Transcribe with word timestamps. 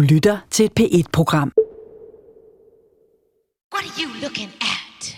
Du 0.00 0.04
lytter 0.04 0.38
til 0.50 0.64
et 0.64 0.72
P1-program. 0.80 1.52
What 3.74 3.84
are 3.84 4.02
you 4.02 4.08
looking 4.22 4.50
at? 4.60 5.16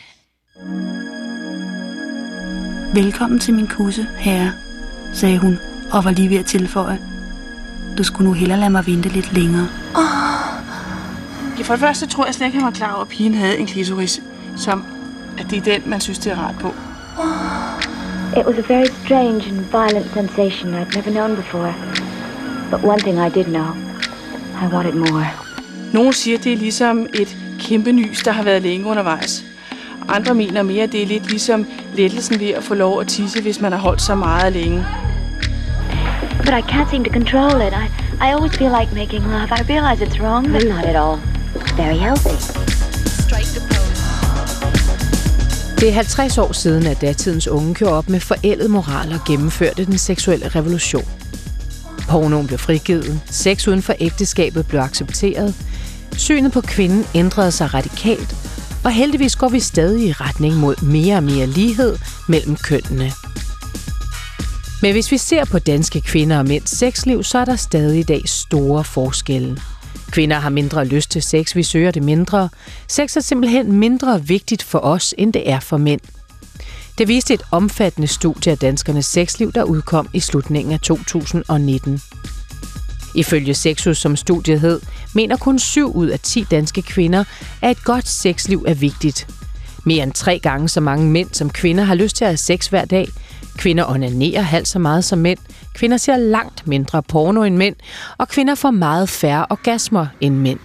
Velkommen 2.94 3.38
til 3.38 3.54
min 3.54 3.66
kusse, 3.66 4.06
herre, 4.18 4.52
sagde 5.14 5.38
hun 5.38 5.58
og 5.92 6.04
var 6.04 6.10
lige 6.10 6.30
ved 6.30 6.36
at 6.36 6.46
tilføje. 6.46 6.98
Du 7.98 8.04
skulle 8.04 8.28
nu 8.28 8.34
hellere 8.34 8.58
lade 8.58 8.70
mig 8.70 8.86
vente 8.86 9.08
lidt 9.08 9.32
længere. 9.32 9.68
Ja, 11.58 11.62
for 11.62 11.72
det 11.72 11.80
første 11.80 12.06
tror 12.06 12.24
jeg 12.24 12.34
slet 12.34 12.46
ikke, 12.46 12.58
han 12.58 12.66
var 12.66 12.72
klar 12.72 12.92
over, 12.92 13.02
at 13.02 13.08
pigen 13.08 13.34
havde 13.34 13.58
en 13.58 13.66
klitoris, 13.66 14.22
som 14.56 14.84
at 15.38 15.46
det 15.50 15.58
er 15.58 15.62
den, 15.62 15.90
man 15.90 16.00
synes, 16.00 16.18
det 16.18 16.32
er 16.32 16.36
rart 16.36 16.54
på. 16.60 16.68
It 18.38 18.46
was 18.46 18.58
a 18.58 18.74
very 18.74 18.86
strange 19.04 19.42
and 19.48 19.58
violent 19.72 20.12
sensation 20.14 20.74
I'd 20.74 20.96
never 20.96 21.10
known 21.10 21.36
before. 21.36 21.74
But 22.70 22.84
one 22.84 23.00
thing 23.00 23.18
I 23.18 23.30
did 23.38 23.44
know. 23.44 23.91
I 24.62 24.74
wanted 24.74 24.94
more. 24.94 25.26
Nogle 25.92 26.12
siger, 26.12 26.38
det 26.38 26.52
er 26.52 26.56
ligesom 26.56 27.06
et 27.14 27.36
kæmpe 27.60 27.92
nys, 27.92 28.22
der 28.22 28.32
har 28.32 28.42
været 28.42 28.62
længe 28.62 28.86
undervejs. 28.86 29.44
Andre 30.08 30.34
mener 30.34 30.62
mere, 30.62 30.82
at 30.82 30.92
det 30.92 31.02
er 31.02 31.06
lidt 31.06 31.30
ligesom 31.30 31.66
lettelsen 31.96 32.40
ved 32.40 32.48
at 32.48 32.64
få 32.64 32.74
lov 32.74 33.00
at 33.00 33.08
tisse, 33.08 33.42
hvis 33.42 33.60
man 33.60 33.72
har 33.72 33.78
holdt 33.78 34.02
så 34.02 34.14
meget 34.14 34.52
længe. 34.52 34.84
But 36.38 36.48
I 36.48 36.62
can't 36.72 36.90
seem 36.90 37.04
to 37.04 37.12
control 37.12 37.60
it. 37.66 37.72
I, 37.72 37.86
I 38.24 38.28
always 38.34 38.52
feel 38.52 38.72
like 38.80 38.94
making 38.94 39.24
love. 39.24 39.48
I 39.60 39.62
realize 39.72 40.04
it's 40.04 40.20
wrong, 40.22 40.52
but 40.52 40.64
not 40.68 40.84
at 40.84 40.96
all. 40.96 41.18
Very 41.76 41.98
healthy. 41.98 42.36
Det 45.80 45.88
er 45.88 45.92
50 45.92 46.38
år 46.38 46.52
siden, 46.52 46.86
at 46.86 47.00
datidens 47.00 47.48
unge 47.48 47.74
gjorde 47.74 47.94
op 47.94 48.08
med 48.08 48.20
forældet 48.20 48.70
moral 48.70 49.12
og 49.12 49.20
gennemførte 49.26 49.84
den 49.84 49.98
seksuelle 49.98 50.48
revolution. 50.48 51.21
Pornoen 52.08 52.46
blev 52.46 52.58
frigivet, 52.58 53.20
sex 53.30 53.68
uden 53.68 53.82
for 53.82 53.94
ægteskabet 54.00 54.66
blev 54.66 54.80
accepteret, 54.80 55.54
synet 56.16 56.52
på 56.52 56.60
kvinden 56.60 57.04
ændrede 57.14 57.52
sig 57.52 57.74
radikalt, 57.74 58.36
og 58.84 58.92
heldigvis 58.92 59.36
går 59.36 59.48
vi 59.48 59.60
stadig 59.60 60.08
i 60.08 60.12
retning 60.12 60.56
mod 60.56 60.82
mere 60.82 61.16
og 61.16 61.22
mere 61.22 61.46
lighed 61.46 61.98
mellem 62.28 62.56
kønnene. 62.56 63.12
Men 64.82 64.92
hvis 64.92 65.12
vi 65.12 65.18
ser 65.18 65.44
på 65.44 65.58
danske 65.58 66.00
kvinder 66.00 66.38
og 66.38 66.46
mænds 66.46 66.78
sexliv, 66.78 67.22
så 67.22 67.38
er 67.38 67.44
der 67.44 67.56
stadig 67.56 67.98
i 67.98 68.02
dag 68.02 68.22
store 68.26 68.84
forskelle. 68.84 69.58
Kvinder 70.10 70.38
har 70.38 70.50
mindre 70.50 70.84
lyst 70.84 71.10
til 71.10 71.22
sex, 71.22 71.56
vi 71.56 71.62
søger 71.62 71.90
det 71.90 72.02
mindre. 72.02 72.48
Sex 72.88 73.16
er 73.16 73.20
simpelthen 73.20 73.72
mindre 73.72 74.26
vigtigt 74.26 74.62
for 74.62 74.78
os, 74.78 75.14
end 75.18 75.32
det 75.32 75.50
er 75.50 75.60
for 75.60 75.76
mænd. 75.76 76.00
Det 76.98 77.08
viste 77.08 77.34
et 77.34 77.42
omfattende 77.50 78.08
studie 78.08 78.52
af 78.52 78.58
danskernes 78.58 79.06
sexliv, 79.06 79.52
der 79.52 79.62
udkom 79.64 80.08
i 80.12 80.20
slutningen 80.20 80.72
af 80.72 80.80
2019. 80.80 82.00
Ifølge 83.14 83.54
Sexus, 83.54 83.98
som 83.98 84.16
studiet 84.16 84.60
hed, 84.60 84.80
mener 85.14 85.36
kun 85.36 85.58
7 85.58 85.92
ud 85.92 86.06
af 86.06 86.20
10 86.20 86.46
danske 86.50 86.82
kvinder, 86.82 87.24
at 87.62 87.70
et 87.70 87.84
godt 87.84 88.08
sexliv 88.08 88.64
er 88.68 88.74
vigtigt. 88.74 89.26
Mere 89.84 90.02
end 90.02 90.12
tre 90.12 90.38
gange 90.38 90.68
så 90.68 90.80
mange 90.80 91.06
mænd 91.10 91.28
som 91.32 91.50
kvinder 91.50 91.84
har 91.84 91.94
lyst 91.94 92.16
til 92.16 92.24
at 92.24 92.30
have 92.30 92.36
sex 92.36 92.66
hver 92.66 92.84
dag. 92.84 93.08
Kvinder 93.56 93.84
onanerer 93.84 94.42
halvt 94.42 94.68
så 94.68 94.78
meget 94.78 95.04
som 95.04 95.18
mænd. 95.18 95.38
Kvinder 95.74 95.96
ser 95.96 96.16
langt 96.16 96.66
mindre 96.66 97.02
porno 97.02 97.42
end 97.42 97.56
mænd. 97.56 97.76
Og 98.18 98.28
kvinder 98.28 98.54
får 98.54 98.70
meget 98.70 99.08
færre 99.08 99.46
orgasmer 99.50 100.06
end 100.20 100.34
mænd. 100.34 100.58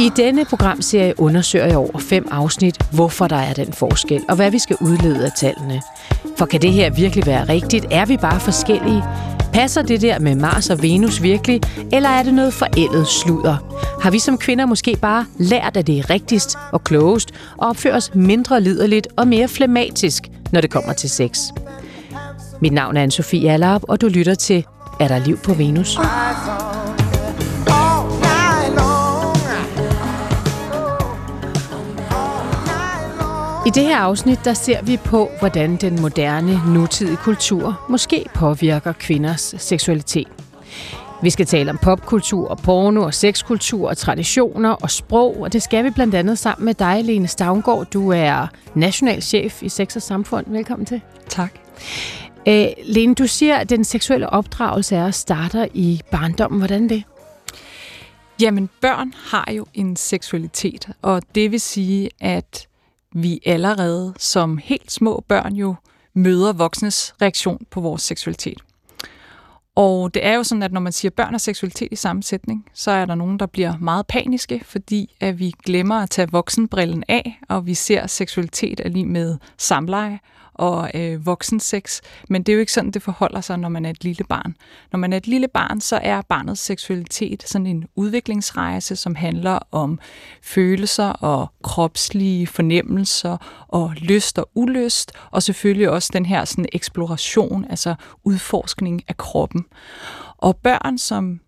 I 0.00 0.10
denne 0.16 0.44
programserie 0.44 1.20
undersøger 1.20 1.66
jeg 1.66 1.76
over 1.76 1.98
fem 1.98 2.28
afsnit, 2.30 2.76
hvorfor 2.92 3.26
der 3.28 3.36
er 3.36 3.52
den 3.52 3.72
forskel, 3.72 4.24
og 4.28 4.36
hvad 4.36 4.50
vi 4.50 4.58
skal 4.58 4.76
udlede 4.80 5.24
af 5.24 5.32
tallene. 5.32 5.82
For 6.36 6.46
kan 6.46 6.62
det 6.62 6.72
her 6.72 6.90
virkelig 6.90 7.26
være 7.26 7.48
rigtigt? 7.48 7.86
Er 7.90 8.06
vi 8.06 8.16
bare 8.16 8.40
forskellige? 8.40 9.04
Passer 9.52 9.82
det 9.82 10.02
der 10.02 10.18
med 10.18 10.34
Mars 10.34 10.70
og 10.70 10.82
Venus 10.82 11.22
virkelig, 11.22 11.60
eller 11.92 12.08
er 12.08 12.22
det 12.22 12.34
noget 12.34 12.54
forældet 12.54 13.06
sludder? 13.06 13.56
Har 14.02 14.10
vi 14.10 14.18
som 14.18 14.38
kvinder 14.38 14.66
måske 14.66 14.96
bare 15.02 15.26
lært, 15.38 15.76
at 15.76 15.86
det 15.86 15.98
er 15.98 16.10
rigtigst 16.10 16.58
og 16.72 16.84
klogest, 16.84 17.30
og 17.56 17.68
opfører 17.68 17.96
os 17.96 18.14
mindre 18.14 18.60
liderligt 18.60 19.08
og 19.16 19.28
mere 19.28 19.48
flematisk, 19.48 20.22
når 20.52 20.60
det 20.60 20.70
kommer 20.70 20.92
til 20.92 21.10
sex? 21.10 21.38
Mit 22.60 22.72
navn 22.72 22.96
er 22.96 23.06
Anne-Sophie 23.06 23.46
Allerup, 23.46 23.82
og 23.88 24.00
du 24.00 24.08
lytter 24.08 24.34
til 24.34 24.64
Er 25.00 25.08
der 25.08 25.18
liv 25.18 25.38
på 25.38 25.54
Venus? 25.54 25.98
I 33.68 33.70
det 33.70 33.82
her 33.82 33.96
afsnit, 33.96 34.44
der 34.44 34.54
ser 34.54 34.82
vi 34.82 34.96
på, 34.96 35.30
hvordan 35.38 35.76
den 35.76 36.00
moderne, 36.00 36.60
nutidige 36.74 37.16
kultur 37.16 37.86
måske 37.88 38.24
påvirker 38.34 38.92
kvinders 38.92 39.54
seksualitet. 39.58 40.28
Vi 41.22 41.30
skal 41.30 41.46
tale 41.46 41.70
om 41.70 41.78
popkultur 41.82 42.48
og 42.48 42.58
porno 42.58 43.02
og 43.02 43.14
sexkultur 43.14 43.88
og 43.88 43.96
traditioner 43.96 44.70
og 44.70 44.90
sprog, 44.90 45.40
og 45.40 45.52
det 45.52 45.62
skal 45.62 45.84
vi 45.84 45.90
blandt 45.90 46.14
andet 46.14 46.38
sammen 46.38 46.64
med 46.64 46.74
dig, 46.74 47.04
Lene 47.04 47.28
Stavngård. 47.28 47.86
Du 47.86 48.12
er 48.12 48.46
nationalchef 48.74 49.62
i 49.62 49.68
Sex 49.68 49.96
og 49.96 50.02
Samfund. 50.02 50.46
Velkommen 50.48 50.86
til. 50.86 51.00
Tak. 51.28 51.52
Æ, 52.46 52.72
Lene, 52.84 53.14
du 53.14 53.26
siger, 53.26 53.56
at 53.56 53.70
den 53.70 53.84
seksuelle 53.84 54.30
opdragelse 54.30 54.96
er 54.96 55.10
starter 55.10 55.66
i 55.74 56.00
barndommen. 56.10 56.60
Hvordan 56.60 56.88
det? 56.88 57.02
Jamen, 58.40 58.68
børn 58.80 59.12
har 59.30 59.52
jo 59.52 59.66
en 59.74 59.96
seksualitet, 59.96 60.88
og 61.02 61.22
det 61.34 61.52
vil 61.52 61.60
sige, 61.60 62.10
at 62.20 62.67
vi 63.14 63.40
allerede 63.46 64.14
som 64.18 64.58
helt 64.58 64.92
små 64.92 65.24
børn 65.28 65.54
jo 65.54 65.74
møder 66.14 66.52
voksnes 66.52 67.14
reaktion 67.22 67.66
på 67.70 67.80
vores 67.80 68.02
seksualitet. 68.02 68.58
Og 69.74 70.14
det 70.14 70.26
er 70.26 70.34
jo 70.34 70.42
sådan, 70.42 70.62
at 70.62 70.72
når 70.72 70.80
man 70.80 70.92
siger 70.92 71.10
børn 71.10 71.34
og 71.34 71.40
seksualitet 71.40 71.88
i 71.92 71.96
sammensætning, 71.96 72.66
så 72.74 72.90
er 72.90 73.04
der 73.04 73.14
nogen, 73.14 73.38
der 73.38 73.46
bliver 73.46 73.76
meget 73.80 74.06
paniske, 74.06 74.62
fordi 74.64 75.16
at 75.20 75.38
vi 75.38 75.52
glemmer 75.64 75.94
at 75.94 76.10
tage 76.10 76.28
voksenbrillen 76.32 77.04
af, 77.08 77.40
og 77.48 77.66
vi 77.66 77.74
ser 77.74 78.06
seksualitet 78.06 78.80
er 78.84 78.88
lige 78.88 79.06
med 79.06 79.38
samleje 79.58 80.18
og 80.58 80.90
øh, 80.94 81.26
voksensex. 81.26 82.00
Men 82.28 82.42
det 82.42 82.52
er 82.52 82.54
jo 82.54 82.60
ikke 82.60 82.72
sådan, 82.72 82.90
det 82.90 83.02
forholder 83.02 83.40
sig, 83.40 83.58
når 83.58 83.68
man 83.68 83.84
er 83.84 83.90
et 83.90 84.04
lille 84.04 84.24
barn. 84.24 84.54
Når 84.92 84.98
man 84.98 85.12
er 85.12 85.16
et 85.16 85.26
lille 85.26 85.48
barn, 85.48 85.80
så 85.80 86.00
er 86.02 86.22
barnets 86.22 86.60
seksualitet 86.60 87.42
sådan 87.46 87.66
en 87.66 87.84
udviklingsrejse, 87.96 88.96
som 88.96 89.14
handler 89.14 89.58
om 89.72 89.98
følelser 90.42 91.08
og 91.08 91.52
kropslige 91.62 92.46
fornemmelser 92.46 93.66
og 93.68 93.92
lyst 93.96 94.38
og 94.38 94.50
ulyst, 94.54 95.12
og 95.30 95.42
selvfølgelig 95.42 95.90
også 95.90 96.10
den 96.12 96.26
her 96.26 96.44
sådan 96.44 96.66
eksploration, 96.72 97.66
altså 97.70 97.94
udforskning 98.24 99.02
af 99.08 99.16
kroppen. 99.16 99.64
Og 100.36 100.56
børn, 100.56 100.98
som 100.98 101.40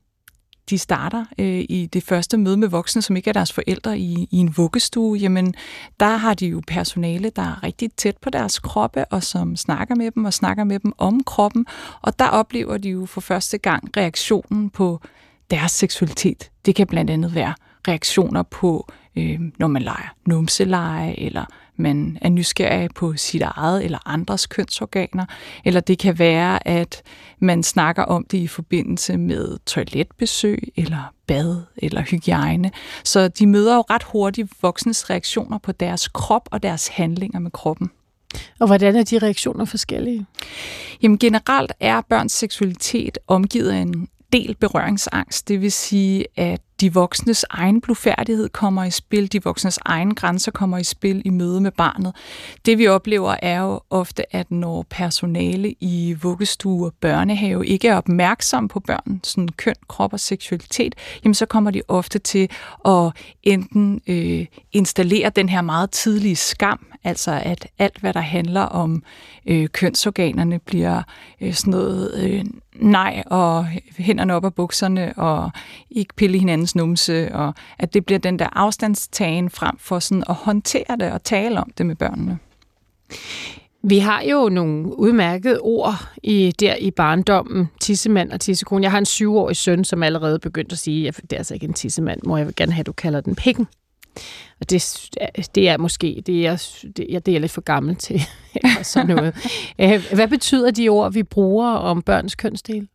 de 0.70 0.78
starter 0.78 1.24
øh, 1.38 1.64
i 1.68 1.88
det 1.92 2.02
første 2.02 2.36
møde 2.36 2.56
med 2.56 2.68
voksne, 2.68 3.02
som 3.02 3.16
ikke 3.16 3.28
er 3.28 3.32
deres 3.32 3.52
forældre 3.52 3.98
i, 3.98 4.28
i 4.30 4.36
en 4.36 4.56
vuggestue, 4.56 5.18
jamen 5.18 5.54
der 6.00 6.16
har 6.16 6.34
de 6.34 6.46
jo 6.46 6.62
personale, 6.66 7.30
der 7.36 7.42
er 7.42 7.62
rigtig 7.62 7.90
tæt 7.96 8.16
på 8.16 8.30
deres 8.30 8.58
kroppe, 8.58 9.04
og 9.04 9.22
som 9.22 9.56
snakker 9.56 9.94
med 9.94 10.10
dem 10.10 10.24
og 10.24 10.34
snakker 10.34 10.64
med 10.64 10.78
dem 10.78 10.92
om 10.98 11.24
kroppen, 11.24 11.66
og 12.02 12.18
der 12.18 12.28
oplever 12.28 12.78
de 12.78 12.88
jo 12.88 13.06
for 13.06 13.20
første 13.20 13.58
gang 13.58 13.90
reaktionen 13.96 14.70
på 14.70 15.00
deres 15.50 15.72
seksualitet. 15.72 16.50
Det 16.66 16.74
kan 16.74 16.86
blandt 16.86 17.10
andet 17.10 17.34
være 17.34 17.54
reaktioner 17.88 18.42
på, 18.42 18.92
øh, 19.16 19.40
når 19.58 19.66
man 19.66 19.82
leger 19.82 20.14
numseleje, 20.26 21.14
eller 21.18 21.44
man 21.80 22.18
er 22.20 22.28
nysgerrig 22.28 22.90
på 22.94 23.16
sit 23.16 23.42
eget 23.42 23.84
eller 23.84 23.98
andres 24.06 24.46
kønsorganer, 24.46 25.24
eller 25.64 25.80
det 25.80 25.98
kan 25.98 26.18
være, 26.18 26.68
at 26.68 27.02
man 27.38 27.62
snakker 27.62 28.02
om 28.02 28.26
det 28.30 28.38
i 28.38 28.46
forbindelse 28.46 29.16
med 29.16 29.58
toiletbesøg, 29.66 30.72
eller 30.76 31.14
bad, 31.26 31.62
eller 31.76 32.02
hygiejne. 32.02 32.70
Så 33.04 33.28
de 33.28 33.46
møder 33.46 33.74
jo 33.74 33.84
ret 33.90 34.02
hurtigt 34.02 34.52
voksnes 34.62 35.10
reaktioner 35.10 35.58
på 35.58 35.72
deres 35.72 36.08
krop 36.08 36.48
og 36.50 36.62
deres 36.62 36.88
handlinger 36.88 37.38
med 37.38 37.50
kroppen. 37.50 37.90
Og 38.58 38.66
hvordan 38.66 38.96
er 38.96 39.02
de 39.02 39.18
reaktioner 39.18 39.64
forskellige? 39.64 40.26
Jamen 41.02 41.18
generelt 41.18 41.72
er 41.80 42.00
børns 42.00 42.32
seksualitet 42.32 43.18
omgivet 43.26 43.70
af 43.70 43.78
en 43.78 44.08
del 44.32 44.56
berøringsangst. 44.60 45.48
Det 45.48 45.60
vil 45.60 45.72
sige, 45.72 46.24
at 46.36 46.60
de 46.80 46.94
voksnes 46.94 47.44
egen 47.50 47.80
blufærdighed 47.80 48.48
kommer 48.48 48.84
i 48.84 48.90
spil, 48.90 49.32
de 49.32 49.42
voksnes 49.42 49.78
egen 49.84 50.14
grænser 50.14 50.50
kommer 50.52 50.78
i 50.78 50.84
spil 50.84 51.22
i 51.24 51.30
møde 51.30 51.60
med 51.60 51.70
barnet. 51.70 52.14
Det 52.66 52.78
vi 52.78 52.86
oplever 52.86 53.36
er 53.42 53.60
jo 53.60 53.80
ofte, 53.90 54.36
at 54.36 54.50
når 54.50 54.86
personale 54.90 55.74
i 55.80 56.16
vuggestue 56.22 56.86
og 56.86 56.94
børnehave 57.00 57.66
ikke 57.66 57.88
er 57.88 57.96
opmærksom 57.96 58.68
på 58.68 58.80
børn, 58.80 59.20
sådan 59.24 59.48
køn, 59.48 59.74
krop 59.88 60.12
og 60.12 60.20
seksualitet, 60.20 60.94
jamen 61.24 61.34
så 61.34 61.46
kommer 61.46 61.70
de 61.70 61.82
ofte 61.88 62.18
til 62.18 62.50
at 62.84 63.12
enten 63.42 64.00
øh, 64.06 64.46
installere 64.72 65.30
den 65.30 65.48
her 65.48 65.60
meget 65.60 65.90
tidlige 65.90 66.36
skam, 66.36 66.86
altså 67.04 67.40
at 67.44 67.68
alt, 67.78 67.98
hvad 67.98 68.12
der 68.12 68.20
handler 68.20 68.60
om 68.60 69.02
øh, 69.46 69.68
kønsorganerne, 69.68 70.58
bliver 70.58 71.02
øh, 71.40 71.54
sådan 71.54 71.70
noget 71.70 72.14
øh, 72.22 72.44
nej 72.74 73.22
og 73.26 73.66
hænderne 73.98 74.34
op 74.34 74.44
af 74.44 74.54
bukserne 74.54 75.12
og 75.16 75.50
ikke 75.90 76.14
pille 76.14 76.38
hinandens 76.38 76.76
numse, 76.76 77.34
og 77.34 77.54
at 77.78 77.94
det 77.94 78.06
bliver 78.06 78.18
den 78.18 78.38
der 78.38 78.48
afstandstagen 78.52 79.50
frem 79.50 79.78
for 79.78 79.98
sådan 79.98 80.24
at 80.28 80.34
håndtere 80.34 80.96
det 81.00 81.12
og 81.12 81.24
tale 81.24 81.60
om 81.60 81.70
det 81.78 81.86
med 81.86 81.96
børnene. 81.96 82.38
Vi 83.82 83.98
har 83.98 84.22
jo 84.22 84.48
nogle 84.48 84.98
udmærkede 84.98 85.58
ord 85.60 85.94
i, 86.22 86.52
der 86.60 86.76
i 86.76 86.90
barndommen, 86.90 87.68
tissemand 87.80 88.32
og 88.32 88.40
tissekone. 88.40 88.82
Jeg 88.82 88.90
har 88.90 88.98
en 88.98 89.06
syvårig 89.06 89.56
søn, 89.56 89.84
som 89.84 90.02
allerede 90.02 90.38
begyndte 90.38 90.72
at 90.72 90.78
sige, 90.78 91.08
at 91.08 91.16
det 91.16 91.32
er 91.32 91.36
altså 91.36 91.54
ikke 91.54 91.66
en 91.66 91.72
tissemand, 91.72 92.20
må 92.24 92.36
jeg 92.36 92.46
vil 92.46 92.56
gerne 92.56 92.72
have, 92.72 92.80
at 92.80 92.86
du 92.86 92.92
kalder 92.92 93.20
den 93.20 93.34
pikken. 93.34 93.66
Og 94.60 94.70
det, 94.70 95.08
det 95.54 95.68
er 95.68 95.78
måske, 95.78 96.22
det 96.26 96.46
er, 96.46 96.56
det, 96.96 97.14
er, 97.14 97.18
det 97.18 97.36
er 97.36 97.40
lidt 97.40 97.52
for 97.52 97.60
gammel 97.60 97.96
til 97.96 98.20
sådan 98.82 99.16
noget. 99.16 99.34
Øh, 99.80 100.04
hvad 100.14 100.28
betyder 100.28 100.70
de 100.70 100.88
ord, 100.88 101.12
vi 101.12 101.22
bruger 101.22 101.70
om 101.70 102.02
børns 102.02 102.34
kønsdel? 102.34 102.88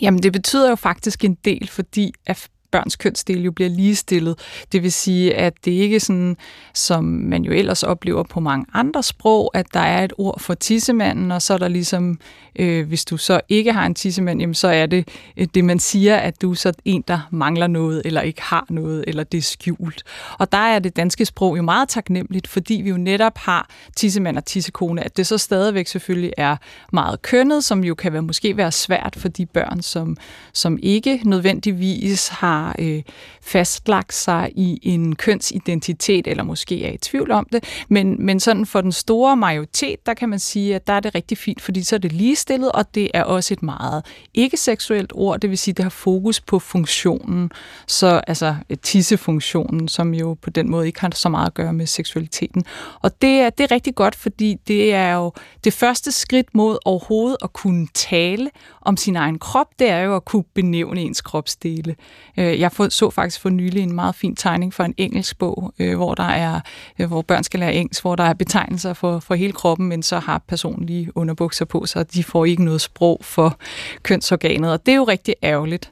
Jamen, 0.00 0.22
det 0.22 0.32
betyder 0.32 0.68
jo 0.68 0.74
faktisk 0.74 1.24
en 1.24 1.34
del, 1.34 1.68
fordi 1.68 2.12
at 2.26 2.48
børns 2.70 2.96
kønsdel 2.96 3.42
jo 3.42 3.52
bliver 3.52 3.70
ligestillet. 3.70 4.38
Det 4.72 4.82
vil 4.82 4.92
sige, 4.92 5.34
at 5.34 5.54
det 5.64 5.70
ikke 5.70 5.96
er 5.96 6.00
sådan, 6.00 6.36
som 6.74 7.04
man 7.04 7.42
jo 7.42 7.52
ellers 7.52 7.82
oplever 7.82 8.22
på 8.22 8.40
mange 8.40 8.66
andre 8.74 9.02
sprog, 9.02 9.50
at 9.54 9.66
der 9.74 9.80
er 9.80 10.04
et 10.04 10.12
ord 10.18 10.40
for 10.40 10.54
tissemanden, 10.54 11.32
og 11.32 11.42
så 11.42 11.54
er 11.54 11.58
der 11.58 11.68
ligesom, 11.68 12.18
øh, 12.58 12.88
hvis 12.88 13.04
du 13.04 13.16
så 13.16 13.40
ikke 13.48 13.72
har 13.72 13.86
en 13.86 13.94
tissemand, 13.94 14.40
jamen 14.40 14.54
så 14.54 14.68
er 14.68 14.86
det 14.86 15.08
øh, 15.36 15.46
det, 15.54 15.64
man 15.64 15.78
siger, 15.78 16.16
at 16.16 16.42
du 16.42 16.50
er 16.50 16.54
så 16.54 16.72
en, 16.84 17.04
der 17.08 17.28
mangler 17.30 17.66
noget, 17.66 18.02
eller 18.04 18.20
ikke 18.20 18.42
har 18.42 18.66
noget, 18.70 19.04
eller 19.06 19.24
det 19.24 19.38
er 19.38 19.42
skjult. 19.42 20.02
Og 20.38 20.52
der 20.52 20.58
er 20.58 20.78
det 20.78 20.96
danske 20.96 21.24
sprog 21.24 21.56
jo 21.56 21.62
meget 21.62 21.88
taknemmeligt, 21.88 22.46
fordi 22.46 22.74
vi 22.74 22.90
jo 22.90 22.96
netop 22.96 23.38
har 23.38 23.68
tissemand 23.96 24.36
og 24.36 24.44
tissekone, 24.44 25.04
at 25.04 25.16
det 25.16 25.26
så 25.26 25.38
stadigvæk 25.38 25.86
selvfølgelig 25.86 26.32
er 26.36 26.56
meget 26.92 27.22
kønnet, 27.22 27.64
som 27.64 27.84
jo 27.84 27.94
kan 27.94 28.12
være, 28.12 28.22
måske 28.22 28.56
være 28.56 28.72
svært 28.72 29.16
for 29.16 29.28
de 29.28 29.46
børn, 29.46 29.82
som, 29.82 30.16
som 30.52 30.78
ikke 30.82 31.20
nødvendigvis 31.24 32.28
har 32.28 32.57
har 32.58 32.76
øh, 32.78 33.02
fastlagt 33.42 34.14
sig 34.14 34.50
i 34.54 34.78
en 34.82 35.16
kønsidentitet, 35.16 36.26
eller 36.26 36.42
måske 36.42 36.84
er 36.84 36.92
i 36.92 36.96
tvivl 36.96 37.30
om 37.30 37.46
det, 37.52 37.84
men, 37.88 38.26
men 38.26 38.40
sådan 38.40 38.66
for 38.66 38.80
den 38.80 38.92
store 38.92 39.36
majoritet, 39.36 40.06
der 40.06 40.14
kan 40.14 40.28
man 40.28 40.38
sige, 40.38 40.74
at 40.74 40.86
der 40.86 40.92
er 40.92 41.00
det 41.00 41.14
rigtig 41.14 41.38
fint, 41.38 41.60
fordi 41.60 41.82
så 41.82 41.96
er 41.96 42.00
det 42.00 42.12
ligestillet, 42.12 42.72
og 42.72 42.94
det 42.94 43.10
er 43.14 43.22
også 43.22 43.54
et 43.54 43.62
meget 43.62 44.06
ikke-seksuelt 44.34 45.12
ord, 45.14 45.40
det 45.40 45.50
vil 45.50 45.58
sige, 45.58 45.74
det 45.74 45.82
har 45.82 45.90
fokus 45.90 46.40
på 46.40 46.58
funktionen, 46.58 47.50
så 47.86 48.20
altså 48.26 48.56
tissefunktionen, 48.82 49.88
som 49.88 50.14
jo 50.14 50.36
på 50.42 50.50
den 50.50 50.70
måde 50.70 50.86
ikke 50.86 51.00
har 51.00 51.10
så 51.14 51.28
meget 51.28 51.46
at 51.46 51.54
gøre 51.54 51.72
med 51.72 51.86
seksualiteten. 51.86 52.64
Og 53.02 53.22
det 53.22 53.40
er, 53.40 53.50
det 53.50 53.64
er 53.64 53.70
rigtig 53.70 53.94
godt, 53.94 54.14
fordi 54.14 54.56
det 54.68 54.94
er 54.94 55.14
jo 55.14 55.32
det 55.64 55.72
første 55.72 56.12
skridt 56.12 56.54
mod 56.54 56.78
overhovedet 56.84 57.36
at 57.42 57.52
kunne 57.52 57.86
tale 57.94 58.50
om 58.88 58.96
sin 58.96 59.16
egen 59.16 59.38
krop, 59.38 59.66
det 59.78 59.90
er 59.90 60.00
jo 60.00 60.16
at 60.16 60.24
kunne 60.24 60.44
benævne 60.54 61.00
ens 61.00 61.20
kropsdele. 61.20 61.96
Øh, 62.38 62.60
jeg 62.60 62.70
så 62.88 63.10
faktisk 63.10 63.40
for 63.40 63.48
nylig 63.48 63.82
en 63.82 63.92
meget 63.92 64.14
fin 64.14 64.36
tegning 64.36 64.74
for 64.74 64.84
en 64.84 64.94
engelsk 64.96 65.38
bog, 65.38 65.74
øh, 65.78 65.96
hvor 65.96 66.14
der 66.14 66.28
er, 66.28 66.60
øh, 66.98 67.06
hvor 67.06 67.22
børn 67.22 67.44
skal 67.44 67.60
lære 67.60 67.74
engelsk, 67.74 68.02
hvor 68.02 68.16
der 68.16 68.24
er 68.24 68.34
betegnelser 68.34 68.92
for, 68.92 69.18
for 69.18 69.34
hele 69.34 69.52
kroppen, 69.52 69.88
men 69.88 70.02
så 70.02 70.18
har 70.18 70.42
personen 70.48 70.86
lige 70.86 71.16
underbukser 71.16 71.64
på, 71.64 71.86
så 71.86 72.02
de 72.02 72.24
får 72.24 72.44
ikke 72.44 72.64
noget 72.64 72.80
sprog 72.80 73.20
for 73.22 73.58
kønsorganet, 74.02 74.72
og 74.72 74.86
det 74.86 74.92
er 74.92 74.96
jo 74.96 75.04
rigtig 75.04 75.34
ærgerligt. 75.42 75.90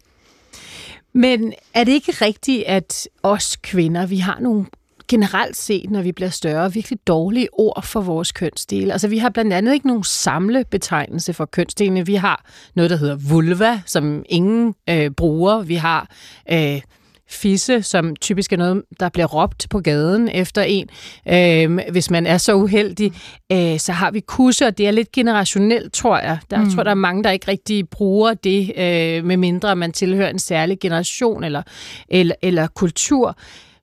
Men 1.13 1.53
er 1.75 1.85
det 1.85 1.93
ikke 1.93 2.13
rigtigt, 2.13 2.65
at 2.67 3.09
os 3.23 3.57
kvinder, 3.57 4.07
vi 4.07 4.17
har 4.17 4.39
nogle 4.41 4.67
generelt 5.09 5.57
set, 5.57 5.91
når 5.91 6.03
vi 6.03 6.13
bliver 6.13 6.31
større, 6.31 6.73
virkelig 6.73 6.99
dårlige 7.07 7.49
ord 7.53 7.83
for 7.85 8.01
vores 8.01 8.33
kønsdele. 8.33 8.93
Altså, 8.93 9.09
vi 9.09 9.19
har 9.19 9.29
blandt 9.29 9.53
andet 9.53 9.75
ikke 9.75 9.87
nogen 9.87 10.05
samlebetegnelse 10.05 11.33
for 11.33 11.45
kønsdelene. 11.45 12.07
Vi 12.07 12.15
har 12.15 12.45
noget, 12.75 12.91
der 12.91 12.97
hedder 12.97 13.17
vulva, 13.17 13.81
som 13.87 14.25
ingen 14.29 14.75
øh, 14.89 15.11
bruger. 15.11 15.63
Vi 15.63 15.75
har 15.75 16.11
øh, 16.53 16.81
fisse, 17.29 17.83
som 17.83 18.17
typisk 18.17 18.53
er 18.53 18.57
noget, 18.57 18.83
der 19.01 19.09
bliver 19.09 19.27
råbt 19.27 19.67
på 19.71 19.81
gaden 19.81 20.29
efter 20.29 20.63
en. 20.63 20.89
Øh, 21.29 21.79
hvis 21.91 22.11
man 22.11 22.27
er 22.27 22.39
så 22.39 22.55
uheldig, 22.55 23.13
øh, 23.53 23.79
så 23.79 23.93
har 23.93 24.11
vi 24.11 24.21
kusse, 24.21 24.67
og 24.67 24.79
det 24.79 24.87
er 24.87 24.91
lidt 24.91 25.13
generationelt, 25.13 25.93
tror 25.93 26.19
jeg. 26.19 26.39
Der 26.51 26.59
mm. 26.61 26.71
tror 26.71 26.83
der 26.83 26.91
er 26.91 26.95
mange, 26.95 27.25
der 27.25 27.31
ikke 27.31 27.49
rigtig 27.49 27.89
bruger 27.89 28.35
det, 28.35 28.73
øh, 28.77 29.25
med 29.25 29.37
mindre 29.37 29.77
man 29.77 29.93
tilhører 29.93 30.31
en 30.31 30.39
særlig 30.39 30.81
generation 30.81 31.45
eller, 31.45 31.63
eller, 32.09 32.35
eller 32.43 32.67
kultur 32.67 33.37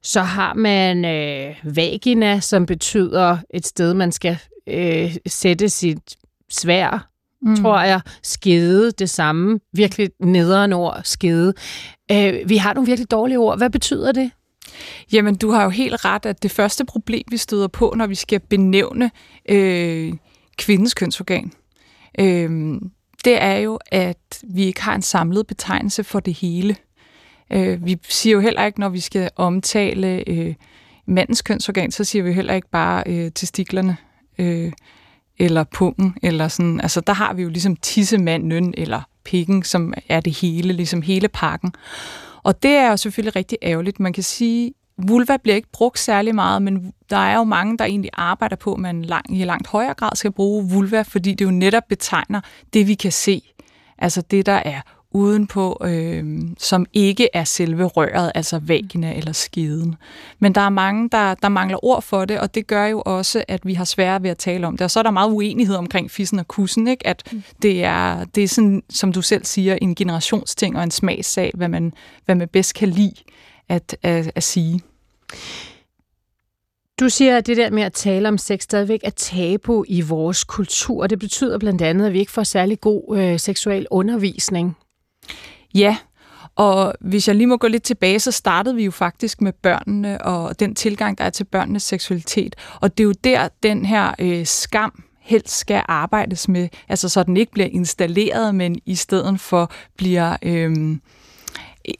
så 0.03 0.21
har 0.21 0.53
man 0.53 1.05
øh, 1.05 1.55
vagina, 1.75 2.39
som 2.39 2.65
betyder 2.65 3.37
et 3.53 3.65
sted, 3.65 3.93
man 3.93 4.11
skal 4.11 4.37
øh, 4.67 5.15
sætte 5.27 5.69
sit 5.69 6.17
svær, 6.49 7.09
mm. 7.41 7.55
tror 7.55 7.81
jeg. 7.81 8.01
Skede, 8.23 8.91
det 8.91 9.09
samme. 9.09 9.59
Virkelig 9.73 10.09
nederen 10.19 10.73
ord, 10.73 11.01
skede. 11.03 11.53
Øh, 12.11 12.49
vi 12.49 12.57
har 12.57 12.73
nogle 12.73 12.87
virkelig 12.87 13.11
dårlige 13.11 13.39
ord. 13.39 13.57
Hvad 13.57 13.69
betyder 13.69 14.11
det? 14.11 14.31
Jamen, 15.13 15.35
du 15.35 15.51
har 15.51 15.63
jo 15.63 15.69
helt 15.69 16.05
ret, 16.05 16.25
at 16.25 16.43
det 16.43 16.51
første 16.51 16.85
problem, 16.85 17.23
vi 17.31 17.37
støder 17.37 17.67
på, 17.67 17.93
når 17.97 18.07
vi 18.07 18.15
skal 18.15 18.39
benævne 18.39 19.11
øh, 19.49 20.13
kvindens 20.57 20.93
kønsorgan, 20.93 21.51
øh, 22.19 22.79
det 23.25 23.41
er 23.41 23.57
jo, 23.57 23.79
at 23.85 24.43
vi 24.43 24.63
ikke 24.63 24.81
har 24.81 24.95
en 24.95 25.01
samlet 25.01 25.47
betegnelse 25.47 26.03
for 26.03 26.19
det 26.19 26.33
hele. 26.33 26.75
Øh, 27.51 27.85
vi 27.85 27.99
siger 28.09 28.33
jo 28.33 28.39
heller 28.39 28.65
ikke, 28.65 28.79
når 28.79 28.89
vi 28.89 28.99
skal 28.99 29.29
omtale 29.35 30.29
øh, 30.29 30.55
mandens 31.05 31.41
kønsorgan, 31.41 31.91
så 31.91 32.03
siger 32.03 32.23
vi 32.23 32.33
heller 32.33 32.53
ikke 32.53 32.69
bare 32.69 33.03
øh, 33.05 33.31
testiklerne 33.31 33.97
øh, 34.37 34.71
eller 35.39 35.63
pungen, 35.63 36.15
eller 36.23 36.47
sådan. 36.47 36.81
Altså, 36.81 37.01
der 37.01 37.13
har 37.13 37.33
vi 37.33 37.41
jo 37.41 37.49
ligesom 37.49 37.75
tissemanden 37.75 38.73
eller 38.77 39.01
pikken, 39.23 39.63
som 39.63 39.93
er 40.09 40.19
det 40.19 40.37
hele, 40.37 40.73
ligesom 40.73 41.01
hele 41.01 41.27
pakken. 41.27 41.73
Og 42.43 42.63
det 42.63 42.71
er 42.71 42.89
jo 42.89 42.97
selvfølgelig 42.97 43.35
rigtig 43.35 43.57
ærgerligt. 43.61 43.99
Man 43.99 44.13
kan 44.13 44.23
sige, 44.23 44.73
vulva 44.97 45.37
bliver 45.37 45.55
ikke 45.55 45.71
brugt 45.71 45.99
særlig 45.99 46.35
meget, 46.35 46.61
men 46.61 46.93
der 47.09 47.17
er 47.17 47.37
jo 47.37 47.43
mange, 47.43 47.77
der 47.77 47.85
egentlig 47.85 48.11
arbejder 48.13 48.55
på, 48.55 48.73
at 48.73 48.79
man 48.79 49.05
lang, 49.05 49.39
i 49.39 49.43
langt 49.43 49.67
højere 49.67 49.93
grad 49.93 50.15
skal 50.15 50.31
bruge 50.31 50.69
vulva, 50.69 51.01
fordi 51.01 51.33
det 51.33 51.45
jo 51.45 51.51
netop 51.51 51.83
betegner 51.89 52.41
det, 52.73 52.87
vi 52.87 52.93
kan 52.93 53.11
se. 53.11 53.41
Altså 53.97 54.21
det, 54.21 54.45
der 54.45 54.61
er 54.65 54.81
udenpå, 55.13 55.81
øh, 55.85 56.41
som 56.57 56.85
ikke 56.93 57.29
er 57.33 57.43
selve 57.43 57.83
røret, 57.83 58.31
altså 58.35 58.59
vagina 58.59 59.13
eller 59.17 59.31
skeden. 59.31 59.95
Men 60.39 60.55
der 60.55 60.61
er 60.61 60.69
mange, 60.69 61.09
der, 61.09 61.35
der 61.35 61.49
mangler 61.49 61.85
ord 61.85 62.01
for 62.01 62.25
det, 62.25 62.39
og 62.39 62.55
det 62.55 62.67
gør 62.67 62.85
jo 62.85 63.01
også, 63.05 63.43
at 63.47 63.65
vi 63.65 63.73
har 63.73 63.85
svære 63.85 64.23
ved 64.23 64.29
at 64.29 64.37
tale 64.37 64.67
om 64.67 64.77
det. 64.77 64.81
Og 64.85 64.91
så 64.91 64.99
er 64.99 65.03
der 65.03 65.11
meget 65.11 65.31
uenighed 65.31 65.75
omkring 65.75 66.11
fissen 66.11 66.39
og 66.39 66.47
kussen, 66.47 66.87
ikke? 66.87 67.07
at 67.07 67.23
mm. 67.31 67.43
det 67.61 67.83
er, 67.83 68.25
det 68.25 68.43
er 68.43 68.47
sådan, 68.47 68.83
som 68.89 69.13
du 69.13 69.21
selv 69.21 69.45
siger, 69.45 69.77
en 69.81 69.95
generationsting 69.95 70.77
og 70.77 70.83
en 70.83 70.91
smagssag, 70.91 71.51
hvad 71.53 71.67
man, 71.67 71.93
hvad 72.25 72.35
man 72.35 72.47
bedst 72.47 72.73
kan 72.73 72.89
lide 72.89 73.15
at, 73.69 73.97
at, 74.03 74.31
at 74.35 74.43
sige. 74.43 74.81
Du 76.99 77.09
siger, 77.09 77.37
at 77.37 77.47
det 77.47 77.57
der 77.57 77.69
med 77.69 77.83
at 77.83 77.93
tale 77.93 78.27
om 78.27 78.37
sex 78.37 78.63
stadigvæk 78.63 78.99
er 79.03 79.09
tabu 79.09 79.83
i 79.87 80.01
vores 80.01 80.43
kultur. 80.43 81.07
Det 81.07 81.19
betyder 81.19 81.57
blandt 81.57 81.81
andet, 81.81 82.05
at 82.05 82.13
vi 82.13 82.19
ikke 82.19 82.31
får 82.31 82.43
særlig 82.43 82.81
god 82.81 83.17
øh, 83.17 83.39
seksuel 83.39 83.87
undervisning. 83.91 84.77
Ja, 85.75 85.97
og 86.55 86.93
hvis 87.01 87.27
jeg 87.27 87.35
lige 87.35 87.47
må 87.47 87.57
gå 87.57 87.67
lidt 87.67 87.83
tilbage, 87.83 88.19
så 88.19 88.31
startede 88.31 88.75
vi 88.75 88.85
jo 88.85 88.91
faktisk 88.91 89.41
med 89.41 89.53
børnene 89.53 90.21
og 90.21 90.59
den 90.59 90.75
tilgang, 90.75 91.17
der 91.17 91.23
er 91.23 91.29
til 91.29 91.43
børnenes 91.43 91.83
seksualitet. 91.83 92.55
Og 92.81 92.97
det 92.97 93.03
er 93.03 93.07
jo 93.07 93.13
der, 93.23 93.47
den 93.63 93.85
her 93.85 94.13
øh, 94.19 94.45
skam 94.45 95.03
helst 95.19 95.57
skal 95.57 95.83
arbejdes 95.87 96.47
med, 96.47 96.69
altså 96.89 97.09
så 97.09 97.23
den 97.23 97.37
ikke 97.37 97.51
bliver 97.51 97.67
installeret, 97.71 98.55
men 98.55 98.75
i 98.85 98.95
stedet 98.95 99.39
for 99.39 99.71
bliver... 99.97 100.37
Øh, 100.41 100.97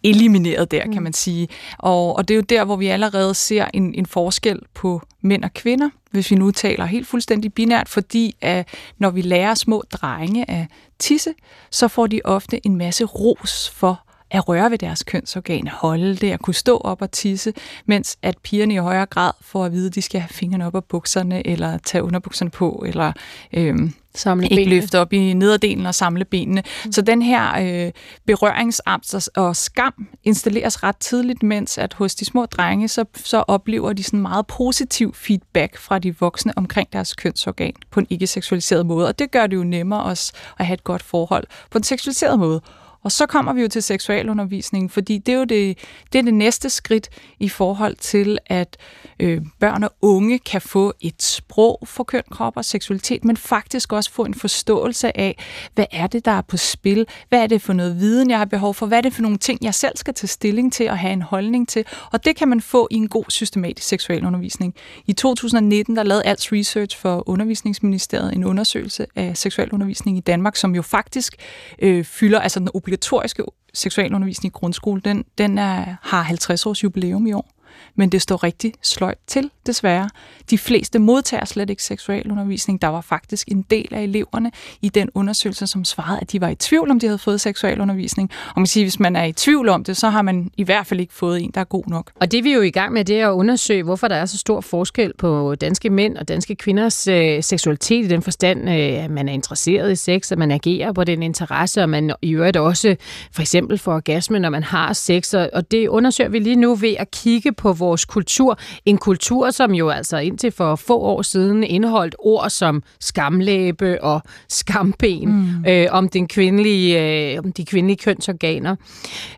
elimineret 0.03 0.71
der, 0.71 0.81
kan 0.81 0.93
mm. 0.93 1.03
man 1.03 1.13
sige. 1.13 1.47
Og, 1.77 2.15
og 2.15 2.27
det 2.27 2.33
er 2.33 2.35
jo 2.35 2.41
der, 2.41 2.65
hvor 2.65 2.75
vi 2.75 2.87
allerede 2.87 3.33
ser 3.33 3.67
en, 3.73 3.95
en 3.95 4.05
forskel 4.05 4.59
på 4.73 5.01
mænd 5.21 5.43
og 5.43 5.53
kvinder, 5.53 5.89
hvis 6.11 6.31
vi 6.31 6.35
nu 6.35 6.51
taler 6.51 6.85
helt 6.85 7.07
fuldstændig 7.07 7.53
binært, 7.53 7.89
fordi 7.89 8.35
at 8.41 8.67
når 8.97 9.09
vi 9.09 9.21
lærer 9.21 9.53
små 9.53 9.83
drenge 9.91 10.49
at 10.51 10.65
tisse, 10.99 11.33
så 11.71 11.87
får 11.87 12.07
de 12.07 12.21
ofte 12.23 12.65
en 12.65 12.75
masse 12.75 13.05
ros 13.05 13.69
for 13.69 14.02
at 14.33 14.47
røre 14.47 14.71
ved 14.71 14.77
deres 14.77 15.03
kønsorgan, 15.03 15.67
holde 15.67 16.15
det, 16.15 16.31
at 16.31 16.39
kunne 16.39 16.53
stå 16.53 16.77
op 16.77 17.01
og 17.01 17.11
tisse, 17.11 17.53
mens 17.85 18.17
at 18.21 18.37
pigerne 18.37 18.73
i 18.73 18.77
højere 18.77 19.05
grad 19.05 19.31
får 19.41 19.65
at 19.65 19.71
vide, 19.71 19.87
at 19.87 19.95
de 19.95 20.01
skal 20.01 20.21
have 20.21 20.29
fingrene 20.29 20.67
op 20.67 20.75
af 20.75 20.83
bukserne, 20.83 21.47
eller 21.47 21.77
tage 21.77 22.03
underbukserne 22.03 22.51
på, 22.51 22.83
eller 22.87 23.11
øhm, 23.53 23.93
samle 24.15 24.43
ikke 24.43 24.55
benene. 24.55 24.75
løfte 24.75 24.99
op 24.99 25.13
i 25.13 25.33
nederdelen 25.33 25.85
og 25.85 25.95
samle 25.95 26.25
benene. 26.25 26.63
Mm. 26.85 26.91
Så 26.91 27.01
den 27.01 27.21
her 27.21 27.85
øh, 27.85 27.91
berøringsangst 28.25 29.29
og 29.35 29.55
skam 29.55 30.07
installeres 30.23 30.83
ret 30.83 30.97
tidligt, 30.97 31.43
mens 31.43 31.77
at 31.77 31.93
hos 31.93 32.15
de 32.15 32.25
små 32.25 32.45
drenge, 32.45 32.87
så, 32.87 33.05
så 33.15 33.43
oplever 33.47 33.93
de 33.93 34.03
sådan 34.03 34.19
meget 34.19 34.47
positiv 34.47 35.13
feedback 35.13 35.77
fra 35.77 35.99
de 35.99 36.19
voksne 36.19 36.53
omkring 36.55 36.93
deres 36.93 37.13
kønsorgan 37.13 37.73
på 37.91 37.99
en 37.99 38.07
ikke 38.09 38.27
seksualiseret 38.27 38.85
måde. 38.85 39.07
Og 39.07 39.19
det 39.19 39.31
gør 39.31 39.47
det 39.47 39.55
jo 39.55 39.63
nemmere 39.63 40.03
også 40.03 40.33
at 40.59 40.65
have 40.65 40.73
et 40.73 40.83
godt 40.83 41.03
forhold 41.03 41.43
på 41.71 41.77
en 41.77 41.83
seksualiseret 41.83 42.39
måde. 42.39 42.61
Og 43.03 43.12
så 43.12 43.25
kommer 43.25 43.53
vi 43.53 43.62
jo 43.62 43.67
til 43.67 43.83
seksualundervisningen, 43.83 44.89
fordi 44.89 45.17
det 45.17 45.33
er 45.33 45.38
jo 45.38 45.43
det, 45.43 45.77
det, 46.13 46.19
er 46.19 46.24
det 46.24 46.33
næste 46.33 46.69
skridt 46.69 47.10
i 47.39 47.50
forhold 47.50 47.95
til, 47.95 48.38
at 48.45 48.77
øh, 49.19 49.41
børn 49.60 49.83
og 49.83 49.93
unge 50.01 50.39
kan 50.39 50.62
få 50.62 50.93
et 51.01 51.24
sprog 51.24 51.79
for 51.86 52.03
køn, 52.03 52.24
krop 52.31 52.57
og 52.57 52.65
seksualitet, 52.65 53.25
men 53.25 53.38
faktisk 53.38 53.93
også 53.93 54.12
få 54.12 54.25
en 54.25 54.33
forståelse 54.33 55.17
af, 55.17 55.38
hvad 55.75 55.86
er 55.91 56.07
det, 56.07 56.25
der 56.25 56.31
er 56.31 56.41
på 56.41 56.57
spil? 56.57 57.07
Hvad 57.29 57.39
er 57.39 57.48
det 57.48 57.62
for 57.62 57.74
noget 57.74 58.00
viden, 58.00 58.29
jeg 58.29 58.38
har 58.38 58.45
behov 58.45 58.74
for? 58.74 58.86
Hvad 58.86 58.98
er 58.98 59.01
det 59.01 59.13
for 59.13 59.22
nogle 59.22 59.38
ting, 59.38 59.60
jeg 59.62 59.75
selv 59.75 59.98
skal 59.98 60.13
tage 60.13 60.27
stilling 60.27 60.74
til 60.74 60.89
og 60.89 60.98
have 60.98 61.13
en 61.13 61.22
holdning 61.22 61.67
til? 61.67 61.86
Og 62.12 62.25
det 62.25 62.36
kan 62.36 62.48
man 62.48 62.62
få 62.62 62.88
i 62.91 62.95
en 62.95 63.07
god 63.07 63.25
systematisk 63.29 63.88
seksualundervisning. 63.88 64.75
I 65.07 65.13
2019, 65.13 65.95
der 65.95 66.03
lavede 66.03 66.25
Alts 66.25 66.51
Research 66.51 66.98
for 66.98 67.29
Undervisningsministeriet 67.29 68.33
en 68.33 68.43
undersøgelse 68.43 69.05
af 69.15 69.38
seksualundervisning 69.38 70.17
i 70.17 70.22
Danmark, 70.22 70.55
som 70.55 70.75
jo 70.75 70.81
faktisk 70.81 71.36
øh, 71.79 72.05
fylder, 72.05 72.39
altså 72.39 72.60
den 72.60 72.69
obligatoriske 72.93 73.43
seksualundervisning 73.73 74.51
i 74.51 74.57
grundskole, 74.59 75.01
den, 75.05 75.25
den 75.38 75.57
er, 75.57 75.95
har 76.01 76.21
50 76.21 76.65
års 76.65 76.83
jubilæum 76.83 77.27
i 77.27 77.33
år 77.33 77.52
men 77.95 78.09
det 78.09 78.21
står 78.21 78.43
rigtig 78.43 78.73
sløjt 78.81 79.17
til, 79.27 79.50
desværre. 79.65 80.09
De 80.50 80.57
fleste 80.57 81.00
modtager 81.00 81.45
slet 81.45 81.69
ikke 81.69 81.83
seksualundervisning. 81.83 82.81
Der 82.81 82.88
var 82.88 83.01
faktisk 83.01 83.47
en 83.47 83.62
del 83.62 83.88
af 83.91 84.01
eleverne 84.01 84.51
i 84.81 84.89
den 84.89 85.09
undersøgelse, 85.13 85.67
som 85.67 85.85
svarede, 85.85 86.19
at 86.21 86.31
de 86.31 86.41
var 86.41 86.50
i 86.50 86.55
tvivl, 86.55 86.91
om 86.91 87.00
de 87.00 87.05
havde 87.05 87.17
fået 87.17 87.41
seksualundervisning. 87.41 88.31
Og 88.55 88.62
man 88.62 88.67
siger, 88.67 88.85
hvis 88.85 89.00
man 89.00 89.15
er 89.15 89.23
i 89.23 89.31
tvivl 89.31 89.69
om 89.69 89.83
det, 89.83 89.97
så 89.97 90.09
har 90.09 90.21
man 90.21 90.51
i 90.57 90.63
hvert 90.63 90.88
fald 90.88 91.00
ikke 91.00 91.13
fået 91.13 91.41
en, 91.41 91.51
der 91.53 91.62
er 91.62 91.65
god 91.65 91.83
nok. 91.88 92.12
Og 92.15 92.31
det 92.31 92.43
vi 92.43 92.51
er 92.51 92.55
jo 92.55 92.62
i 92.62 92.71
gang 92.71 92.93
med, 92.93 93.05
det 93.05 93.19
er 93.19 93.29
at 93.29 93.33
undersøge, 93.33 93.83
hvorfor 93.83 94.07
der 94.07 94.15
er 94.15 94.25
så 94.25 94.38
stor 94.38 94.62
forskel 94.62 95.13
på 95.17 95.55
danske 95.55 95.89
mænd 95.89 96.17
og 96.17 96.27
danske 96.27 96.55
kvinders 96.55 97.07
øh, 97.07 97.43
seksualitet 97.43 98.05
i 98.05 98.07
den 98.07 98.21
forstand, 98.21 98.69
øh, 98.69 99.03
at 99.03 99.12
man 99.12 99.29
er 99.29 99.33
interesseret 99.33 99.91
i 99.91 99.95
sex, 99.95 100.31
at 100.31 100.38
man 100.38 100.51
agerer 100.51 100.91
på 100.91 101.03
den 101.03 101.23
interesse, 101.23 101.81
og 101.81 101.89
man 101.89 102.13
i 102.21 102.31
øvrigt 102.31 102.57
også 102.57 102.95
for 103.31 103.41
eksempel 103.41 103.77
for 103.77 103.95
orgasme, 103.95 104.39
når 104.39 104.50
man 104.50 104.63
har 104.63 104.93
sex. 104.93 105.33
Og 105.33 105.71
det 105.71 105.88
undersøger 105.88 106.29
vi 106.29 106.39
lige 106.39 106.55
nu 106.55 106.75
ved 106.75 106.95
at 107.00 107.12
kigge 107.12 107.51
på 107.51 107.73
vores 107.83 108.05
kultur. 108.05 108.59
En 108.85 108.97
kultur, 108.97 109.51
som 109.51 109.73
jo 109.73 109.89
altså 109.89 110.17
indtil 110.17 110.51
for 110.51 110.75
få 110.75 110.99
år 110.99 111.21
siden 111.21 111.63
indeholdt 111.63 112.15
ord 112.19 112.49
som 112.49 112.83
skamlæbe 112.99 114.03
og 114.03 114.21
skamben 114.49 115.29
mm. 115.29 115.65
øh, 115.67 115.87
om, 115.91 116.09
den 116.09 116.27
kvindelige, 116.27 117.33
øh, 117.33 117.39
om 117.39 117.51
de 117.51 117.65
kvindelige 117.65 117.97
kønsorganer. 117.97 118.75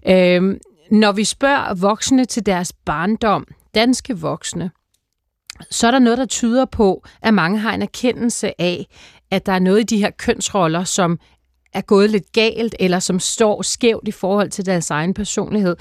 Øh, 0.07 0.55
når 0.91 1.11
vi 1.11 1.23
spørger 1.23 1.73
voksne 1.73 2.25
til 2.25 2.45
deres 2.45 2.73
barndom, 2.85 3.47
danske 3.75 4.17
voksne, 4.17 4.71
så 5.71 5.87
er 5.87 5.91
der 5.91 5.99
noget, 5.99 6.17
der 6.17 6.25
tyder 6.25 6.65
på, 6.65 7.03
at 7.21 7.33
mange 7.33 7.59
har 7.59 7.73
en 7.73 7.81
erkendelse 7.81 8.61
af, 8.61 8.87
at 9.31 9.45
der 9.45 9.51
er 9.51 9.59
noget 9.59 9.79
i 9.79 9.83
de 9.83 9.97
her 9.97 10.09
kønsroller, 10.09 10.83
som 10.83 11.19
er 11.73 11.81
gået 11.81 12.09
lidt 12.09 12.31
galt, 12.31 12.75
eller 12.79 12.99
som 12.99 13.19
står 13.19 13.61
skævt 13.61 14.07
i 14.07 14.11
forhold 14.11 14.49
til 14.49 14.65
deres 14.65 14.91
egen 14.91 15.13
personlighed. 15.13 15.75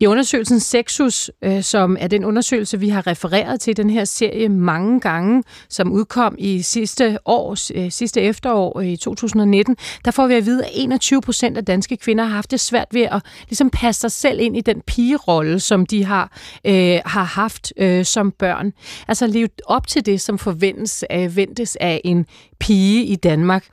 I 0.00 0.06
undersøgelsen 0.06 0.60
Sexus, 0.60 1.30
øh, 1.44 1.62
som 1.62 1.96
er 2.00 2.08
den 2.08 2.24
undersøgelse, 2.24 2.80
vi 2.80 2.88
har 2.88 3.06
refereret 3.06 3.60
til 3.60 3.70
i 3.70 3.74
den 3.74 3.90
her 3.90 4.04
serie 4.04 4.48
mange 4.48 5.00
gange, 5.00 5.42
som 5.68 5.92
udkom 5.92 6.34
i 6.38 6.62
sidste 6.62 7.18
års, 7.24 7.70
øh, 7.74 7.90
sidste 7.90 8.20
efterår 8.20 8.80
øh, 8.80 8.86
i 8.86 8.96
2019, 8.96 9.76
der 10.04 10.10
får 10.10 10.26
vi 10.26 10.34
at 10.34 10.46
vide, 10.46 10.64
at 10.64 10.70
21 10.74 11.20
procent 11.20 11.56
af 11.56 11.64
danske 11.64 11.96
kvinder 11.96 12.24
har 12.24 12.34
haft 12.34 12.50
det 12.50 12.60
svært 12.60 12.88
ved 12.92 13.02
at 13.02 13.22
ligesom 13.48 13.70
passe 13.70 14.00
sig 14.00 14.12
selv 14.12 14.40
ind 14.40 14.56
i 14.56 14.60
den 14.60 14.80
pigerolle, 14.86 15.60
som 15.60 15.86
de 15.86 16.04
har, 16.04 16.32
øh, 16.64 17.00
har 17.04 17.24
haft 17.24 17.72
øh, 17.76 18.04
som 18.04 18.30
børn. 18.30 18.72
Altså 19.08 19.26
leve 19.26 19.48
op 19.66 19.86
til 19.86 20.06
det, 20.06 20.20
som 20.20 20.38
forventes 20.38 21.04
øh, 21.12 21.36
ventes 21.36 21.76
af 21.80 22.00
en 22.04 22.26
pige 22.60 23.04
i 23.04 23.16
Danmark. 23.16 23.64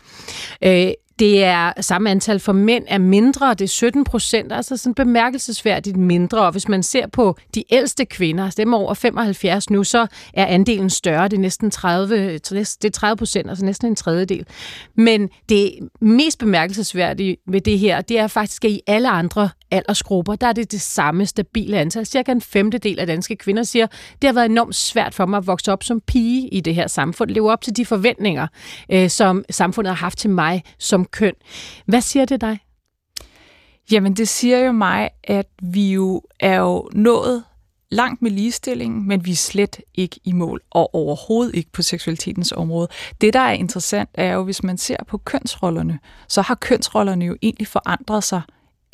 Øh, 0.63 0.91
det 1.19 1.43
er 1.43 1.81
samme 1.81 2.11
antal 2.11 2.39
for 2.39 2.53
mænd 2.53 2.83
er 2.87 2.97
mindre, 2.97 3.49
det 3.53 3.61
er 3.61 3.67
17 3.67 4.03
procent, 4.03 4.51
altså 4.51 4.77
sådan 4.77 4.93
bemærkelsesværdigt 4.93 5.97
mindre. 5.97 6.45
Og 6.45 6.51
hvis 6.51 6.67
man 6.67 6.83
ser 6.83 7.07
på 7.07 7.37
de 7.55 7.63
ældste 7.69 8.05
kvinder, 8.05 8.43
altså 8.43 8.57
dem 8.57 8.73
over 8.73 8.93
75 8.93 9.69
nu, 9.69 9.83
så 9.83 10.07
er 10.33 10.45
andelen 10.45 10.89
større. 10.89 11.27
Det 11.27 11.37
er 11.37 11.41
næsten 11.41 11.71
30, 11.71 12.33
det 12.33 12.85
er 12.85 12.89
30 12.93 13.17
procent, 13.17 13.49
altså 13.49 13.65
næsten 13.65 13.87
en 13.87 13.95
tredjedel. 13.95 14.45
Men 14.95 15.29
det 15.49 15.71
mest 16.01 16.39
bemærkelsesværdige 16.39 17.37
ved 17.47 17.61
det 17.61 17.79
her, 17.79 18.01
det 18.01 18.19
er 18.19 18.27
faktisk, 18.27 18.65
at 18.65 18.71
i 18.71 18.81
alle 18.87 19.09
andre 19.09 19.49
aldersgrupper, 19.73 20.35
der 20.35 20.47
er 20.47 20.53
det 20.53 20.71
det 20.71 20.81
samme 20.81 21.25
stabile 21.25 21.77
antal. 21.77 22.05
Cirka 22.05 22.31
en 22.31 22.41
femtedel 22.41 22.99
af 22.99 23.07
danske 23.07 23.35
kvinder 23.35 23.63
siger, 23.63 23.87
det 24.21 24.27
har 24.27 24.33
været 24.33 24.45
enormt 24.45 24.75
svært 24.75 25.13
for 25.13 25.25
mig 25.25 25.37
at 25.37 25.47
vokse 25.47 25.71
op 25.71 25.83
som 25.83 26.01
pige 26.01 26.47
i 26.49 26.59
det 26.59 26.75
her 26.75 26.87
samfund, 26.87 27.29
leve 27.29 27.51
op 27.51 27.61
til 27.61 27.77
de 27.77 27.85
forventninger, 27.85 28.47
øh, 28.91 29.09
som 29.09 29.45
samfundet 29.49 29.89
har 29.89 30.05
haft 30.05 30.17
til 30.17 30.29
mig 30.29 30.63
som 30.79 31.05
køn. 31.05 31.33
Hvad 31.85 32.01
siger 32.01 32.25
det 32.25 32.41
dig? 32.41 32.59
Jamen, 33.91 34.13
det 34.13 34.27
siger 34.27 34.59
jo 34.59 34.71
mig, 34.71 35.09
at 35.23 35.47
vi 35.61 35.93
jo 35.93 36.21
er 36.39 36.59
jo 36.59 36.89
nået 36.93 37.43
langt 37.91 38.21
med 38.21 38.31
ligestillingen, 38.31 39.07
men 39.07 39.25
vi 39.25 39.31
er 39.31 39.35
slet 39.35 39.81
ikke 39.95 40.19
i 40.23 40.31
mål, 40.31 40.61
og 40.71 40.95
overhovedet 40.95 41.55
ikke 41.55 41.71
på 41.71 41.81
seksualitetens 41.81 42.51
område. 42.51 42.87
Det, 43.21 43.33
der 43.33 43.39
er 43.39 43.51
interessant, 43.51 44.09
er 44.13 44.33
jo, 44.33 44.43
hvis 44.43 44.63
man 44.63 44.77
ser 44.77 44.97
på 45.07 45.17
kønsrollerne, 45.17 45.99
så 46.27 46.41
har 46.41 46.55
kønsrollerne 46.55 47.25
jo 47.25 47.37
egentlig 47.41 47.67
forandret 47.67 48.23
sig 48.23 48.41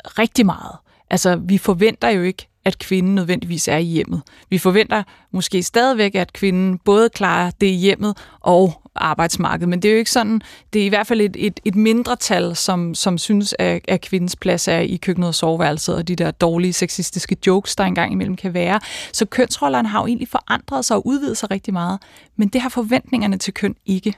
rigtig 0.04 0.46
meget. 0.46 0.76
Altså, 1.10 1.36
vi 1.36 1.58
forventer 1.58 2.08
jo 2.08 2.22
ikke, 2.22 2.46
at 2.64 2.78
kvinden 2.78 3.14
nødvendigvis 3.14 3.68
er 3.68 3.76
i 3.76 3.82
hjemmet. 3.82 4.22
Vi 4.50 4.58
forventer 4.58 5.02
måske 5.30 5.62
stadigvæk, 5.62 6.14
at 6.14 6.32
kvinden 6.32 6.78
både 6.78 7.08
klarer 7.08 7.50
det 7.60 7.66
i 7.66 7.74
hjemmet 7.74 8.16
og 8.40 8.82
arbejdsmarkedet, 8.94 9.68
men 9.68 9.82
det 9.82 9.88
er 9.88 9.92
jo 9.92 9.98
ikke 9.98 10.10
sådan, 10.10 10.42
det 10.72 10.82
er 10.82 10.86
i 10.86 10.88
hvert 10.88 11.06
fald 11.06 11.20
et, 11.20 11.36
et, 11.38 11.60
et 11.64 11.74
mindretal, 11.74 12.56
som, 12.56 12.94
som 12.94 13.18
synes, 13.18 13.54
at, 13.58 13.80
at 13.88 14.00
kvindens 14.00 14.36
plads 14.36 14.68
er 14.68 14.78
i 14.78 14.96
køkkenet 14.96 15.28
og 15.28 15.34
soveværelset, 15.34 15.94
og 15.94 16.08
de 16.08 16.16
der 16.16 16.30
dårlige 16.30 16.72
sexistiske 16.72 17.36
jokes, 17.46 17.76
der 17.76 17.84
engang 17.84 18.12
imellem 18.12 18.36
kan 18.36 18.54
være. 18.54 18.80
Så 19.12 19.26
kønsrollerne 19.26 19.88
har 19.88 20.00
jo 20.00 20.06
egentlig 20.06 20.28
forandret 20.28 20.84
sig 20.84 20.96
og 20.96 21.06
udvidet 21.06 21.36
sig 21.36 21.50
rigtig 21.50 21.72
meget, 21.72 21.98
men 22.36 22.48
det 22.48 22.60
har 22.60 22.68
forventningerne 22.68 23.36
til 23.36 23.54
køn 23.54 23.74
ikke. 23.86 24.14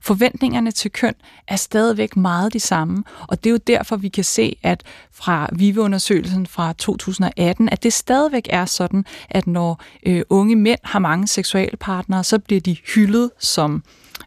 Forventningerne 0.00 0.70
til 0.70 0.90
køn 0.90 1.14
er 1.48 1.56
stadigvæk 1.56 2.16
meget 2.16 2.52
de 2.52 2.60
samme, 2.60 3.04
og 3.28 3.44
det 3.44 3.50
er 3.50 3.52
jo 3.52 3.60
derfor, 3.66 3.96
vi 3.96 4.08
kan 4.08 4.24
se, 4.24 4.56
at 4.62 4.82
fra 5.12 5.48
VIVE-undersøgelsen 5.52 6.46
fra 6.46 6.72
2018, 6.72 7.68
at 7.68 7.82
det 7.82 7.92
stadigvæk 7.92 8.46
er 8.50 8.64
sådan, 8.64 9.04
at 9.30 9.46
når 9.46 9.82
øh, 10.06 10.22
unge 10.30 10.56
mænd 10.56 10.80
har 10.84 10.98
mange 10.98 11.26
seksuelle 11.26 11.76
partnere, 11.76 12.24
så 12.24 12.38
bliver 12.38 12.60
de 12.60 12.76
hyldet 12.94 13.30
som 13.38 13.82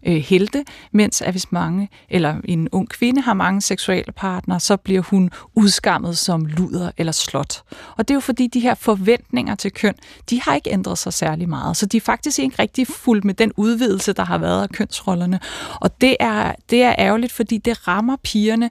øh, 0.08 0.16
helte, 0.16 0.66
mens 0.92 1.22
at 1.22 1.34
hvis 1.34 1.52
mange, 1.52 1.90
eller 2.10 2.36
en 2.46 2.70
ung 2.72 2.90
kvinde 2.90 3.22
har 3.22 3.34
mange 3.34 3.62
seksuelle 3.62 4.12
partnere, 4.12 4.60
så 4.60 4.78
bliver 4.78 5.02
hun 5.02 5.30
udskammet 5.56 6.18
som 6.18 6.46
luder 6.46 6.92
eller 6.98 7.12
slot. 7.12 7.64
Og 7.98 8.08
det 8.08 8.14
er 8.14 8.16
jo 8.16 8.20
fordi, 8.20 8.48
de 8.48 8.60
her 8.60 8.76
forventninger 8.76 9.56
til 9.56 9.72
køn, 9.72 9.96
de 10.30 10.42
har 10.42 10.56
ikke 10.56 10.70
ændret 10.70 10.98
sig 10.98 11.14
særlig 11.14 11.50
meget, 11.50 11.78
så 11.78 11.86
de 11.86 11.98
er 11.98 12.02
faktisk 12.02 12.40
ikke 12.40 12.56
rigtig 12.60 12.88
fuldt 12.88 13.26
med 13.26 13.34
den 13.34 13.52
udvidelse, 13.58 14.14
der 14.14 14.26
har 14.26 14.38
været 14.38 14.64
af 14.64 14.70
kønsrollerne. 14.70 15.40
Og 15.82 16.02
det 16.02 16.18
er, 16.20 16.54
det 16.70 16.84
er 16.84 16.96
ærgerligt, 16.98 17.32
fordi 17.32 17.58
det 17.58 17.88
rammer 17.88 18.18
pigerne 18.24 18.70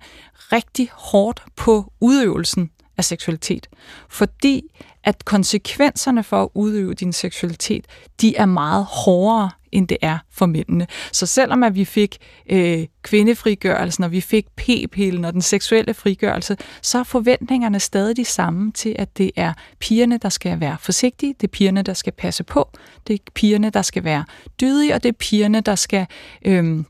rigtig 0.52 0.88
hårdt 0.92 1.44
på 1.56 1.92
udøvelsen 2.00 2.70
af 3.00 3.04
seksualitet. 3.04 3.68
Fordi 4.08 4.62
at 5.04 5.24
konsekvenserne 5.24 6.24
for 6.24 6.42
at 6.42 6.48
udøve 6.54 6.94
din 6.94 7.12
seksualitet, 7.12 7.86
de 8.20 8.36
er 8.36 8.46
meget 8.46 8.84
hårdere, 8.84 9.50
end 9.72 9.88
det 9.88 9.96
er 10.02 10.18
for 10.30 10.46
mændene. 10.46 10.86
Så 11.12 11.26
selvom 11.26 11.62
at 11.62 11.74
vi 11.74 11.84
fik 11.84 12.18
øh, 12.50 12.86
kvindefrigørelsen, 13.02 14.04
og 14.04 14.12
vi 14.12 14.20
fik 14.20 14.46
p-pillen 14.56 15.24
og 15.24 15.32
den 15.32 15.42
seksuelle 15.42 15.94
frigørelse, 15.94 16.56
så 16.82 16.98
er 16.98 17.02
forventningerne 17.02 17.80
stadig 17.80 18.16
de 18.16 18.24
samme 18.24 18.72
til, 18.72 18.96
at 18.98 19.18
det 19.18 19.30
er 19.36 19.52
pigerne, 19.78 20.18
der 20.18 20.28
skal 20.28 20.60
være 20.60 20.76
forsigtige, 20.80 21.34
det 21.40 21.46
er 21.46 21.50
pigerne, 21.50 21.82
der 21.82 21.94
skal 21.94 22.12
passe 22.12 22.44
på, 22.44 22.70
det 23.06 23.14
er 23.14 23.30
pigerne, 23.34 23.70
der 23.70 23.82
skal 23.82 24.04
være 24.04 24.24
dydige, 24.60 24.94
og 24.94 25.02
det 25.02 25.08
er 25.08 25.16
pigerne, 25.18 25.60
der 25.60 25.74
skal... 25.74 26.06
Øh, 26.44 26.84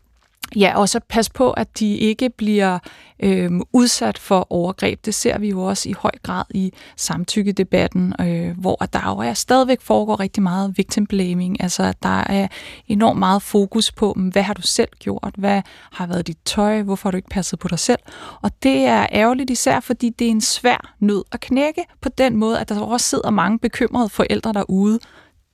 Ja, 0.56 0.78
og 0.78 0.88
så 0.88 1.00
pas 1.08 1.30
på, 1.30 1.50
at 1.50 1.78
de 1.78 1.96
ikke 1.96 2.30
bliver 2.30 2.78
øh, 3.22 3.50
udsat 3.72 4.18
for 4.18 4.46
overgreb. 4.50 5.04
Det 5.04 5.14
ser 5.14 5.38
vi 5.38 5.48
jo 5.48 5.62
også 5.62 5.88
i 5.88 5.92
høj 5.92 6.10
grad 6.22 6.44
i 6.50 6.72
samtykkedebatten, 6.96 8.14
øh, 8.20 8.58
hvor 8.58 8.76
der 8.76 9.00
jo 9.06 9.18
er 9.18 9.34
stadigvæk 9.34 9.80
foregår 9.80 10.20
rigtig 10.20 10.42
meget 10.42 10.72
victim 10.76 11.06
blaming. 11.06 11.62
Altså, 11.62 11.94
der 12.02 12.18
er 12.18 12.48
enormt 12.88 13.18
meget 13.18 13.42
fokus 13.42 13.92
på, 13.92 14.16
hvad 14.32 14.42
har 14.42 14.54
du 14.54 14.62
selv 14.62 14.88
gjort? 14.98 15.34
Hvad 15.38 15.62
har 15.92 16.06
været 16.06 16.26
dit 16.26 16.38
tøj? 16.44 16.82
Hvorfor 16.82 17.08
har 17.08 17.10
du 17.10 17.16
ikke 17.16 17.28
passet 17.28 17.58
på 17.58 17.68
dig 17.68 17.78
selv? 17.78 18.00
Og 18.42 18.50
det 18.62 18.76
er 18.76 19.06
ærgerligt 19.12 19.50
især, 19.50 19.80
fordi 19.80 20.10
det 20.10 20.26
er 20.26 20.30
en 20.30 20.40
svær 20.40 20.94
nød 21.00 21.24
at 21.32 21.40
knække 21.40 21.84
på 22.00 22.08
den 22.08 22.36
måde, 22.36 22.58
at 22.60 22.68
der 22.68 22.80
også 22.80 23.06
sidder 23.06 23.30
mange 23.30 23.58
bekymrede 23.58 24.08
forældre 24.08 24.52
derude, 24.52 24.98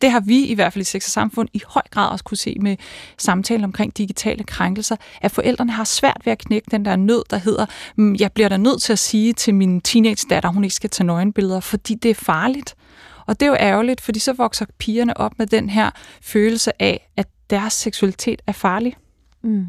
det 0.00 0.10
har 0.10 0.20
vi 0.20 0.46
i 0.46 0.54
hvert 0.54 0.72
fald 0.72 0.82
i 0.82 0.84
Sex 0.84 1.06
og 1.06 1.10
Samfund 1.10 1.48
i 1.52 1.62
høj 1.66 1.82
grad 1.90 2.10
også 2.10 2.24
kunne 2.24 2.36
se 2.36 2.56
med 2.60 2.76
samtalen 3.18 3.64
omkring 3.64 3.96
digitale 3.98 4.44
krænkelser, 4.44 4.96
at 5.20 5.30
forældrene 5.30 5.72
har 5.72 5.84
svært 5.84 6.20
ved 6.24 6.32
at 6.32 6.38
knække 6.38 6.68
den 6.70 6.84
der 6.84 6.96
nød, 6.96 7.22
der 7.30 7.36
hedder, 7.36 7.66
mm, 7.96 8.16
jeg 8.20 8.32
bliver 8.32 8.48
da 8.48 8.56
nødt 8.56 8.82
til 8.82 8.92
at 8.92 8.98
sige 8.98 9.32
til 9.32 9.54
min 9.54 9.80
teenage-datter, 9.80 10.48
hun 10.48 10.64
ikke 10.64 10.74
skal 10.74 10.90
tage 10.90 11.06
nøgenbilleder, 11.06 11.60
fordi 11.60 11.94
det 11.94 12.10
er 12.10 12.14
farligt. 12.14 12.74
Og 13.26 13.40
det 13.40 13.46
er 13.46 13.50
jo 13.50 13.56
ærgerligt, 13.60 14.00
fordi 14.00 14.18
så 14.18 14.32
vokser 14.32 14.66
pigerne 14.78 15.16
op 15.16 15.38
med 15.38 15.46
den 15.46 15.70
her 15.70 15.90
følelse 16.22 16.82
af, 16.82 17.08
at 17.16 17.26
deres 17.50 17.72
seksualitet 17.72 18.42
er 18.46 18.52
farlig. 18.52 18.96
Mm. 19.42 19.66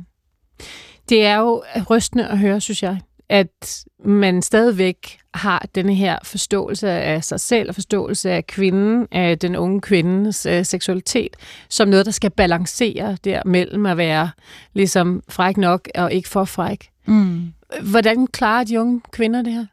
Det 1.10 1.26
er 1.26 1.36
jo 1.36 1.64
rystende 1.90 2.28
at 2.28 2.38
høre, 2.38 2.62
synes 2.62 2.84
jeg 2.84 3.00
at 3.30 3.86
man 4.06 4.42
stadigvæk 4.42 5.20
har 5.34 5.66
denne 5.76 5.96
her 5.96 6.18
forståelse 6.24 6.90
af 6.90 7.24
sig 7.24 7.40
selv 7.40 7.70
og 7.70 7.76
forståelse 7.76 8.32
af 8.32 8.48
kvinden, 8.48 9.08
af 9.12 9.40
den 9.40 9.56
unge 9.56 9.82
kvindes 9.82 10.46
øh, 10.46 10.66
seksualitet, 10.66 11.36
som 11.70 11.88
noget, 11.88 12.06
der 12.06 12.12
skal 12.12 12.32
balancere 12.32 13.18
der 13.24 13.42
mellem 13.46 13.86
at 13.86 13.98
være 13.98 14.30
ligesom 14.74 15.24
fræk 15.30 15.58
nok 15.58 15.88
og 15.96 16.14
ikke 16.14 16.30
for 16.30 16.46
fræk. 16.46 16.90
Mm. 17.06 17.54
Hvordan 17.82 18.28
klarer 18.28 18.64
de 18.64 18.80
unge 18.80 19.02
kvinder 19.12 19.42
det 19.42 19.54
her? 19.54 19.66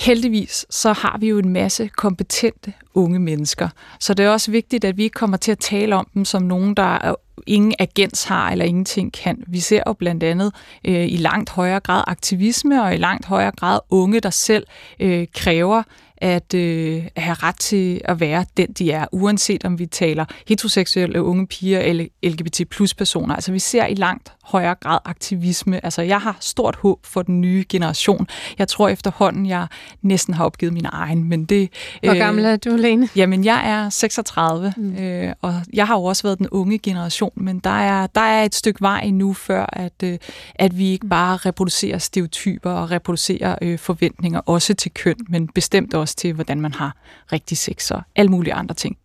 Heldigvis 0.00 0.66
så 0.70 0.92
har 0.92 1.18
vi 1.18 1.28
jo 1.28 1.38
en 1.38 1.48
masse 1.48 1.88
kompetente 1.88 2.72
unge 2.94 3.18
mennesker, 3.18 3.68
så 4.00 4.14
det 4.14 4.26
er 4.26 4.30
også 4.30 4.50
vigtigt, 4.50 4.84
at 4.84 4.96
vi 4.96 5.02
ikke 5.02 5.14
kommer 5.14 5.36
til 5.36 5.52
at 5.52 5.58
tale 5.58 5.96
om 5.96 6.08
dem 6.14 6.24
som 6.24 6.42
nogen, 6.42 6.74
der 6.74 7.14
ingen 7.46 7.74
agens 7.78 8.24
har 8.24 8.50
eller 8.50 8.64
ingenting 8.64 9.12
kan. 9.12 9.44
Vi 9.46 9.60
ser 9.60 9.82
jo 9.86 9.92
blandt 9.92 10.22
andet 10.22 10.54
øh, 10.84 11.12
i 11.12 11.16
langt 11.16 11.50
højere 11.50 11.80
grad 11.80 12.04
aktivisme 12.06 12.82
og 12.82 12.94
i 12.94 12.96
langt 12.96 13.26
højere 13.26 13.50
grad 13.50 13.80
unge, 13.90 14.20
der 14.20 14.30
selv 14.30 14.66
øh, 15.00 15.26
kræver 15.34 15.82
at 16.20 16.54
øh, 16.54 17.02
have 17.16 17.34
ret 17.34 17.58
til 17.58 18.00
at 18.04 18.20
være 18.20 18.44
den, 18.56 18.72
de 18.72 18.92
er, 18.92 19.06
uanset 19.12 19.64
om 19.64 19.78
vi 19.78 19.86
taler 19.86 20.24
heteroseksuelle 20.48 21.22
unge 21.22 21.46
piger 21.46 21.80
eller 21.80 22.06
LGBT 22.22 22.60
plus 22.70 22.94
personer. 22.94 23.34
Altså 23.34 23.52
vi 23.52 23.58
ser 23.58 23.86
i 23.86 23.94
langt 23.94 24.32
højere 24.50 24.74
grad 24.74 24.98
aktivisme. 25.04 25.84
Altså 25.84 26.02
jeg 26.02 26.20
har 26.20 26.36
stort 26.40 26.76
håb 26.76 27.06
for 27.06 27.22
den 27.22 27.40
nye 27.40 27.64
generation. 27.68 28.26
Jeg 28.58 28.68
tror 28.68 28.88
efterhånden, 28.88 29.46
jeg 29.46 29.66
næsten 30.02 30.34
har 30.34 30.44
opgivet 30.44 30.72
min 30.72 30.86
egen, 30.92 31.24
men 31.24 31.44
det... 31.44 31.68
Hvor 32.02 32.12
øh, 32.12 32.18
gammel 32.18 32.44
er 32.44 32.56
du, 32.56 32.70
Lene? 32.70 33.08
Jamen 33.16 33.44
jeg 33.44 33.70
er 33.70 33.90
36, 33.90 34.74
mm. 34.76 34.96
øh, 34.96 35.32
og 35.42 35.54
jeg 35.72 35.86
har 35.86 35.96
jo 35.96 36.04
også 36.04 36.22
været 36.22 36.38
den 36.38 36.48
unge 36.48 36.78
generation, 36.78 37.32
men 37.36 37.58
der 37.58 37.70
er, 37.70 38.06
der 38.06 38.20
er 38.20 38.44
et 38.44 38.54
stykke 38.54 38.80
vej 38.80 39.00
endnu, 39.04 39.32
før 39.32 39.66
at, 39.72 40.02
øh, 40.04 40.18
at 40.54 40.78
vi 40.78 40.88
ikke 40.90 41.06
bare 41.06 41.36
reproducerer 41.36 41.98
stereotyper 41.98 42.70
og 42.70 42.90
reproducerer 42.90 43.56
øh, 43.62 43.78
forventninger, 43.78 44.40
også 44.46 44.74
til 44.74 44.90
køn, 44.94 45.16
men 45.28 45.48
bestemt 45.48 45.94
også 45.94 46.09
til, 46.14 46.32
hvordan 46.32 46.60
man 46.60 46.74
har 46.74 46.96
rigtig 47.32 47.58
sex 47.58 47.90
og 47.90 48.02
alle 48.16 48.30
mulige 48.30 48.54
andre 48.54 48.74
ting. 48.74 48.96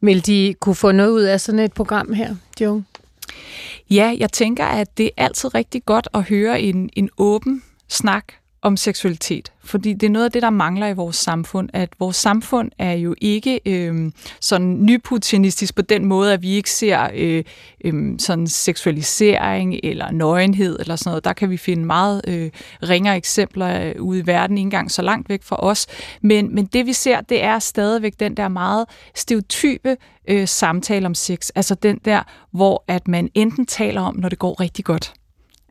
Vil 0.00 0.26
de 0.26 0.54
kunne 0.60 0.74
få 0.74 0.92
noget 0.92 1.10
ud 1.10 1.22
af 1.22 1.40
sådan 1.40 1.60
et 1.60 1.72
program 1.72 2.12
her, 2.12 2.34
de 2.58 2.70
unge? 2.70 2.84
Ja, 3.90 4.16
jeg 4.18 4.32
tænker, 4.32 4.64
at 4.64 4.98
det 4.98 5.06
er 5.06 5.24
altid 5.24 5.54
rigtig 5.54 5.84
godt 5.84 6.08
at 6.14 6.22
høre 6.22 6.60
en, 6.60 6.90
en 6.92 7.10
åben 7.18 7.62
snak 7.88 8.24
om 8.62 8.76
seksualitet, 8.76 9.52
fordi 9.64 9.92
det 9.92 10.06
er 10.06 10.10
noget 10.10 10.24
af 10.24 10.32
det, 10.32 10.42
der 10.42 10.50
mangler 10.50 10.86
i 10.86 10.92
vores 10.92 11.16
samfund, 11.16 11.68
at 11.72 11.88
vores 11.98 12.16
samfund 12.16 12.70
er 12.78 12.92
jo 12.92 13.14
ikke 13.20 13.60
øh, 13.66 14.12
sådan 14.40 14.84
nyputianistisk 14.84 15.74
på 15.74 15.82
den 15.82 16.04
måde, 16.04 16.32
at 16.32 16.42
vi 16.42 16.50
ikke 16.50 16.70
ser 16.70 17.08
øh, 17.14 17.44
øh, 17.84 18.18
sådan 18.18 18.46
seksualisering 18.46 19.80
eller 19.82 20.10
nøgenhed 20.10 20.78
eller 20.80 20.96
sådan 20.96 21.10
noget. 21.10 21.24
Der 21.24 21.32
kan 21.32 21.50
vi 21.50 21.56
finde 21.56 21.84
meget 21.84 22.20
øh, 22.28 22.50
ringere 22.82 23.16
eksempler 23.16 23.86
øh, 23.86 24.02
ude 24.02 24.18
i 24.18 24.26
verden, 24.26 24.58
ikke 24.58 24.66
engang 24.66 24.90
så 24.90 25.02
langt 25.02 25.28
væk 25.28 25.42
fra 25.42 25.56
os. 25.62 25.86
Men, 26.20 26.54
men 26.54 26.66
det 26.66 26.86
vi 26.86 26.92
ser, 26.92 27.20
det 27.20 27.42
er 27.42 27.58
stadigvæk 27.58 28.12
den 28.20 28.36
der 28.36 28.48
meget 28.48 28.86
stereotype 29.14 29.96
øh, 30.28 30.48
samtale 30.48 31.06
om 31.06 31.14
sex, 31.14 31.50
altså 31.54 31.74
den 31.74 32.00
der, 32.04 32.22
hvor 32.50 32.84
at 32.88 33.08
man 33.08 33.30
enten 33.34 33.66
taler 33.66 34.00
om, 34.00 34.16
når 34.16 34.28
det 34.28 34.38
går 34.38 34.60
rigtig 34.60 34.84
godt, 34.84 35.14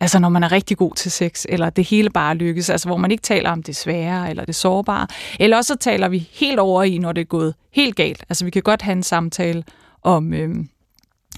Altså 0.01 0.19
når 0.19 0.29
man 0.29 0.43
er 0.43 0.51
rigtig 0.51 0.77
god 0.77 0.95
til 0.95 1.11
sex, 1.11 1.45
eller 1.49 1.69
det 1.69 1.85
hele 1.85 2.09
bare 2.09 2.35
lykkes, 2.35 2.69
altså 2.69 2.87
hvor 2.87 2.97
man 2.97 3.11
ikke 3.11 3.21
taler 3.21 3.51
om 3.51 3.63
det 3.63 3.75
svære 3.75 4.29
eller 4.29 4.45
det 4.45 4.55
sårbare. 4.55 5.07
Eller 5.39 5.57
også 5.57 5.73
så 5.73 5.79
taler 5.79 6.09
vi 6.09 6.29
helt 6.31 6.59
over 6.59 6.83
i, 6.83 6.97
når 6.97 7.11
det 7.11 7.21
er 7.21 7.25
gået 7.25 7.53
helt 7.71 7.95
galt. 7.95 8.23
Altså 8.29 8.45
vi 8.45 8.51
kan 8.51 8.61
godt 8.61 8.81
have 8.81 8.91
en 8.91 9.03
samtale 9.03 9.63
om, 10.01 10.33
øhm, 10.33 10.69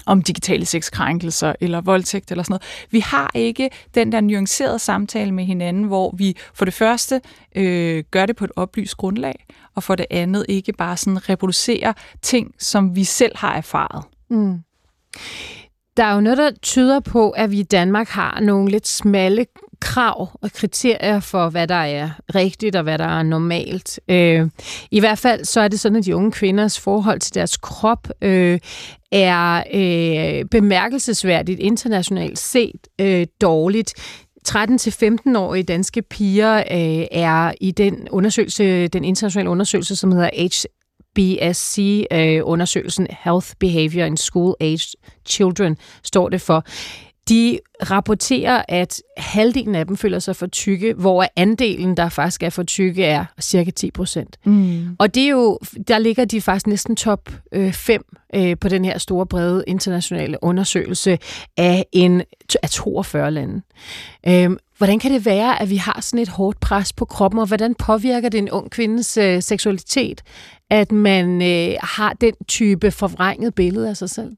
om 0.06 0.22
digitale 0.22 0.66
sexkrænkelser 0.66 1.52
eller 1.60 1.80
voldtægt 1.80 2.30
eller 2.30 2.44
sådan 2.44 2.52
noget. 2.52 2.86
Vi 2.90 3.00
har 3.00 3.30
ikke 3.34 3.70
den 3.94 4.12
der 4.12 4.20
nuancerede 4.20 4.78
samtale 4.78 5.32
med 5.32 5.44
hinanden, 5.44 5.84
hvor 5.84 6.14
vi 6.16 6.36
for 6.54 6.64
det 6.64 6.74
første 6.74 7.20
øh, 7.54 8.04
gør 8.10 8.26
det 8.26 8.36
på 8.36 8.44
et 8.44 8.52
oplyst 8.56 8.96
grundlag, 8.96 9.46
og 9.74 9.82
for 9.82 9.94
det 9.94 10.06
andet 10.10 10.46
ikke 10.48 10.72
bare 10.72 10.96
sådan 10.96 11.28
reproducerer 11.28 11.92
ting, 12.22 12.54
som 12.58 12.96
vi 12.96 13.04
selv 13.04 13.36
har 13.36 13.54
erfaret. 13.54 14.04
Mm. 14.30 14.58
Der 15.96 16.04
er 16.04 16.14
jo 16.14 16.20
noget, 16.20 16.38
der 16.38 16.50
tyder 16.62 17.00
på, 17.00 17.30
at 17.30 17.50
vi 17.50 17.58
i 17.58 17.62
Danmark 17.62 18.08
har 18.08 18.40
nogle 18.40 18.70
lidt 18.70 18.88
smalle 18.88 19.46
krav 19.80 20.28
og 20.42 20.52
kriterier 20.52 21.20
for, 21.20 21.48
hvad 21.48 21.68
der 21.68 21.74
er 21.74 22.10
rigtigt 22.34 22.76
og 22.76 22.82
hvad 22.82 22.98
der 22.98 23.04
er 23.04 23.22
normalt. 23.22 24.00
Øh, 24.08 24.48
I 24.90 25.00
hvert 25.00 25.18
fald 25.18 25.44
så 25.44 25.60
er 25.60 25.68
det 25.68 25.80
sådan, 25.80 25.98
at 25.98 26.04
de 26.04 26.16
unge 26.16 26.32
kvinders 26.32 26.80
forhold 26.80 27.20
til 27.20 27.34
deres 27.34 27.56
krop 27.56 28.08
øh, 28.22 28.58
er 29.12 29.62
øh, 29.74 30.44
bemærkelsesværdigt 30.44 31.60
internationalt 31.60 32.38
set 32.38 32.88
øh, 33.00 33.26
dårligt. 33.40 33.94
13-15-årige 34.48 35.62
danske 35.62 36.02
piger 36.02 36.56
øh, 36.56 37.06
er 37.10 37.52
i 37.60 37.70
den 37.70 38.08
undersøgelse, 38.10 38.88
den 38.88 39.04
internationale 39.04 39.50
undersøgelse, 39.50 39.96
som 39.96 40.12
hedder 40.12 40.30
BSC-undersøgelsen 41.14 43.06
øh, 43.10 43.16
Health 43.24 43.52
Behavior 43.58 44.04
in 44.04 44.16
School 44.16 44.54
Age 44.60 44.96
Children, 45.26 45.76
står 46.02 46.28
det 46.28 46.40
for. 46.40 46.64
De 47.28 47.58
rapporterer, 47.90 48.62
at 48.68 49.02
halvdelen 49.16 49.74
af 49.74 49.86
dem 49.86 49.96
føler 49.96 50.18
sig 50.18 50.36
for 50.36 50.46
tykke, 50.46 50.94
hvor 50.94 51.26
andelen, 51.36 51.96
der 51.96 52.08
faktisk 52.08 52.42
er 52.42 52.50
for 52.50 52.62
tykke, 52.62 53.04
er 53.04 53.24
cirka 53.40 53.70
10 53.70 53.90
procent. 53.90 54.36
Mm. 54.44 54.96
Og 54.98 55.14
det 55.14 55.22
er 55.22 55.28
jo, 55.28 55.58
der 55.88 55.98
ligger 55.98 56.24
de 56.24 56.40
faktisk 56.40 56.66
næsten 56.66 56.96
top 56.96 57.30
5 57.72 58.04
øh, 58.34 58.50
øh, 58.50 58.56
på 58.60 58.68
den 58.68 58.84
her 58.84 58.98
store, 58.98 59.26
brede 59.26 59.64
internationale 59.66 60.38
undersøgelse 60.42 61.18
af, 61.56 61.86
en, 61.92 62.22
af 62.62 62.70
42 62.70 63.30
lande. 63.30 63.62
Øhm, 64.28 64.58
hvordan 64.78 64.98
kan 64.98 65.12
det 65.12 65.24
være, 65.24 65.62
at 65.62 65.70
vi 65.70 65.76
har 65.76 66.00
sådan 66.00 66.22
et 66.22 66.28
hårdt 66.28 66.60
pres 66.60 66.92
på 66.92 67.04
kroppen, 67.04 67.40
og 67.40 67.46
hvordan 67.46 67.74
påvirker 67.74 68.28
det 68.28 68.38
en 68.38 68.50
ung 68.50 68.70
kvindes 68.70 69.16
øh, 69.16 69.42
seksualitet, 69.42 70.22
at 70.70 70.92
man 70.92 71.42
øh, 71.42 71.74
har 71.82 72.12
den 72.12 72.34
type 72.48 72.90
forvrænget 72.90 73.54
billede 73.54 73.88
af 73.88 73.96
sig 73.96 74.10
selv? 74.10 74.36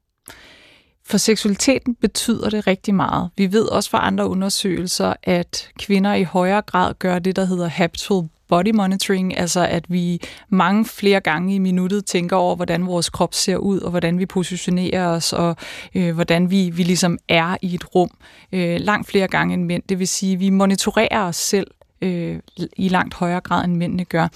For 1.05 1.17
seksualiteten 1.17 1.95
betyder 1.95 2.49
det 2.49 2.67
rigtig 2.67 2.95
meget. 2.95 3.29
Vi 3.37 3.51
ved 3.51 3.65
også 3.65 3.89
fra 3.89 4.07
andre 4.07 4.27
undersøgelser, 4.27 5.13
at 5.23 5.69
kvinder 5.79 6.13
i 6.13 6.23
højere 6.23 6.61
grad 6.61 6.93
gør 6.99 7.19
det, 7.19 7.35
der 7.35 7.45
hedder 7.45 7.67
habitual 7.67 8.29
body 8.49 8.71
monitoring, 8.73 9.37
altså 9.37 9.65
at 9.65 9.85
vi 9.89 10.21
mange 10.49 10.85
flere 10.85 11.19
gange 11.19 11.55
i 11.55 11.59
minuttet 11.59 12.05
tænker 12.05 12.35
over, 12.35 12.55
hvordan 12.55 12.87
vores 12.87 13.09
krop 13.09 13.33
ser 13.33 13.57
ud, 13.57 13.79
og 13.79 13.89
hvordan 13.89 14.19
vi 14.19 14.25
positionerer 14.25 15.07
os, 15.07 15.33
og 15.33 15.55
øh, 15.95 16.15
hvordan 16.15 16.51
vi, 16.51 16.69
vi 16.69 16.83
ligesom 16.83 17.17
er 17.27 17.57
i 17.61 17.75
et 17.75 17.95
rum. 17.95 18.09
Øh, 18.51 18.79
langt 18.79 19.07
flere 19.07 19.27
gange 19.27 19.53
end 19.53 19.63
mænd. 19.63 19.83
Det 19.89 19.99
vil 19.99 20.07
sige, 20.07 20.33
at 20.33 20.39
vi 20.39 20.49
monitorerer 20.49 21.23
os 21.23 21.35
selv 21.35 21.67
øh, 22.01 22.39
i 22.77 22.89
langt 22.89 23.13
højere 23.13 23.41
grad, 23.41 23.65
end 23.65 23.75
mændene 23.75 24.05
gør. 24.05 24.27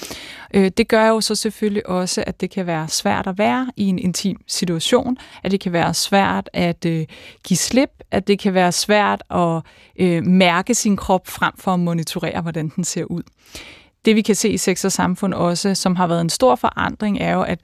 Øh, 0.53 0.71
det 0.77 0.87
gør 0.87 1.07
jo 1.07 1.21
så 1.21 1.35
selvfølgelig 1.35 1.89
også, 1.89 2.23
at 2.27 2.41
det 2.41 2.49
kan 2.49 2.67
være 2.67 2.87
svært 2.87 3.27
at 3.27 3.37
være 3.37 3.71
i 3.75 3.85
en 3.87 3.99
intim 3.99 4.37
situation, 4.47 5.17
at 5.43 5.51
det 5.51 5.59
kan 5.59 5.73
være 5.73 5.93
svært 5.93 6.49
at 6.53 6.85
øh, 6.85 7.05
give 7.47 7.57
slip, 7.57 7.89
at 8.11 8.27
det 8.27 8.39
kan 8.39 8.53
være 8.53 8.71
svært 8.71 9.23
at 9.29 9.61
øh, 9.99 10.25
mærke 10.25 10.75
sin 10.75 10.97
krop 10.97 11.27
frem 11.27 11.53
for 11.57 11.73
at 11.73 11.79
monitorere, 11.79 12.41
hvordan 12.41 12.71
den 12.75 12.83
ser 12.83 13.03
ud. 13.03 13.23
Det 14.05 14.15
vi 14.15 14.21
kan 14.21 14.35
se 14.35 14.49
i 14.49 14.57
sex 14.57 14.85
og 14.85 14.91
samfund 14.91 15.33
også, 15.33 15.75
som 15.75 15.95
har 15.95 16.07
været 16.07 16.21
en 16.21 16.29
stor 16.29 16.55
forandring, 16.55 17.19
er 17.19 17.33
jo, 17.33 17.41
at 17.41 17.59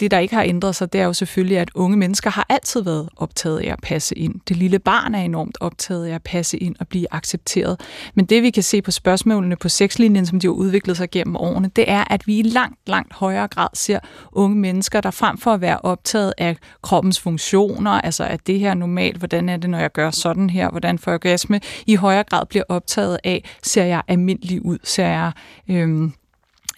det, 0.00 0.10
der 0.10 0.18
ikke 0.18 0.34
har 0.34 0.42
ændret 0.42 0.76
sig, 0.76 0.92
det 0.92 1.00
er 1.00 1.04
jo 1.04 1.12
selvfølgelig, 1.12 1.58
at 1.58 1.70
unge 1.74 1.96
mennesker 1.96 2.30
har 2.30 2.46
altid 2.48 2.82
været 2.82 3.08
optaget 3.16 3.58
af 3.58 3.72
at 3.72 3.78
passe 3.82 4.18
ind. 4.18 4.34
Det 4.48 4.56
lille 4.56 4.78
barn 4.78 5.14
er 5.14 5.22
enormt 5.22 5.58
optaget 5.60 6.06
af 6.06 6.14
at 6.14 6.22
passe 6.22 6.58
ind 6.58 6.76
og 6.80 6.88
blive 6.88 7.06
accepteret. 7.10 7.80
Men 8.14 8.24
det, 8.24 8.42
vi 8.42 8.50
kan 8.50 8.62
se 8.62 8.82
på 8.82 8.90
spørgsmålene 8.90 9.56
på 9.56 9.68
sexlinjen, 9.68 10.26
som 10.26 10.40
de 10.40 10.46
har 10.46 10.52
udviklet 10.52 10.96
sig 10.96 11.10
gennem 11.10 11.36
årene, 11.36 11.70
det 11.76 11.90
er, 11.90 12.04
at 12.10 12.26
vi 12.26 12.38
i 12.38 12.42
langt, 12.42 12.78
langt 12.86 13.12
højere 13.12 13.48
grad 13.48 13.68
ser 13.74 13.98
unge 14.32 14.56
mennesker, 14.56 15.00
der 15.00 15.10
frem 15.10 15.38
for 15.38 15.52
at 15.52 15.60
være 15.60 15.78
optaget 15.78 16.34
af 16.38 16.56
kroppens 16.82 17.20
funktioner, 17.20 17.90
altså 17.90 18.24
at 18.24 18.46
det 18.46 18.58
her 18.58 18.74
normalt, 18.74 19.16
hvordan 19.16 19.48
er 19.48 19.56
det, 19.56 19.70
når 19.70 19.78
jeg 19.78 19.92
gør 19.92 20.10
sådan 20.10 20.50
her, 20.50 20.70
hvordan 20.70 20.98
får 20.98 21.10
jeg 21.10 21.14
orgasme, 21.14 21.60
i 21.86 21.94
højere 21.94 22.24
grad 22.24 22.46
bliver 22.46 22.64
optaget 22.68 23.18
af, 23.24 23.44
ser 23.62 23.84
jeg 23.84 24.02
almindelig 24.08 24.64
ud, 24.64 24.78
ser 24.84 25.06
jeg... 25.06 25.32
Øhm, 25.68 26.12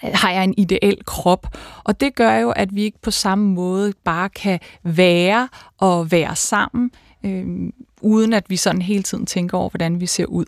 har 0.00 0.30
jeg 0.30 0.44
en 0.44 0.54
ideel 0.56 0.98
krop. 1.06 1.46
Og 1.84 2.00
det 2.00 2.14
gør 2.14 2.34
jo, 2.34 2.50
at 2.50 2.74
vi 2.74 2.82
ikke 2.82 2.98
på 3.02 3.10
samme 3.10 3.54
måde 3.54 3.92
bare 4.04 4.28
kan 4.28 4.60
være 4.82 5.48
og 5.78 6.10
være 6.12 6.36
sammen, 6.36 6.90
øh, 7.24 7.72
uden 8.00 8.32
at 8.32 8.44
vi 8.48 8.56
sådan 8.56 8.82
hele 8.82 9.02
tiden 9.02 9.26
tænker 9.26 9.58
over, 9.58 9.68
hvordan 9.68 10.00
vi 10.00 10.06
ser 10.06 10.26
ud. 10.26 10.44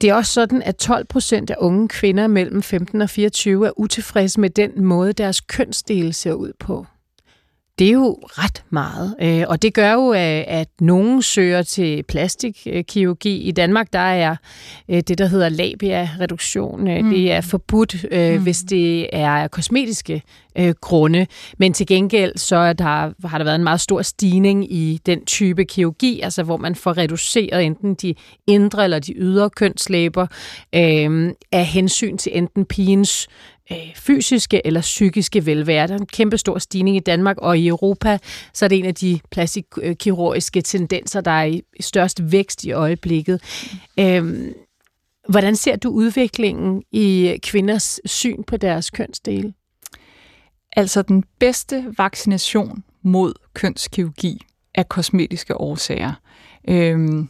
Det 0.00 0.10
er 0.10 0.14
også 0.14 0.32
sådan, 0.32 0.62
at 0.62 0.76
12 0.76 1.06
procent 1.06 1.50
af 1.50 1.56
unge 1.58 1.88
kvinder 1.88 2.26
mellem 2.26 2.62
15 2.62 3.00
og 3.00 3.10
24 3.10 3.66
er 3.66 3.70
utilfredse 3.76 4.40
med 4.40 4.50
den 4.50 4.84
måde, 4.84 5.12
deres 5.12 5.40
kønsdele 5.40 6.12
ser 6.12 6.32
ud 6.32 6.52
på. 6.58 6.86
Det 7.80 7.88
er 7.88 7.92
jo 7.92 8.18
ret 8.22 8.64
meget, 8.70 9.16
øh, 9.22 9.44
og 9.48 9.62
det 9.62 9.74
gør 9.74 9.92
jo, 9.92 10.12
at 10.46 10.68
nogen 10.80 11.22
søger 11.22 11.62
til 11.62 12.02
plastikkirurgi. 12.02 13.36
I 13.38 13.50
Danmark 13.50 13.92
der 13.92 13.98
er 13.98 14.36
øh, 14.88 15.00
det, 15.08 15.18
der 15.18 15.26
hedder 15.26 15.48
labia-reduktion. 15.48 16.88
Øh, 16.88 17.04
mm. 17.04 17.10
Det 17.10 17.32
er 17.32 17.40
forbudt, 17.40 18.06
mm. 18.12 18.42
hvis 18.42 18.58
det 18.58 19.08
er 19.12 19.48
kosmetiske 19.48 20.22
grunde. 20.80 21.26
Men 21.58 21.72
til 21.72 21.86
gengæld 21.86 22.32
så 22.36 22.56
er 22.56 22.72
der, 22.72 23.28
har 23.28 23.38
der 23.38 23.44
været 23.44 23.56
en 23.56 23.64
meget 23.64 23.80
stor 23.80 24.02
stigning 24.02 24.72
i 24.72 25.00
den 25.06 25.24
type 25.24 25.64
kirurgi, 25.64 26.20
altså 26.20 26.42
hvor 26.42 26.56
man 26.56 26.74
får 26.74 26.98
reduceret 26.98 27.64
enten 27.66 27.94
de 27.94 28.14
indre 28.46 28.84
eller 28.84 28.98
de 28.98 29.12
ydre 29.16 29.50
kønslæber 29.50 30.26
øh, 30.74 31.32
af 31.52 31.66
hensyn 31.66 32.16
til 32.16 32.38
enten 32.38 32.64
pigens 32.64 33.28
øh, 33.72 33.94
fysiske 33.94 34.66
eller 34.66 34.80
psykiske 34.80 35.46
velvære. 35.46 35.86
Der 35.86 35.94
er 35.94 35.98
en 35.98 36.06
kæmpe 36.06 36.38
stor 36.38 36.58
stigning 36.58 36.96
i 36.96 37.00
Danmark, 37.00 37.36
og 37.38 37.58
i 37.58 37.68
Europa, 37.68 38.18
så 38.52 38.64
er 38.64 38.68
det 38.68 38.78
en 38.78 38.84
af 38.84 38.94
de 38.94 39.20
plastikkirurgiske 39.30 40.62
tendenser, 40.62 41.20
der 41.20 41.30
er 41.30 41.44
i 41.44 41.62
størst 41.80 42.32
vækst 42.32 42.64
i 42.64 42.72
øjeblikket. 42.72 43.40
Øhm, 43.98 44.54
hvordan 45.28 45.56
ser 45.56 45.76
du 45.76 45.88
udviklingen 45.88 46.82
i 46.92 47.38
kvinders 47.42 48.00
syn 48.04 48.42
på 48.42 48.56
deres 48.56 48.90
kønsdele? 48.90 49.52
Altså 50.76 51.02
den 51.02 51.24
bedste 51.38 51.94
vaccination 51.98 52.84
mod 53.02 53.34
kønskirurgi 53.54 54.40
af 54.74 54.88
kosmetiske 54.88 55.56
årsager. 55.56 56.12
Øhm, 56.68 57.28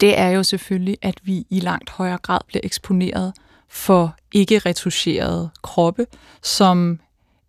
det 0.00 0.18
er 0.18 0.28
jo 0.28 0.42
selvfølgelig, 0.42 0.96
at 1.02 1.20
vi 1.22 1.46
i 1.50 1.60
langt 1.60 1.90
højere 1.90 2.18
grad 2.18 2.40
bliver 2.46 2.60
eksponeret 2.64 3.32
for 3.70 4.16
ikke 4.32 4.58
retuscherede 4.58 5.50
kroppe, 5.62 6.06
som 6.42 7.00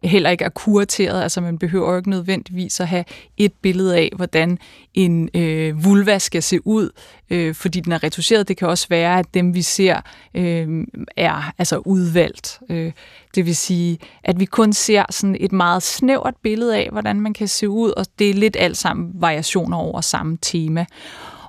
heller 0.03 0.29
ikke 0.29 0.43
er 0.43 0.49
kurateret. 0.49 1.23
Altså 1.23 1.41
man 1.41 1.57
behøver 1.57 1.91
jo 1.91 1.97
ikke 1.97 2.09
nødvendigvis 2.09 2.79
at 2.79 2.87
have 2.87 3.05
et 3.37 3.53
billede 3.61 3.97
af, 3.97 4.11
hvordan 4.15 4.57
en 4.93 5.29
øh, 5.33 5.85
vulva 5.85 6.19
skal 6.19 6.43
se 6.43 6.67
ud, 6.67 6.89
øh, 7.29 7.55
fordi 7.55 7.79
den 7.79 7.91
er 7.91 8.03
retuscheret. 8.03 8.47
Det 8.47 8.57
kan 8.57 8.67
også 8.67 8.87
være, 8.89 9.19
at 9.19 9.33
dem 9.33 9.53
vi 9.53 9.61
ser 9.61 10.01
øh, 10.33 10.87
er 11.17 11.53
altså 11.57 11.77
udvalgt. 11.77 12.59
Øh, 12.69 12.91
det 13.35 13.45
vil 13.45 13.55
sige, 13.55 13.99
at 14.23 14.39
vi 14.39 14.45
kun 14.45 14.73
ser 14.73 15.05
sådan 15.09 15.37
et 15.39 15.51
meget 15.51 15.83
snævert 15.83 16.35
billede 16.43 16.77
af, 16.77 16.89
hvordan 16.91 17.21
man 17.21 17.33
kan 17.33 17.47
se 17.47 17.69
ud, 17.69 17.91
og 17.91 18.05
det 18.19 18.29
er 18.29 18.33
lidt 18.33 18.57
alt 18.59 18.77
sammen 18.77 19.11
variationer 19.13 19.77
over 19.77 20.01
samme 20.01 20.37
tema. 20.41 20.85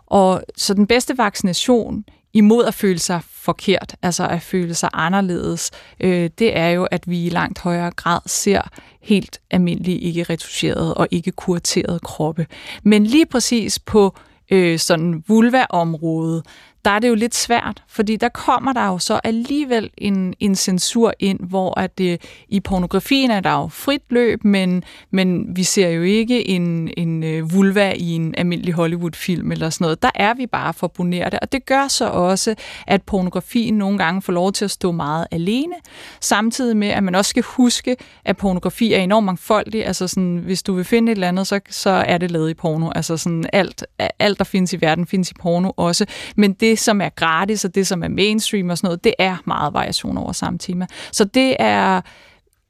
Og 0.06 0.42
så 0.56 0.74
den 0.74 0.87
bedste 0.87 1.18
vaccination 1.18 2.04
imod 2.33 2.64
at 2.64 2.75
føle 2.75 2.99
sig 2.99 3.21
forkert, 3.31 3.97
altså 4.03 4.27
at 4.27 4.43
føle 4.43 4.75
sig 4.75 4.90
anderledes, 4.93 5.71
øh, 6.01 6.31
det 6.38 6.57
er 6.57 6.69
jo, 6.69 6.85
at 6.85 7.11
vi 7.11 7.27
i 7.27 7.29
langt 7.29 7.59
højere 7.59 7.90
grad 7.90 8.21
ser 8.27 8.62
helt 9.01 9.40
almindelige, 9.51 9.99
ikke 9.99 10.23
retuscherede 10.23 10.95
og 10.95 11.09
ikke 11.11 11.31
kuraterede 11.31 11.99
kroppe. 11.99 12.47
Men 12.83 13.07
lige 13.07 13.27
præcis 13.27 13.79
på 13.79 14.16
øh, 14.51 14.79
sådan 14.79 15.25
vulva-området, 15.29 16.47
der 16.85 16.90
er 16.90 16.99
det 16.99 17.09
jo 17.09 17.14
lidt 17.14 17.35
svært, 17.35 17.83
fordi 17.88 18.16
der 18.16 18.29
kommer 18.29 18.73
der 18.73 18.87
jo 18.87 18.99
så 18.99 19.21
alligevel 19.25 19.90
en, 19.99 20.35
en 20.40 20.55
censur 20.55 21.12
ind, 21.19 21.40
hvor 21.40 21.81
at 21.81 21.99
det, 21.99 22.23
i 22.49 22.61
pornografien 22.61 23.31
er 23.31 23.40
der 23.40 23.53
jo 23.53 23.69
frit 23.69 24.03
løb, 24.11 24.45
men, 24.45 24.85
men 25.11 25.57
vi 25.57 25.62
ser 25.62 25.88
jo 25.88 26.03
ikke 26.03 26.49
en, 26.49 26.90
en 26.97 27.25
øh, 27.25 27.55
vulva 27.55 27.93
i 27.97 28.11
en 28.11 28.35
almindelig 28.38 28.75
Hollywood-film 28.75 29.53
eller 29.53 29.71
sådan 29.71 29.85
noget. 29.85 30.03
Der 30.03 30.11
er 30.14 30.35
vi 30.35 30.47
bare 30.47 30.75
for 30.75 30.87
bonerte, 30.87 31.38
og 31.38 31.53
det 31.53 31.66
gør 31.66 31.88
så 31.88 32.09
også, 32.09 32.55
at 32.87 33.03
pornografien 33.03 33.75
nogle 33.75 33.99
gange 33.99 34.23
får 34.23 34.33
lov 34.33 34.53
til 34.53 34.64
at 34.64 34.71
stå 34.71 34.93
meget 34.93 35.27
alene, 35.31 35.75
samtidig 36.21 36.77
med, 36.77 36.88
at 36.88 37.03
man 37.03 37.14
også 37.14 37.29
skal 37.29 37.43
huske, 37.43 37.97
at 38.25 38.37
pornografi 38.37 38.93
er 38.93 38.99
enormt 38.99 39.25
mangfoldig. 39.25 39.87
Altså 39.87 40.09
sådan, 40.09 40.37
hvis 40.37 40.62
du 40.62 40.75
vil 40.75 40.85
finde 40.85 41.12
et 41.12 41.16
eller 41.16 41.29
andet, 41.29 41.47
så, 41.47 41.61
så 41.71 41.90
er 41.90 42.19
det 42.19 42.31
lavet 42.31 42.51
i 42.51 42.55
porno. 42.55 42.90
Altså 42.95 43.16
sådan 43.16 43.45
alt, 43.53 43.85
alt, 44.19 44.38
der 44.38 44.45
findes 44.45 44.73
i 44.73 44.81
verden, 44.81 45.07
findes 45.07 45.31
i 45.31 45.35
porno 45.35 45.71
også. 45.77 46.07
Men 46.37 46.53
det 46.53 46.69
det, 46.70 46.78
som 46.78 47.00
er 47.00 47.09
gratis, 47.09 47.64
og 47.64 47.74
det, 47.74 47.87
som 47.87 48.02
er 48.02 48.09
mainstream 48.09 48.70
og 48.70 48.78
sådan 48.78 48.87
noget, 48.87 49.04
det 49.04 49.14
er 49.18 49.37
meget 49.46 49.74
variation 49.74 50.18
over 50.18 50.33
samme 50.33 50.59
tema. 50.59 50.87
Så 51.12 51.24
det 51.24 51.56
er 51.59 52.00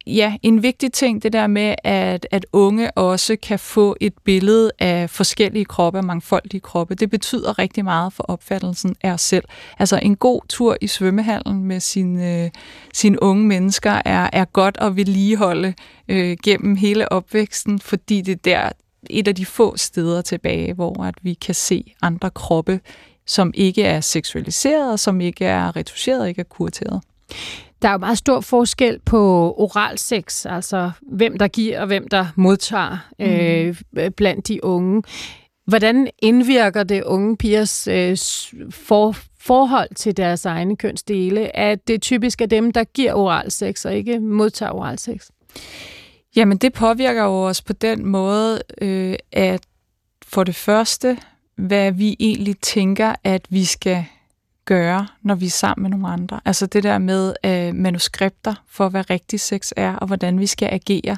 ja, 0.06 0.36
en 0.42 0.62
vigtig 0.62 0.92
ting, 0.92 1.22
det 1.22 1.32
der 1.32 1.46
med, 1.46 1.74
at, 1.84 2.26
at 2.30 2.46
unge 2.52 2.90
også 2.90 3.36
kan 3.42 3.58
få 3.58 3.96
et 4.00 4.12
billede 4.24 4.70
af 4.78 5.10
forskellige 5.10 5.64
kroppe, 5.64 6.02
mangfoldige 6.02 6.60
kroppe. 6.60 6.94
Det 6.94 7.10
betyder 7.10 7.58
rigtig 7.58 7.84
meget 7.84 8.12
for 8.12 8.22
opfattelsen 8.22 8.96
af 9.02 9.12
os 9.12 9.20
selv. 9.20 9.44
Altså 9.78 9.98
en 10.02 10.16
god 10.16 10.40
tur 10.48 10.76
i 10.80 10.86
svømmehallen 10.86 11.64
med 11.64 11.80
sine, 11.80 12.44
øh, 12.44 12.50
sine 12.94 13.22
unge 13.22 13.46
mennesker 13.46 14.02
er, 14.04 14.30
er 14.32 14.44
godt 14.44 14.76
at 14.80 14.96
vedligeholde 14.96 15.74
øh, 16.08 16.36
gennem 16.44 16.76
hele 16.76 17.12
opvæksten, 17.12 17.78
fordi 17.78 18.20
det 18.20 18.32
er 18.32 18.36
der 18.44 18.70
et 19.10 19.28
af 19.28 19.34
de 19.34 19.46
få 19.46 19.76
steder 19.76 20.22
tilbage, 20.22 20.74
hvor 20.74 21.04
at 21.04 21.14
vi 21.22 21.34
kan 21.34 21.54
se 21.54 21.94
andre 22.02 22.30
kroppe 22.30 22.80
som 23.30 23.50
ikke 23.54 23.82
er 23.82 24.00
seksualiseret, 24.00 25.00
som 25.00 25.20
ikke 25.20 25.44
er 25.44 25.76
retuscheret, 25.76 26.28
ikke 26.28 26.40
er 26.40 26.44
kurateret. 26.44 27.02
Der 27.82 27.88
er 27.88 27.92
jo 27.92 27.98
meget 27.98 28.18
stor 28.18 28.40
forskel 28.40 28.98
på 29.04 29.54
oral 29.58 29.98
sex, 29.98 30.46
altså 30.46 30.90
hvem 31.02 31.38
der 31.38 31.48
giver 31.48 31.80
og 31.80 31.86
hvem 31.86 32.08
der 32.08 32.26
modtager 32.36 32.98
mm. 33.18 33.24
øh, 33.24 34.10
blandt 34.10 34.48
de 34.48 34.64
unge. 34.64 35.02
Hvordan 35.66 36.08
indvirker 36.18 36.82
det 36.82 37.02
unge 37.02 37.36
pigers 37.36 37.86
øh, 37.88 38.16
for, 38.70 39.16
forhold 39.40 39.94
til 39.94 40.16
deres 40.16 40.44
egne 40.44 40.76
kønsdele, 40.76 41.56
at 41.56 41.88
det 41.88 42.02
typisk 42.02 42.40
er 42.40 42.46
dem, 42.46 42.72
der 42.72 42.84
giver 42.84 43.14
oral 43.14 43.50
sex 43.50 43.84
og 43.84 43.94
ikke 43.94 44.20
modtager 44.20 44.72
oral 44.72 44.98
sex? 44.98 45.28
Jamen 46.36 46.58
det 46.58 46.72
påvirker 46.72 47.24
jo 47.24 47.46
os 47.46 47.62
på 47.62 47.72
den 47.72 48.06
måde, 48.06 48.62
øh, 48.80 49.14
at 49.32 49.60
for 50.26 50.44
det 50.44 50.54
første 50.54 51.18
hvad 51.60 51.92
vi 51.92 52.16
egentlig 52.20 52.58
tænker, 52.58 53.14
at 53.24 53.46
vi 53.48 53.64
skal 53.64 54.04
gøre, 54.64 55.06
når 55.22 55.34
vi 55.34 55.46
er 55.46 55.50
sammen 55.50 55.82
med 55.82 55.90
nogle 55.90 56.08
andre. 56.08 56.40
Altså 56.44 56.66
det 56.66 56.82
der 56.82 56.98
med 56.98 57.34
øh, 57.44 57.74
manuskripter 57.74 58.54
for, 58.68 58.88
hvad 58.88 59.10
rigtig 59.10 59.40
sex 59.40 59.70
er, 59.76 59.94
og 59.96 60.06
hvordan 60.06 60.40
vi 60.40 60.46
skal 60.46 60.68
agere. 60.72 61.16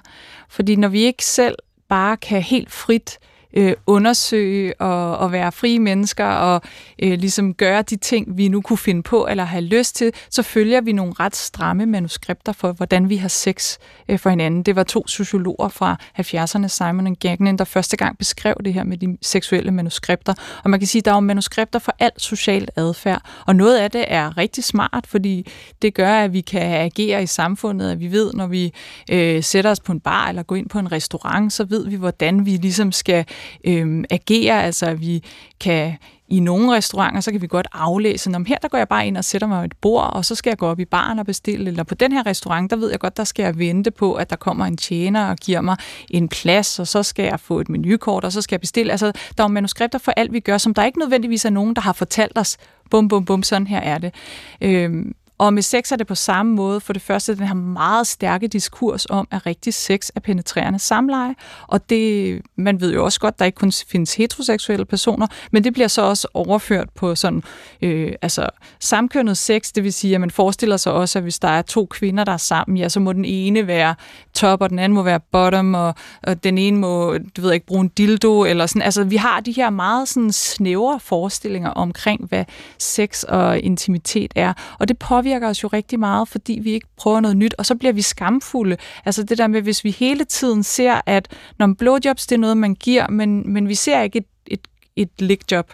Fordi 0.48 0.76
når 0.76 0.88
vi 0.88 1.00
ikke 1.00 1.24
selv 1.24 1.54
bare 1.88 2.16
kan 2.16 2.42
helt 2.42 2.70
frit 2.70 3.18
øh, 3.22 3.31
øh, 3.54 3.74
undersøge 3.86 4.80
og, 4.80 5.18
og 5.18 5.32
være 5.32 5.52
frie 5.52 5.78
mennesker 5.78 6.26
og 6.26 6.62
øh, 7.02 7.18
ligesom 7.18 7.54
gøre 7.54 7.82
de 7.82 7.96
ting, 7.96 8.38
vi 8.38 8.48
nu 8.48 8.60
kunne 8.60 8.78
finde 8.78 9.02
på 9.02 9.26
eller 9.26 9.44
have 9.44 9.64
lyst 9.64 9.96
til, 9.96 10.12
så 10.30 10.42
følger 10.42 10.80
vi 10.80 10.92
nogle 10.92 11.12
ret 11.20 11.36
stramme 11.36 11.86
manuskripter 11.86 12.52
for, 12.52 12.72
hvordan 12.72 13.08
vi 13.08 13.16
har 13.16 13.28
sex 13.28 13.78
øh, 14.08 14.18
for 14.18 14.30
hinanden. 14.30 14.62
Det 14.62 14.76
var 14.76 14.82
to 14.82 15.06
sociologer 15.06 15.68
fra 15.68 15.96
70'erne, 16.18 16.68
Simon 16.68 17.06
og 17.06 17.16
Gagnon, 17.20 17.58
der 17.58 17.64
første 17.64 17.96
gang 17.96 18.18
beskrev 18.18 18.54
det 18.64 18.74
her 18.74 18.84
med 18.84 18.96
de 18.96 19.16
seksuelle 19.22 19.70
manuskripter. 19.70 20.34
Og 20.64 20.70
man 20.70 20.80
kan 20.80 20.86
sige, 20.86 21.00
at 21.00 21.04
der 21.04 21.10
er 21.10 21.16
jo 21.16 21.20
manuskripter 21.20 21.78
for 21.78 21.96
alt 21.98 22.22
socialt 22.22 22.70
adfærd, 22.76 23.22
og 23.46 23.56
noget 23.56 23.76
af 23.78 23.90
det 23.90 24.04
er 24.08 24.38
rigtig 24.38 24.64
smart, 24.64 25.04
fordi 25.06 25.46
det 25.82 25.94
gør, 25.94 26.12
at 26.12 26.32
vi 26.32 26.40
kan 26.40 26.62
agere 26.62 27.22
i 27.22 27.26
samfundet, 27.26 27.90
at 27.90 28.00
vi 28.00 28.12
ved, 28.12 28.32
når 28.32 28.46
vi 28.46 28.72
øh, 29.10 29.42
sætter 29.42 29.70
os 29.70 29.80
på 29.80 29.92
en 29.92 30.00
bar 30.00 30.28
eller 30.28 30.42
går 30.42 30.56
ind 30.56 30.68
på 30.68 30.78
en 30.78 30.92
restaurant, 30.92 31.52
så 31.52 31.64
ved 31.64 31.88
vi, 31.88 31.96
hvordan 31.96 32.46
vi 32.46 32.50
ligesom 32.50 32.92
skal 32.92 33.24
øh, 33.64 34.04
agere, 34.10 34.64
altså 34.64 34.86
at 34.86 35.00
vi 35.00 35.22
kan 35.60 35.96
i 36.32 36.40
nogle 36.40 36.76
restauranter, 36.76 37.20
så 37.20 37.30
kan 37.30 37.42
vi 37.42 37.46
godt 37.46 37.66
aflæse, 37.72 38.30
om 38.34 38.44
her 38.44 38.56
der 38.56 38.68
går 38.68 38.78
jeg 38.78 38.88
bare 38.88 39.06
ind 39.06 39.16
og 39.16 39.24
sætter 39.24 39.48
mig 39.48 39.64
et 39.64 39.72
bord, 39.80 40.10
og 40.12 40.24
så 40.24 40.34
skal 40.34 40.50
jeg 40.50 40.58
gå 40.58 40.66
op 40.66 40.80
i 40.80 40.84
baren 40.84 41.18
og 41.18 41.26
bestille, 41.26 41.66
eller 41.66 41.82
på 41.82 41.94
den 41.94 42.12
her 42.12 42.26
restaurant, 42.26 42.70
der 42.70 42.76
ved 42.76 42.90
jeg 42.90 43.00
godt, 43.00 43.16
der 43.16 43.24
skal 43.24 43.42
jeg 43.42 43.58
vente 43.58 43.90
på, 43.90 44.14
at 44.14 44.30
der 44.30 44.36
kommer 44.36 44.64
en 44.64 44.76
tjener 44.76 45.30
og 45.30 45.36
giver 45.36 45.60
mig 45.60 45.76
en 46.10 46.28
plads, 46.28 46.78
og 46.78 46.86
så 46.86 47.02
skal 47.02 47.24
jeg 47.24 47.40
få 47.40 47.60
et 47.60 47.68
menukort, 47.68 48.24
og 48.24 48.32
så 48.32 48.42
skal 48.42 48.54
jeg 48.54 48.60
bestille. 48.60 48.92
Altså, 48.92 49.12
der 49.38 49.44
er 49.44 49.48
manuskripter 49.48 49.98
for 49.98 50.12
alt, 50.16 50.32
vi 50.32 50.40
gør, 50.40 50.58
som 50.58 50.74
der 50.74 50.84
ikke 50.84 50.98
nødvendigvis 50.98 51.44
er 51.44 51.50
nogen, 51.50 51.74
der 51.74 51.80
har 51.80 51.92
fortalt 51.92 52.38
os, 52.38 52.56
bum, 52.90 53.08
bum, 53.08 53.24
bum, 53.24 53.42
sådan 53.42 53.66
her 53.66 53.80
er 53.80 53.98
det. 53.98 54.14
Øhm, 54.60 55.14
og 55.38 55.54
med 55.54 55.62
sex 55.62 55.92
er 55.92 55.96
det 55.96 56.06
på 56.06 56.14
samme 56.14 56.54
måde. 56.54 56.80
For 56.80 56.92
det 56.92 57.02
første, 57.02 57.36
den 57.36 57.46
har 57.46 57.54
meget 57.54 58.06
stærke 58.06 58.48
diskurs 58.48 59.06
om, 59.10 59.28
at 59.30 59.46
rigtig 59.46 59.74
sex 59.74 60.08
er 60.14 60.20
penetrerende 60.20 60.78
samleje. 60.78 61.34
Og 61.68 61.90
det, 61.90 62.40
man 62.56 62.80
ved 62.80 62.92
jo 62.92 63.04
også 63.04 63.20
godt, 63.20 63.38
der 63.38 63.44
ikke 63.44 63.56
kun 63.56 63.72
findes 63.88 64.14
heteroseksuelle 64.14 64.84
personer, 64.84 65.26
men 65.50 65.64
det 65.64 65.72
bliver 65.72 65.88
så 65.88 66.02
også 66.02 66.28
overført 66.34 66.90
på 66.90 67.14
sådan, 67.14 67.42
øh, 67.82 68.12
altså 68.22 68.48
samkønnet 68.80 69.38
sex. 69.38 69.72
Det 69.72 69.84
vil 69.84 69.92
sige, 69.92 70.14
at 70.14 70.20
man 70.20 70.30
forestiller 70.30 70.76
sig 70.76 70.92
også, 70.92 71.18
at 71.18 71.22
hvis 71.22 71.38
der 71.38 71.48
er 71.48 71.62
to 71.62 71.86
kvinder, 71.86 72.24
der 72.24 72.32
er 72.32 72.36
sammen, 72.36 72.76
ja, 72.76 72.88
så 72.88 73.00
må 73.00 73.12
den 73.12 73.24
ene 73.24 73.66
være 73.66 73.94
top, 74.34 74.62
og 74.62 74.70
den 74.70 74.78
anden 74.78 74.94
må 74.94 75.02
være 75.02 75.20
bottom, 75.20 75.74
og, 75.74 75.94
og 76.22 76.44
den 76.44 76.58
ene 76.58 76.78
må, 76.78 77.18
du 77.36 77.42
ved 77.42 77.52
ikke, 77.52 77.66
bruge 77.66 77.80
en 77.80 77.88
dildo, 77.88 78.44
eller 78.44 78.66
sådan. 78.66 78.82
Altså, 78.82 79.04
vi 79.04 79.16
har 79.16 79.40
de 79.40 79.52
her 79.52 79.70
meget 79.70 80.08
sådan 80.08 80.32
snævre 80.32 81.00
forestillinger 81.00 81.70
omkring, 81.70 82.28
hvad 82.28 82.44
sex 82.78 83.22
og 83.22 83.60
intimitet 83.60 84.32
er. 84.36 84.52
Og 84.78 84.88
det 84.88 84.98
påvirker 84.98 85.31
påvirker 85.32 85.48
os 85.48 85.62
jo 85.62 85.68
rigtig 85.68 85.98
meget, 86.00 86.28
fordi 86.28 86.60
vi 86.62 86.72
ikke 86.72 86.86
prøver 86.96 87.20
noget 87.20 87.36
nyt, 87.36 87.54
og 87.58 87.66
så 87.66 87.74
bliver 87.74 87.92
vi 87.92 88.02
skamfulde. 88.02 88.76
Altså 89.04 89.22
det 89.22 89.38
der 89.38 89.46
med, 89.46 89.62
hvis 89.62 89.84
vi 89.84 89.90
hele 89.90 90.24
tiden 90.24 90.62
ser, 90.62 91.00
at 91.06 91.28
når 91.58 91.74
blowjobs, 91.78 92.26
det 92.26 92.34
er 92.34 92.40
noget, 92.40 92.56
man 92.56 92.74
giver, 92.74 93.08
men, 93.08 93.52
men 93.52 93.68
vi 93.68 93.74
ser 93.74 94.02
ikke 94.02 94.18
et, 94.18 94.26
et, 94.46 94.60
et 94.96 95.10
ligjob. 95.18 95.72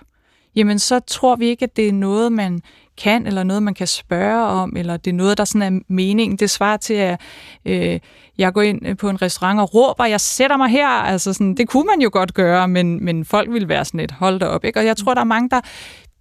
jamen 0.54 0.78
så 0.78 1.00
tror 1.00 1.36
vi 1.36 1.46
ikke, 1.46 1.62
at 1.62 1.76
det 1.76 1.88
er 1.88 1.92
noget, 1.92 2.32
man 2.32 2.60
kan, 2.98 3.26
eller 3.26 3.42
noget, 3.42 3.62
man 3.62 3.74
kan 3.74 3.86
spørge 3.86 4.46
om, 4.46 4.76
eller 4.76 4.96
det 4.96 5.10
er 5.10 5.14
noget, 5.14 5.38
der 5.38 5.44
sådan 5.44 5.74
er 5.74 5.80
meningen. 5.88 6.38
Det 6.38 6.50
svarer 6.50 6.76
til, 6.76 6.94
at 6.94 7.20
øh, 7.64 8.00
jeg 8.38 8.52
går 8.52 8.62
ind 8.62 8.86
øh, 8.86 8.96
på 8.96 9.08
en 9.08 9.22
restaurant 9.22 9.60
og 9.60 9.74
råber, 9.74 10.04
jeg 10.04 10.20
sætter 10.20 10.56
mig 10.56 10.68
her. 10.68 10.88
Altså 10.88 11.32
sådan, 11.32 11.54
det 11.54 11.68
kunne 11.68 11.84
man 11.84 12.00
jo 12.00 12.10
godt 12.12 12.34
gøre, 12.34 12.68
men, 12.68 13.04
men 13.04 13.24
folk 13.24 13.52
vil 13.52 13.68
være 13.68 13.84
sådan 13.84 14.00
et, 14.00 14.10
hold 14.10 14.40
da 14.40 14.46
op. 14.46 14.64
Ikke? 14.64 14.80
Og 14.80 14.86
jeg 14.86 14.96
tror, 14.96 15.14
der 15.14 15.20
er 15.20 15.24
mange, 15.24 15.50
der, 15.50 15.60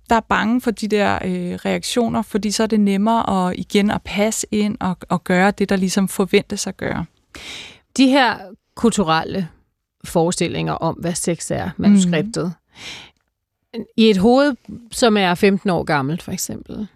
der 0.09 0.15
er 0.15 0.19
bange 0.19 0.61
for 0.61 0.71
de 0.71 0.87
der 0.87 1.15
øh, 1.15 1.53
reaktioner, 1.53 2.21
fordi 2.21 2.51
så 2.51 2.63
er 2.63 2.67
det 2.67 2.79
nemmere 2.79 3.47
at 3.49 3.55
igen 3.57 3.91
at 3.91 4.01
passe 4.01 4.47
ind 4.51 4.77
og, 4.79 4.97
og 5.09 5.23
gøre 5.23 5.51
det, 5.51 5.69
der 5.69 5.75
ligesom 5.75 6.07
forventes 6.07 6.67
at 6.67 6.77
gøre. 6.77 7.05
De 7.97 8.07
her 8.07 8.37
kulturelle 8.75 9.47
forestillinger 10.03 10.73
om, 10.73 10.95
hvad 10.95 11.13
sex 11.13 11.51
er, 11.51 11.69
manuskriptet, 11.77 12.53
mm. 13.73 13.83
i 13.97 14.09
et 14.09 14.17
hoved, 14.17 14.55
som 14.91 15.17
er 15.17 15.35
15 15.35 15.69
år 15.69 15.83
gammelt 15.83 16.21
for 16.21 16.31
eksempel, 16.31 16.87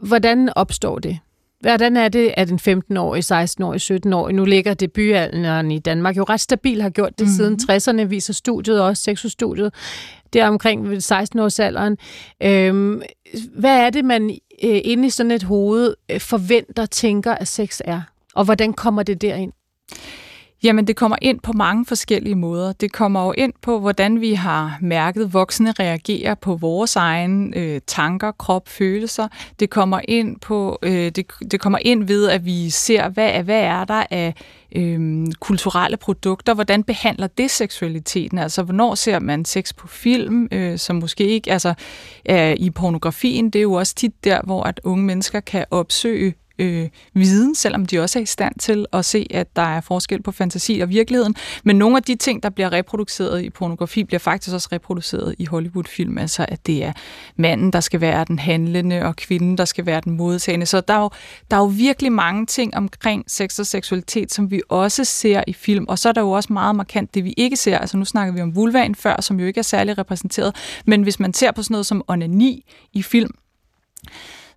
hvordan 0.00 0.52
opstår 0.56 0.98
det? 0.98 1.18
Hvordan 1.60 1.96
er 1.96 2.08
det, 2.08 2.34
at 2.36 2.50
en 2.50 2.82
15-årig, 2.92 3.24
16-årig, 3.32 3.80
17-årig, 4.06 4.34
nu 4.34 4.44
ligger 4.44 4.74
debutalderen 4.74 5.70
i 5.70 5.78
Danmark 5.78 6.16
jo 6.16 6.22
ret 6.22 6.40
stabil, 6.40 6.82
har 6.82 6.90
gjort 6.90 7.18
det 7.18 7.26
mm. 7.26 7.32
siden 7.32 7.58
60'erne, 7.62 8.02
viser 8.02 8.32
studiet 8.32 8.82
også, 8.82 9.02
sexustudiet, 9.02 9.74
det 10.32 10.40
er 10.40 10.48
omkring 10.48 11.02
16 11.02 11.38
års 11.38 11.60
alderen. 11.60 11.96
Øhm, 12.42 13.02
hvad 13.54 13.78
er 13.86 13.90
det, 13.90 14.04
man 14.04 14.30
øh, 14.64 14.80
inde 14.84 15.06
i 15.06 15.10
sådan 15.10 15.32
et 15.32 15.42
hoved 15.42 15.94
øh, 16.08 16.20
forventer, 16.20 16.86
tænker, 16.86 17.34
at 17.34 17.48
sex 17.48 17.80
er? 17.84 18.00
Og 18.34 18.44
hvordan 18.44 18.72
kommer 18.72 19.02
det 19.02 19.22
derind? 19.22 19.52
Jamen, 20.62 20.86
det 20.86 20.96
kommer 20.96 21.16
ind 21.22 21.40
på 21.40 21.52
mange 21.52 21.86
forskellige 21.86 22.34
måder. 22.34 22.72
Det 22.72 22.92
kommer 22.92 23.24
jo 23.24 23.32
ind 23.32 23.52
på, 23.62 23.80
hvordan 23.80 24.20
vi 24.20 24.32
har 24.34 24.78
mærket 24.80 25.32
voksne 25.32 25.72
reagerer 25.72 26.34
på 26.34 26.56
vores 26.56 26.96
egne 26.96 27.56
øh, 27.56 27.80
tanker, 27.86 28.32
krop, 28.32 28.68
følelser. 28.68 29.28
Det 29.60 29.70
kommer 29.70 30.00
ind 30.08 30.40
på, 30.40 30.78
øh, 30.82 30.92
det, 30.92 31.26
det 31.50 31.60
kommer 31.60 31.78
ind 31.82 32.04
ved, 32.04 32.28
at 32.28 32.44
vi 32.44 32.70
ser, 32.70 33.08
hvad, 33.08 33.42
hvad 33.42 33.60
er 33.60 33.84
der 33.84 34.04
af 34.10 34.34
øh, 34.76 35.26
kulturelle 35.40 35.96
produkter, 35.96 36.54
hvordan 36.54 36.82
behandler 36.82 37.26
det 37.26 37.50
seksualiteten? 37.50 38.38
Altså, 38.38 38.62
hvornår 38.62 38.94
ser 38.94 39.18
man 39.18 39.44
sex 39.44 39.74
på 39.74 39.88
film, 39.88 40.48
øh, 40.52 40.78
som 40.78 40.96
måske 40.96 41.24
ikke, 41.24 41.52
altså 41.52 41.74
øh, 42.30 42.52
i 42.52 42.70
pornografien, 42.70 43.50
det 43.50 43.58
er 43.58 43.62
jo 43.62 43.72
også 43.72 43.94
tit 43.94 44.24
der, 44.24 44.40
hvor 44.44 44.62
at 44.62 44.80
unge 44.84 45.04
mennesker 45.04 45.40
kan 45.40 45.64
opsøge 45.70 46.34
øh, 46.58 46.88
viden, 47.14 47.54
selvom 47.54 47.86
de 47.86 47.98
også 47.98 48.18
er 48.18 48.22
i 48.22 48.26
stand 48.26 48.54
til 48.58 48.86
at 48.92 49.04
se, 49.04 49.26
at 49.30 49.56
der 49.56 49.62
er 49.62 49.80
forskel 49.80 50.22
på 50.22 50.32
fantasi 50.32 50.80
og 50.80 50.88
virkeligheden. 50.88 51.34
Men 51.64 51.76
nogle 51.76 51.96
af 51.96 52.02
de 52.02 52.14
ting, 52.14 52.42
der 52.42 52.50
bliver 52.50 52.72
reproduceret 52.72 53.42
i 53.42 53.50
pornografi, 53.50 54.04
bliver 54.04 54.18
faktisk 54.18 54.54
også 54.54 54.68
reproduceret 54.72 55.34
i 55.38 55.44
Hollywood-film. 55.44 56.18
Altså, 56.18 56.46
at 56.48 56.66
det 56.66 56.84
er 56.84 56.92
manden, 57.36 57.72
der 57.72 57.80
skal 57.80 58.00
være 58.00 58.24
den 58.24 58.38
handlende, 58.38 59.02
og 59.02 59.16
kvinden, 59.16 59.58
der 59.58 59.64
skal 59.64 59.86
være 59.86 60.00
den 60.04 60.16
modtagende. 60.16 60.66
Så 60.66 60.80
der 60.80 60.94
er 60.94 61.00
jo, 61.00 61.10
der 61.50 61.56
er 61.56 61.60
jo 61.60 61.66
virkelig 61.66 62.12
mange 62.12 62.46
ting 62.46 62.76
omkring 62.76 63.24
sex 63.26 63.58
og 63.58 63.66
seksualitet, 63.66 64.32
som 64.32 64.50
vi 64.50 64.62
også 64.68 65.04
ser 65.04 65.44
i 65.46 65.52
film. 65.52 65.84
Og 65.88 65.98
så 65.98 66.08
er 66.08 66.12
der 66.12 66.20
jo 66.20 66.30
også 66.30 66.52
meget 66.52 66.76
markant 66.76 67.14
det, 67.14 67.24
vi 67.24 67.34
ikke 67.36 67.56
ser. 67.56 67.78
Altså, 67.78 67.96
nu 67.96 68.04
snakker 68.04 68.34
vi 68.34 68.40
om 68.40 68.56
vulvaen 68.56 68.94
før, 68.94 69.20
som 69.20 69.40
jo 69.40 69.46
ikke 69.46 69.58
er 69.58 69.62
særlig 69.62 69.98
repræsenteret. 69.98 70.56
Men 70.86 71.02
hvis 71.02 71.20
man 71.20 71.34
ser 71.34 71.52
på 71.52 71.62
sådan 71.62 71.74
noget 71.74 71.86
som 71.86 72.04
onani 72.08 72.64
i 72.92 73.02
film, 73.02 73.30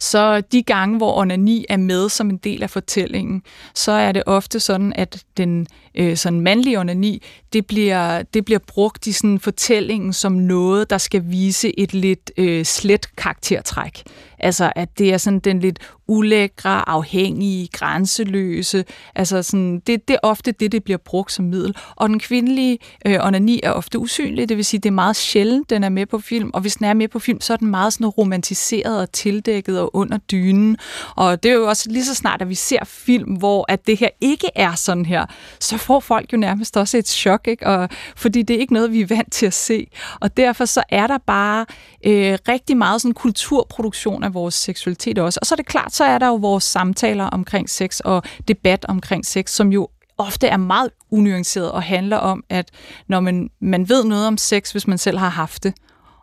så 0.02 0.42
de 0.42 0.64
gange, 0.64 0.98
hvor 0.98 1.18
onani 1.18 1.66
er 1.70 1.78
med 1.78 2.10
som 2.10 2.30
en 2.30 2.38
del 2.38 2.64
af 2.64 2.70
fortællingen, 2.70 3.44
så 3.76 3.92
er 3.92 4.12
det 4.12 4.24
ofte 4.26 4.60
sådan, 4.60 4.94
at 4.96 5.24
den 5.38 5.68
øh, 5.96 6.18
sådan 6.18 6.42
mandlige 6.42 6.80
onani, 6.80 7.24
det 7.54 7.66
bliver, 7.66 8.22
det 8.22 8.46
bliver 8.46 8.60
brugt 8.68 9.08
i 9.08 9.12
sådan 9.12 9.40
fortællingen 9.40 10.14
som 10.14 10.32
noget, 10.32 10.90
der 10.90 10.98
skal 10.98 11.24
vise 11.26 11.80
et 11.80 11.94
lidt 11.94 12.32
øh, 12.38 12.66
slet 12.66 13.16
karaktertræk. 13.16 14.04
Altså, 14.40 14.72
at 14.76 14.98
det 14.98 15.14
er 15.14 15.18
sådan 15.18 15.40
den 15.40 15.60
lidt 15.60 15.80
ulækre, 16.12 16.90
afhængige, 16.90 17.68
grænseløse. 17.72 18.86
Altså, 19.16 19.44
sådan, 19.44 19.80
det, 19.80 20.08
det 20.08 20.14
er 20.14 20.20
ofte 20.24 20.52
det, 20.52 20.72
det 20.72 20.84
bliver 20.84 20.98
brugt 20.98 21.32
som 21.32 21.46
middel. 21.46 21.76
Og 21.96 22.10
den 22.10 22.20
kvindelige 22.20 22.80
øh, 23.06 23.26
onani 23.26 23.60
er 23.64 23.72
ofte 23.72 24.00
usynlig, 24.00 24.50
det 24.50 24.58
vil 24.58 24.66
sige, 24.66 24.80
det 24.80 24.90
er 24.90 24.94
meget 24.94 25.16
sjældent, 25.16 25.70
den 25.70 25.84
er 25.84 25.90
med 25.90 26.06
på 26.06 26.20
film. 26.20 26.52
Og 26.54 26.62
hvis 26.62 26.76
den 26.76 26.86
er 26.86 26.94
med 26.94 27.08
på 27.08 27.20
film, 27.20 27.42
så 27.42 27.54
er 27.54 27.58
den 27.58 27.68
meget 27.68 27.94
sådan 27.94 28.08
romantiseret 28.08 29.02
og 29.02 29.12
tildækket 29.12 29.80
og 29.80 29.96
under 29.96 30.18
dynen. 30.18 30.78
Og 31.16 31.44
det 31.44 31.52
er 31.52 31.56
jo 31.56 31.68
også 31.68 31.90
lige 31.90 32.06
så 32.06 32.16
snart, 32.16 32.42
at 32.42 32.50
vi 32.50 32.56
ser 32.56 32.84
film, 32.86 33.34
hvor 33.34 33.66
at 33.70 33.88
det 33.88 33.98
her 33.98 34.10
ikke 34.22 34.48
er 34.56 34.76
sådan 34.76 35.06
her, 35.06 35.26
så 35.60 35.78
får 35.78 36.00
folk 36.00 36.34
jo 36.34 36.38
nærmest 36.38 36.78
også 36.78 36.98
et 36.98 37.08
chok, 37.08 37.48
ikke? 37.48 37.68
Og, 37.68 37.90
fordi 38.16 38.42
det 38.42 38.56
er 38.56 38.60
ikke 38.60 38.74
noget, 38.74 38.92
vi 38.92 39.02
er 39.02 39.08
vant 39.08 39.32
til 39.34 39.46
at 39.46 39.54
se. 39.54 39.88
Og 40.20 40.38
derfor 40.38 40.66
så 40.66 40.84
er 40.90 41.08
der 41.08 41.18
bare 41.18 41.66
øh, 42.06 42.38
rigtig 42.48 42.78
meget 42.78 43.02
sådan 43.02 43.14
kulturproduktion 43.14 44.24
af 44.24 44.34
vores 44.34 44.56
seksualitet 44.56 45.20
også. 45.20 45.40
Og 45.42 45.48
så 45.48 45.56
er 45.56 45.58
det 45.58 45.66
klart, 45.66 45.94
så 46.02 46.06
er 46.06 46.18
der 46.18 46.28
jo 46.28 46.36
vores 46.36 46.64
samtaler 46.64 47.24
omkring 47.24 47.70
sex 47.70 48.00
og 48.00 48.24
debat 48.48 48.86
omkring 48.86 49.26
sex, 49.26 49.50
som 49.50 49.72
jo 49.72 49.90
ofte 50.18 50.48
er 50.48 50.58
meget 50.58 50.90
unuanceret 51.12 51.72
og 51.72 51.84
handler 51.84 52.18
om, 52.18 52.44
at 52.50 52.72
når 53.08 53.20
man, 53.20 53.50
man 53.60 53.90
ved 53.90 54.04
noget 54.04 54.28
om 54.28 54.38
sex, 54.38 54.72
hvis 54.72 54.88
man 54.88 54.98
selv 54.98 55.18
har 55.18 55.30
haft 55.30 55.64
det, 55.64 55.74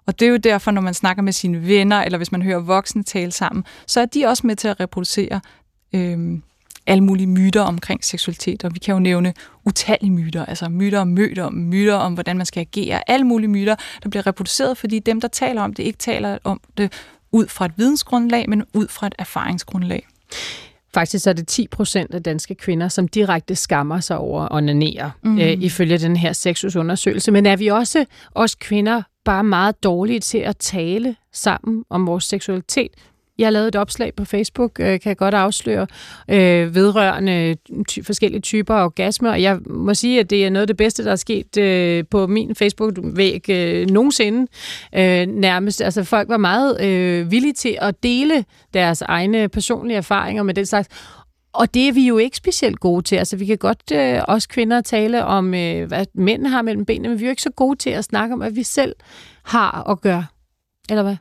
og 0.06 0.20
det 0.20 0.26
er 0.26 0.30
jo 0.30 0.36
derfor, 0.36 0.70
når 0.70 0.80
man 0.80 0.94
snakker 0.94 1.22
med 1.22 1.32
sine 1.32 1.66
venner, 1.66 2.02
eller 2.02 2.16
hvis 2.16 2.32
man 2.32 2.42
hører 2.42 2.58
voksne 2.58 3.02
tale 3.02 3.32
sammen, 3.32 3.64
så 3.86 4.00
er 4.00 4.06
de 4.06 4.26
også 4.26 4.46
med 4.46 4.56
til 4.56 4.68
at 4.68 4.80
reproducere 4.80 5.40
øh, 5.94 6.38
alle 6.86 7.04
mulige 7.04 7.26
myter 7.26 7.62
omkring 7.62 8.04
seksualitet, 8.04 8.64
og 8.64 8.74
vi 8.74 8.78
kan 8.78 8.92
jo 8.94 9.00
nævne 9.00 9.34
utallige 9.64 10.10
myter, 10.10 10.44
altså 10.44 10.68
myter 10.68 11.00
om 11.00 11.08
møder, 11.08 11.50
myter 11.50 11.94
om, 11.94 12.14
hvordan 12.14 12.36
man 12.36 12.46
skal 12.46 12.60
agere, 12.60 13.10
alle 13.10 13.26
mulige 13.26 13.48
myter, 13.48 13.76
der 14.02 14.08
bliver 14.08 14.26
reproduceret, 14.26 14.78
fordi 14.78 14.98
dem, 14.98 15.20
der 15.20 15.28
taler 15.28 15.62
om 15.62 15.74
det, 15.74 15.82
ikke 15.82 15.98
taler 15.98 16.38
om 16.44 16.60
det 16.78 16.92
ud 17.32 17.46
fra 17.46 17.64
et 17.64 17.72
vidensgrundlag, 17.76 18.44
men 18.48 18.64
ud 18.74 18.88
fra 18.88 19.06
et 19.06 19.14
erfaringsgrundlag. 19.18 20.06
Faktisk 20.94 21.26
er 21.26 21.32
det 21.32 21.48
10 21.48 21.66
procent 21.68 22.14
af 22.14 22.22
danske 22.22 22.54
kvinder, 22.54 22.88
som 22.88 23.08
direkte 23.08 23.54
skammer 23.54 24.00
sig 24.00 24.18
over 24.18 24.42
at 24.42 24.48
onanere, 24.50 25.10
mm. 25.22 25.38
øh, 25.38 25.46
ifølge 25.46 25.98
den 25.98 26.16
her 26.16 26.32
sexusundersøgelse. 26.32 27.32
Men 27.32 27.46
er 27.46 27.56
vi 27.56 27.66
også, 27.66 28.04
os 28.34 28.54
kvinder, 28.54 29.02
bare 29.24 29.44
meget 29.44 29.82
dårlige 29.82 30.20
til 30.20 30.38
at 30.38 30.56
tale 30.56 31.16
sammen 31.32 31.84
om 31.90 32.06
vores 32.06 32.24
seksualitet? 32.24 32.90
Jeg 33.38 33.52
lavede 33.52 33.68
et 33.68 33.76
opslag 33.76 34.14
på 34.14 34.24
Facebook, 34.24 34.80
øh, 34.80 34.86
kan 34.86 35.02
jeg 35.04 35.16
godt 35.16 35.34
afsløre, 35.34 35.86
øh, 36.30 36.74
vedrørende 36.74 37.56
ty- 37.88 38.02
forskellige 38.02 38.40
typer 38.40 38.74
af 38.74 38.84
orgasmer. 38.84 39.30
Og 39.30 39.42
jeg 39.42 39.58
må 39.66 39.94
sige, 39.94 40.20
at 40.20 40.30
det 40.30 40.46
er 40.46 40.50
noget 40.50 40.62
af 40.62 40.66
det 40.66 40.76
bedste, 40.76 41.04
der 41.04 41.12
er 41.12 41.16
sket 41.16 41.56
øh, 41.56 42.04
på 42.10 42.26
min 42.26 42.54
Facebook-væg 42.54 43.50
øh, 43.50 43.90
nogensinde. 43.90 44.46
Øh, 44.94 45.26
nærmest, 45.26 45.82
altså 45.82 46.04
folk 46.04 46.28
var 46.28 46.36
meget 46.36 46.80
øh, 46.84 47.30
villige 47.30 47.52
til 47.52 47.78
at 47.80 48.02
dele 48.02 48.44
deres 48.74 49.02
egne 49.02 49.48
personlige 49.48 49.96
erfaringer 49.96 50.42
med 50.42 50.54
den 50.54 50.66
slags. 50.66 50.88
Og 51.52 51.74
det 51.74 51.88
er 51.88 51.92
vi 51.92 52.06
jo 52.06 52.18
ikke 52.18 52.36
specielt 52.36 52.80
gode 52.80 53.02
til. 53.02 53.16
Altså, 53.16 53.36
vi 53.36 53.46
kan 53.46 53.58
godt, 53.58 53.92
øh, 53.92 54.20
også 54.28 54.48
kvinder, 54.48 54.80
tale 54.80 55.24
om, 55.24 55.54
øh, 55.54 55.88
hvad 55.88 56.06
mænd 56.14 56.46
har 56.46 56.62
mellem 56.62 56.84
benene, 56.84 57.08
men 57.08 57.18
vi 57.18 57.24
er 57.24 57.28
jo 57.28 57.30
ikke 57.30 57.42
så 57.42 57.50
gode 57.50 57.78
til 57.78 57.90
at 57.90 58.04
snakke 58.04 58.32
om, 58.32 58.38
hvad 58.38 58.50
vi 58.50 58.62
selv 58.62 58.94
har 59.42 59.90
at 59.90 60.00
gøre. 60.00 60.26
Eller 60.90 61.02
hvad? 61.02 61.16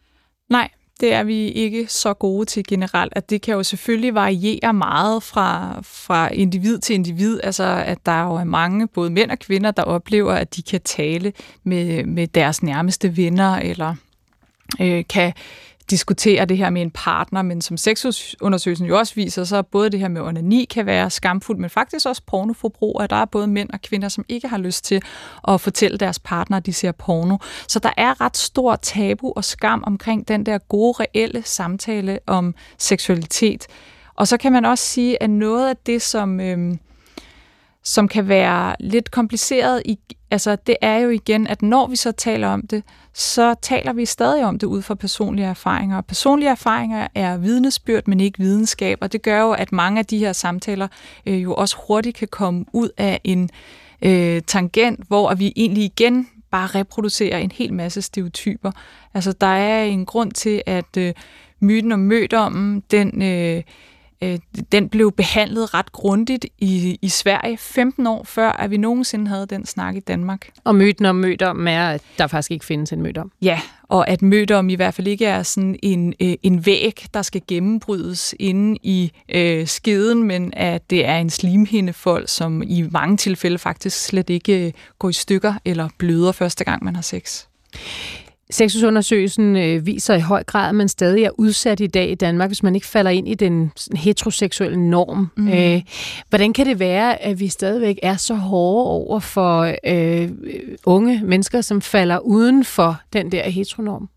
Nej, 0.50 0.70
det 1.00 1.14
er 1.14 1.24
vi 1.24 1.48
ikke 1.48 1.88
så 1.88 2.14
gode 2.14 2.46
til 2.46 2.64
generelt, 2.68 3.14
at 3.16 3.30
det 3.30 3.42
kan 3.42 3.54
jo 3.54 3.64
selvfølgelig 3.64 4.14
variere 4.14 4.74
meget 4.74 5.24
fra, 5.24 5.80
fra 5.84 6.30
individ 6.34 6.80
til 6.80 6.94
individ, 6.94 7.40
altså 7.44 7.84
at 7.86 8.06
der 8.06 8.24
jo 8.24 8.36
er 8.36 8.44
mange, 8.44 8.88
både 8.88 9.10
mænd 9.10 9.32
og 9.32 9.40
kvinder, 9.40 9.72
der 9.72 9.84
oplever, 9.84 10.34
at 10.34 10.56
de 10.56 10.62
kan 10.62 10.82
tale 10.82 11.34
med, 11.64 12.04
med 12.04 12.28
deres 12.28 12.64
nærmeste 12.64 13.18
venner, 13.18 13.56
eller 13.56 13.96
øh, 14.82 15.04
kan 15.10 15.34
diskutere 15.90 16.46
det 16.46 16.58
her 16.58 16.70
med 16.70 16.82
en 16.82 16.92
partner, 16.92 17.42
men 17.42 17.62
som 17.62 17.78
sexundersøgelsen 17.78 18.88
jo 18.88 18.98
også 18.98 19.16
viser, 19.16 19.44
så 19.44 19.62
både 19.62 19.90
det 19.90 20.00
her 20.00 20.08
med 20.08 20.22
onani 20.22 20.66
kan 20.66 20.86
være 20.86 21.10
skamfuldt, 21.10 21.62
men 21.62 21.70
faktisk 21.70 22.06
også 22.06 22.22
pornoforbrug, 22.28 23.02
at 23.02 23.10
der 23.10 23.16
er 23.16 23.26
både 23.26 23.48
mænd 23.48 23.70
og 23.70 23.82
kvinder, 23.82 24.10
som 24.10 24.26
ikke 24.30 24.48
har 24.48 24.58
lyst 24.58 24.86
til 24.86 25.02
at 25.48 25.62
fortælle 25.62 25.98
deres 25.98 26.20
partner, 26.20 26.58
at 26.58 26.66
de 26.66 26.74
ser 26.74 26.92
porno. 26.92 27.38
Så 27.68 27.80
der 27.80 27.92
er 27.98 28.22
ret 28.22 28.38
stor 28.38 28.76
tabu 28.76 29.34
og 29.36 29.44
skam 29.44 29.84
omkring 29.88 30.28
den 30.28 30.46
der 30.46 30.58
gode, 30.58 30.94
reelle 31.00 31.42
samtale 31.46 32.20
om 32.28 32.56
seksualitet. 32.78 33.68
Og 34.16 34.28
så 34.28 34.38
kan 34.38 34.52
man 34.52 34.66
også 34.66 34.84
sige, 34.84 35.24
at 35.24 35.30
noget 35.30 35.70
af 35.70 35.78
det, 35.78 36.02
som... 36.02 36.40
Øh, 36.40 36.76
som 37.88 38.08
kan 38.08 38.28
være 38.28 38.76
lidt 38.80 39.12
kompliceret. 39.12 39.82
I, 39.86 40.00
altså, 40.32 40.56
det 40.56 40.76
er 40.82 40.98
jo 40.98 41.10
igen, 41.10 41.48
at 41.48 41.62
når 41.62 41.88
vi 41.88 41.96
så 41.96 42.12
taler 42.12 42.48
om 42.48 42.68
det, 42.68 42.84
så 43.14 43.56
taler 43.62 43.94
vi 43.94 44.06
stadig 44.06 44.46
om 44.46 44.60
det 44.60 44.68
ud 44.68 44.82
fra 44.82 44.96
personlige 44.96 45.48
erfaringer. 45.48 46.02
Personlige 46.02 46.50
erfaringer 46.50 47.08
er 47.16 47.38
vidnesbyrd, 47.38 48.04
men 48.08 48.20
ikke 48.20 48.40
videnskab, 48.40 48.98
og 49.02 49.12
det 49.12 49.22
gør 49.22 49.42
jo, 49.42 49.52
at 49.52 49.72
mange 49.72 50.00
af 50.00 50.06
de 50.06 50.18
her 50.18 50.34
samtaler 50.34 50.88
øh, 51.26 51.44
jo 51.44 51.54
også 51.54 51.78
hurtigt 51.88 52.18
kan 52.18 52.28
komme 52.28 52.66
ud 52.74 52.90
af 52.98 53.22
en 53.24 53.50
øh, 54.02 54.42
tangent, 54.42 55.08
hvor 55.08 55.34
vi 55.34 55.54
egentlig 55.56 55.84
igen 55.84 56.28
bare 56.52 56.68
reproducerer 56.68 57.38
en 57.38 57.52
hel 57.52 57.74
masse 57.74 58.02
stereotyper. 58.02 58.72
Altså, 59.14 59.32
der 59.32 59.48
er 59.48 59.84
en 59.84 60.06
grund 60.06 60.32
til, 60.32 60.62
at 60.66 60.98
øh, 60.98 61.14
myten 61.60 61.92
om 61.92 62.00
mødommen, 62.00 62.84
den... 62.92 63.22
Øh, 63.22 63.64
Øh, 64.22 64.40
den 64.72 64.90
blev 64.90 65.12
behandlet 65.12 65.74
ret 65.74 65.92
grundigt 65.92 66.46
i, 66.58 67.00
i 67.02 67.10
Sverige 67.10 67.58
15 67.58 68.08
år 68.08 68.24
før, 68.24 68.50
at 68.50 68.72
vi 68.72 68.78
nogensinde 68.78 69.28
havde 69.28 69.46
den 69.46 69.66
snak 69.66 69.96
i 69.96 70.00
Danmark. 70.00 70.50
Og 70.64 70.76
myten 70.76 71.06
om 71.06 71.16
mødom 71.16 71.68
er, 71.68 71.90
at 71.90 72.02
der 72.18 72.28
faktisk 72.28 72.52
ikke 72.52 72.66
findes 72.66 72.94
en 72.94 73.02
mødom. 73.02 73.32
Ja, 73.42 73.62
og 73.84 74.10
at 74.10 74.22
mødom 74.22 74.70
i 74.70 74.76
hvert 74.76 74.94
fald 74.94 75.08
ikke 75.08 75.26
er 75.26 75.44
sådan 75.44 75.80
en, 75.84 76.14
øh, 76.20 76.34
en 76.44 76.66
væg, 76.66 77.06
der 77.14 77.22
skal 77.22 77.42
gennembrydes 77.48 78.36
inde 78.40 78.80
i 78.84 79.12
øh, 79.30 79.68
skeden, 79.68 80.24
men 80.24 80.54
at 80.56 80.90
det 80.90 81.06
er 81.06 81.18
en 81.18 81.30
slimhindefold, 81.30 82.28
som 82.28 82.64
i 82.66 82.82
mange 82.92 83.18
tilfælde 83.18 83.58
faktisk 83.58 84.06
slet 84.06 84.30
ikke 84.30 84.68
øh, 84.68 84.74
går 85.00 85.10
i 85.10 85.14
stykker 85.14 85.54
eller 85.66 85.90
bløder 85.98 86.32
første 86.32 86.64
gang, 86.64 86.84
man 86.84 86.96
har 86.96 87.02
sex. 87.02 87.46
Sexusundersøgelsen 88.50 89.56
øh, 89.56 89.86
viser 89.86 90.16
i 90.16 90.20
høj 90.20 90.44
grad, 90.44 90.70
at 90.70 90.76
man 90.76 90.88
stadig 90.88 91.24
er 91.24 91.30
udsat 91.40 91.80
i 91.80 91.88
dag 91.88 92.10
i 92.10 92.16
Danmark, 92.16 92.50
hvis 92.50 92.64
man 92.64 92.76
ikke 92.76 92.88
falder 92.88 93.12
ind 93.12 93.28
i 93.28 93.34
den 93.34 93.72
heteroseksuelle 93.96 94.90
norm. 94.90 95.32
Mm. 95.38 95.48
Øh, 95.48 95.82
hvordan 96.30 96.54
kan 96.54 96.66
det 96.66 96.80
være, 96.80 97.22
at 97.22 97.40
vi 97.40 97.48
stadigvæk 97.48 98.00
er 98.04 98.16
så 98.16 98.34
hårde 98.34 98.90
over 98.90 99.20
for 99.20 99.76
øh, 99.86 100.30
unge 100.86 101.22
mennesker, 101.24 101.62
som 101.62 101.82
falder 101.82 102.20
uden 102.20 102.64
for 102.66 103.02
den 103.14 103.32
der 103.32 103.50
heteronorm? 103.50 104.10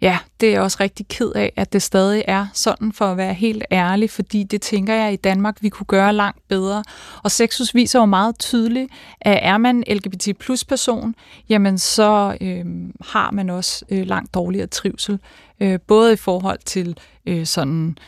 Ja, 0.00 0.18
det 0.40 0.48
er 0.48 0.52
jeg 0.52 0.60
også 0.60 0.76
rigtig 0.80 1.08
ked 1.08 1.32
af, 1.34 1.52
at 1.56 1.72
det 1.72 1.82
stadig 1.82 2.24
er 2.28 2.46
sådan, 2.52 2.92
for 2.92 3.04
at 3.04 3.16
være 3.16 3.34
helt 3.34 3.64
ærlig, 3.72 4.10
fordi 4.10 4.42
det 4.42 4.62
tænker 4.62 4.94
jeg 4.94 5.12
i 5.12 5.16
Danmark, 5.16 5.56
vi 5.60 5.68
kunne 5.68 5.86
gøre 5.86 6.12
langt 6.12 6.48
bedre. 6.48 6.84
Og 7.22 7.30
Sexus 7.30 7.74
viser 7.74 7.98
jo 7.98 8.06
meget 8.06 8.38
tydeligt, 8.38 8.92
at 9.20 9.38
er 9.42 9.58
man 9.58 9.84
LGBT 9.90 10.28
plus 10.38 10.64
person, 10.64 11.14
jamen 11.48 11.78
så 11.78 12.36
øh, 12.40 12.64
har 13.00 13.30
man 13.30 13.50
også 13.50 13.84
øh, 13.90 14.06
langt 14.06 14.34
dårligere 14.34 14.66
trivsel. 14.66 15.18
Øh, 15.60 15.78
både 15.86 16.12
i 16.12 16.16
forhold 16.16 16.58
til 16.64 16.98
øh, 17.26 17.46
sådan 17.46 17.98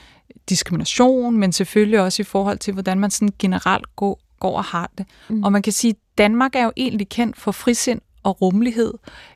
diskrimination, 0.49 1.37
men 1.37 1.53
selvfølgelig 1.53 2.01
også 2.01 2.23
i 2.23 2.25
forhold 2.25 2.59
til, 2.59 2.73
hvordan 2.73 2.99
man 2.99 3.11
sådan 3.11 3.35
generelt 3.39 3.97
går, 3.97 4.21
går 4.41 4.57
og 4.57 4.65
har 4.65 4.91
det. 4.99 5.07
Mm. 5.29 5.43
Og 5.43 5.53
man 5.53 5.63
kan 5.63 5.73
sige, 5.73 5.91
at 5.91 6.19
Danmark 6.19 6.55
er 6.55 6.65
jo 6.65 6.73
egentlig 6.77 7.09
kendt 7.09 7.37
for 7.37 7.53
frisind 7.53 8.01
og 8.23 8.43
rummelighed. 8.43 8.95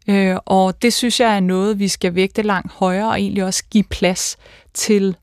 Øh, 0.08 0.36
og 0.44 0.82
det 0.82 0.92
synes 0.92 1.20
jeg 1.20 1.36
er 1.36 1.40
noget, 1.40 1.78
vi 1.78 1.88
skal 1.88 2.14
vægte 2.14 2.42
langt 2.42 2.72
højere, 2.72 3.08
og 3.08 3.20
egentlig 3.20 3.44
også 3.44 3.64
give 3.70 3.84
plads 3.84 4.36
til 4.74 5.16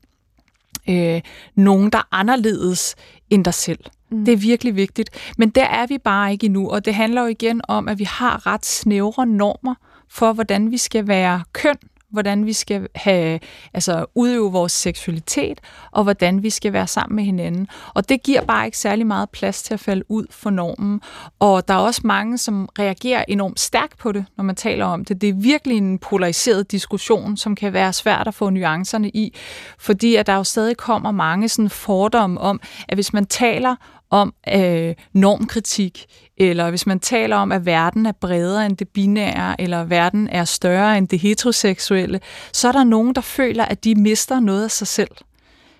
øh, 0.88 1.20
nogen, 1.54 1.90
der 1.90 1.98
er 1.98 2.08
anderledes 2.12 2.94
end 3.30 3.44
dig 3.44 3.54
selv. 3.54 3.80
Mm. 4.10 4.24
Det 4.24 4.32
er 4.32 4.36
virkelig 4.36 4.76
vigtigt. 4.76 5.34
Men 5.38 5.50
der 5.50 5.64
er 5.64 5.86
vi 5.86 5.98
bare 5.98 6.32
ikke 6.32 6.46
endnu, 6.46 6.70
og 6.70 6.84
det 6.84 6.94
handler 6.94 7.22
jo 7.22 7.26
igen 7.26 7.60
om, 7.68 7.88
at 7.88 7.98
vi 7.98 8.04
har 8.04 8.46
ret 8.46 8.66
snævre 8.66 9.26
normer 9.26 9.74
for, 10.08 10.32
hvordan 10.32 10.70
vi 10.70 10.78
skal 10.78 11.08
være 11.08 11.42
køn, 11.52 11.76
hvordan 12.12 12.46
vi 12.46 12.52
skal 12.52 12.88
have, 12.94 13.40
altså 13.74 14.06
udøve 14.14 14.52
vores 14.52 14.72
seksualitet, 14.72 15.60
og 15.90 16.02
hvordan 16.02 16.42
vi 16.42 16.50
skal 16.50 16.72
være 16.72 16.86
sammen 16.86 17.16
med 17.16 17.24
hinanden. 17.24 17.68
Og 17.94 18.08
det 18.08 18.22
giver 18.22 18.40
bare 18.44 18.66
ikke 18.66 18.78
særlig 18.78 19.06
meget 19.06 19.30
plads 19.30 19.62
til 19.62 19.74
at 19.74 19.80
falde 19.80 20.10
ud 20.10 20.26
for 20.30 20.50
normen. 20.50 21.00
Og 21.38 21.68
der 21.68 21.74
er 21.74 21.78
også 21.78 22.00
mange, 22.04 22.38
som 22.38 22.68
reagerer 22.78 23.24
enormt 23.28 23.60
stærkt 23.60 23.98
på 23.98 24.12
det, 24.12 24.24
når 24.36 24.44
man 24.44 24.56
taler 24.56 24.84
om 24.84 25.04
det. 25.04 25.20
Det 25.20 25.28
er 25.28 25.34
virkelig 25.34 25.76
en 25.76 25.98
polariseret 25.98 26.70
diskussion, 26.70 27.36
som 27.36 27.54
kan 27.54 27.72
være 27.72 27.92
svært 27.92 28.28
at 28.28 28.34
få 28.34 28.50
nuancerne 28.50 29.08
i, 29.08 29.34
fordi 29.78 30.16
at 30.16 30.26
der 30.26 30.34
jo 30.34 30.44
stadig 30.44 30.76
kommer 30.76 31.10
mange 31.10 31.48
sådan 31.48 31.70
fordomme 31.70 32.40
om, 32.40 32.60
at 32.88 32.96
hvis 32.96 33.12
man 33.12 33.26
taler 33.26 33.76
om 34.12 34.34
øh, 34.54 34.94
normkritik, 35.12 36.06
eller 36.36 36.70
hvis 36.70 36.86
man 36.86 37.00
taler 37.00 37.36
om, 37.36 37.52
at 37.52 37.66
verden 37.66 38.06
er 38.06 38.12
bredere 38.12 38.66
end 38.66 38.76
det 38.76 38.88
binære, 38.88 39.60
eller 39.60 39.84
verden 39.84 40.28
er 40.28 40.44
større 40.44 40.98
end 40.98 41.08
det 41.08 41.18
heteroseksuelle, 41.18 42.20
så 42.52 42.68
er 42.68 42.72
der 42.72 42.84
nogen, 42.84 43.14
der 43.14 43.20
føler, 43.20 43.64
at 43.64 43.84
de 43.84 43.94
mister 43.94 44.40
noget 44.40 44.64
af 44.64 44.70
sig 44.70 44.86
selv, 44.86 45.10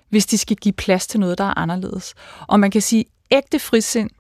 hvis 0.09 0.27
de 0.27 0.39
skal 0.39 0.57
give 0.57 0.73
plads 0.73 1.07
til 1.07 1.21
noget, 1.21 1.39
der 1.39 1.45
er 1.45 1.59
anderledes. 1.59 2.15
Og 2.49 2.61
man 2.61 2.71
kan 2.71 2.83
sige, 2.83 3.05
ægte 3.31 3.59
frisind, 3.59 4.11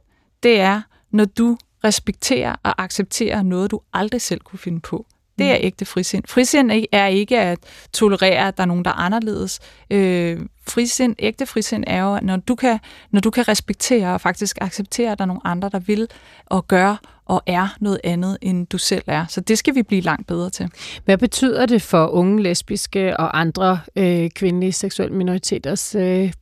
det 0.42 0.60
er, 0.60 0.82
når 1.10 1.24
du 1.24 1.56
respekterer 1.84 2.56
og 2.62 2.82
accepterer 2.82 3.42
noget, 3.42 3.70
du 3.70 3.80
aldrig 3.92 4.20
selv 4.20 4.40
kunne 4.40 4.58
finde 4.58 4.80
på. 4.80 5.06
Det 5.42 5.50
er 5.50 5.58
mm. 5.58 5.64
ægte 5.66 5.84
frisind. 5.84 6.24
Frisind 6.28 6.70
er 6.92 7.06
ikke 7.06 7.38
at 7.38 7.58
tolerere, 7.92 8.48
at 8.48 8.56
der 8.56 8.62
er 8.62 8.66
nogen, 8.66 8.84
der 8.84 8.90
er 8.90 8.94
anderledes. 8.94 9.60
Øh, 9.90 10.40
frisind, 10.68 11.16
ægte 11.18 11.46
frisind 11.46 11.84
er 11.86 12.02
jo, 12.02 12.18
når 12.22 12.36
du, 12.36 12.54
kan, 12.54 12.78
når 13.10 13.20
du 13.20 13.30
kan 13.30 13.48
respektere 13.48 14.14
og 14.14 14.20
faktisk 14.20 14.58
acceptere, 14.60 15.12
at 15.12 15.18
der 15.18 15.24
er 15.24 15.26
nogle 15.26 15.46
andre, 15.46 15.68
der 15.68 15.78
vil 15.78 16.08
og 16.46 16.68
gør 16.68 16.96
og 17.26 17.42
er 17.46 17.68
noget 17.80 18.00
andet, 18.04 18.38
end 18.42 18.66
du 18.66 18.78
selv 18.78 19.02
er. 19.06 19.26
Så 19.28 19.40
det 19.40 19.58
skal 19.58 19.74
vi 19.74 19.82
blive 19.82 20.00
langt 20.00 20.26
bedre 20.26 20.50
til. 20.50 20.70
Hvad 21.04 21.18
betyder 21.18 21.66
det 21.66 21.82
for 21.82 22.06
unge 22.06 22.42
lesbiske 22.42 23.16
og 23.16 23.40
andre 23.40 23.80
øh, 23.96 24.30
kvindelige 24.30 24.72
seksuelle 24.72 25.16
minoriteters 25.16 25.94
øh, 25.94 26.32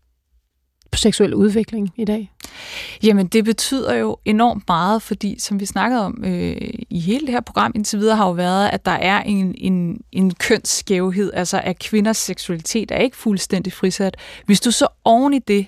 seksuel 0.97 1.35
udvikling 1.35 1.91
i 1.97 2.05
dag? 2.05 2.33
Jamen, 3.03 3.27
det 3.27 3.45
betyder 3.45 3.95
jo 3.95 4.19
enormt 4.25 4.65
meget, 4.69 5.03
fordi 5.03 5.39
som 5.39 5.61
vi 5.61 5.67
snakkede 5.67 6.05
om 6.05 6.25
øh, 6.25 6.71
i 6.91 7.01
hele 7.01 7.21
det 7.27 7.31
her 7.31 7.41
program 7.41 7.73
indtil 7.75 7.99
videre, 7.99 8.17
har 8.17 8.27
jo 8.27 8.33
været, 8.33 8.69
at 8.73 8.85
der 8.85 8.91
er 8.91 9.23
en, 9.23 9.55
en, 9.59 10.01
en 10.13 10.35
kønsskævhed, 10.35 11.33
altså 11.35 11.61
at 11.65 11.79
kvinders 11.79 12.17
seksualitet 12.17 12.91
er 12.91 12.99
ikke 12.99 13.17
fuldstændig 13.17 13.73
frisat. 13.73 14.17
Hvis 14.47 14.61
du 14.61 14.71
så 14.71 14.87
oven 15.05 15.35
i 15.35 15.39
det 15.39 15.67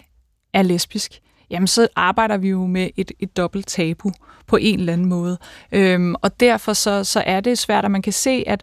er 0.55 0.63
lesbisk, 0.63 1.21
jamen 1.51 1.67
så 1.67 1.89
arbejder 1.97 2.37
vi 2.37 2.49
jo 2.49 2.67
med 2.67 2.91
et, 2.97 3.13
et 3.21 3.37
dobbelt 3.37 3.67
tabu 3.67 4.13
på 4.47 4.57
en 4.57 4.79
eller 4.79 4.93
anden 4.93 5.09
måde. 5.09 5.39
Øhm, 5.73 6.15
og 6.23 6.41
derfor 6.41 6.73
så, 6.73 7.05
så 7.05 7.23
er 7.27 7.41
det 7.41 7.59
svært, 7.59 7.85
at 7.85 7.91
man 7.91 8.03
kan 8.03 8.13
se, 8.13 8.45
at 8.47 8.63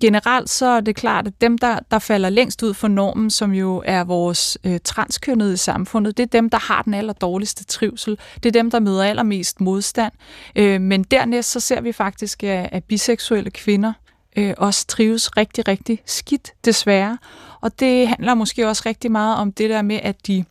generelt 0.00 0.50
så 0.50 0.66
er 0.66 0.80
det 0.80 0.96
klart, 0.96 1.26
at 1.26 1.32
dem, 1.40 1.58
der, 1.58 1.78
der 1.90 1.98
falder 1.98 2.28
længst 2.28 2.62
ud 2.62 2.74
for 2.74 2.88
normen, 2.88 3.30
som 3.30 3.52
jo 3.52 3.82
er 3.86 4.04
vores 4.04 4.58
øh, 4.64 4.80
transkønnede 4.84 5.52
i 5.52 5.56
samfundet, 5.56 6.16
det 6.16 6.22
er 6.22 6.26
dem, 6.26 6.50
der 6.50 6.58
har 6.58 6.82
den 6.82 6.94
aller 6.94 7.12
dårligste 7.12 7.64
trivsel. 7.64 8.18
Det 8.34 8.46
er 8.46 8.52
dem, 8.52 8.70
der 8.70 8.80
møder 8.80 9.04
allermest 9.04 9.60
modstand. 9.60 10.12
Øh, 10.56 10.80
men 10.80 11.02
dernæst 11.02 11.50
så 11.50 11.60
ser 11.60 11.80
vi 11.80 11.92
faktisk, 11.92 12.42
at, 12.42 12.68
at 12.72 12.84
biseksuelle 12.84 13.50
kvinder 13.50 13.92
øh, 14.36 14.54
også 14.58 14.86
trives 14.86 15.36
rigtig, 15.36 15.68
rigtig 15.68 16.02
skidt, 16.06 16.52
desværre. 16.64 17.18
Og 17.60 17.80
det 17.80 18.08
handler 18.08 18.34
måske 18.34 18.68
også 18.68 18.82
rigtig 18.86 19.12
meget 19.12 19.36
om 19.36 19.52
det 19.52 19.70
der 19.70 19.82
med, 19.82 20.00
at 20.02 20.26
de 20.26 20.44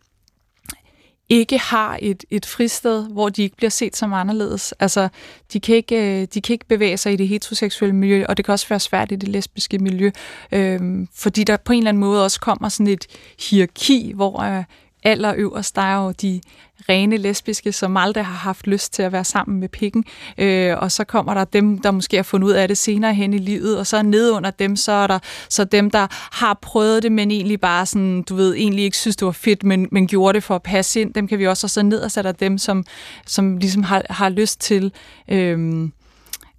ikke 1.32 1.58
har 1.58 2.00
et, 2.02 2.24
et 2.30 2.46
fristed, 2.46 3.08
hvor 3.10 3.30
de 3.30 3.44
ikke 3.44 3.56
bliver 3.56 3.70
set 3.70 3.96
som 3.96 4.14
anderledes. 4.14 4.72
Altså, 4.80 5.10
de 5.54 5.60
kan, 5.60 5.76
ikke, 5.76 6.22
øh, 6.22 6.28
de 6.34 6.42
kan 6.42 6.54
ikke 6.54 6.68
bevæge 6.68 6.98
sig 6.98 7.14
i 7.14 7.16
det 7.16 7.28
heteroseksuelle 7.28 7.96
miljø, 7.96 8.26
og 8.30 8.38
det 8.38 8.46
kan 8.46 8.52
også 8.52 8.70
være 8.70 8.80
svært 8.80 9.12
i 9.12 9.16
det 9.16 9.30
lesbiske 9.30 9.80
miljø, 9.80 10.12
øh, 10.52 11.08
fordi 11.16 11.44
der 11.44 11.58
på 11.58 11.74
en 11.74 11.80
eller 11.80 11.90
anden 11.90 12.02
måde 12.02 12.24
også 12.24 12.40
kommer 12.40 12.70
sådan 12.70 12.88
et 12.88 13.08
hierarki, 13.50 14.12
hvor 14.16 14.42
øh, 14.42 14.64
allerøverst, 15.04 15.76
der 15.76 15.82
er 15.82 16.06
jo 16.06 16.12
de 16.12 16.42
rene 16.90 17.18
lesbiske, 17.18 17.72
som 17.72 17.98
aldrig 17.98 18.26
har 18.26 18.34
haft 18.34 18.68
lyst 18.68 18.94
til 18.94 19.04
at 19.04 19.12
være 19.12 19.24
sammen 19.24 19.60
med 19.60 19.70
pikken. 19.70 20.06
Øh, 20.38 20.78
og 20.78 20.92
så 20.92 21.04
kommer 21.04 21.34
der 21.34 21.44
dem, 21.44 21.78
der 21.78 21.92
måske 21.92 22.16
har 22.16 22.24
fundet 22.24 22.48
ud 22.48 22.54
af 22.54 22.68
det 22.68 22.78
senere 22.78 23.14
hen 23.14 23.34
i 23.34 23.38
livet, 23.38 23.80
og 23.80 23.88
så 23.88 24.02
ned 24.02 24.32
under 24.32 24.52
dem, 24.52 24.76
så 24.76 24.92
er 24.92 25.08
der 25.08 25.20
så 25.50 25.64
dem, 25.64 25.92
der 25.92 26.08
har 26.12 26.60
prøvet 26.62 27.04
det, 27.04 27.12
men 27.12 27.32
egentlig 27.32 27.62
bare 27.62 27.86
sådan, 27.86 28.22
du 28.22 28.36
ved, 28.36 28.56
egentlig 28.56 28.86
ikke 28.86 28.98
synes, 28.98 29.16
det 29.16 29.26
var 29.26 29.32
fedt, 29.32 29.64
men, 29.64 29.88
men 29.92 30.08
gjorde 30.08 30.34
det 30.36 30.44
for 30.44 30.56
at 30.56 30.64
passe 30.64 31.02
ind. 31.02 31.14
Dem 31.14 31.28
kan 31.28 31.40
vi 31.40 31.48
også, 31.48 31.66
og 31.66 31.70
så 31.70 31.84
ned 31.84 32.00
og 32.00 32.12
sætter 32.12 32.32
dem, 32.32 32.58
som, 32.58 32.86
som 33.28 33.58
ligesom 33.58 33.84
har, 33.84 34.02
har 34.10 34.30
lyst 34.30 34.62
til 34.62 34.94
øh, 35.32 35.90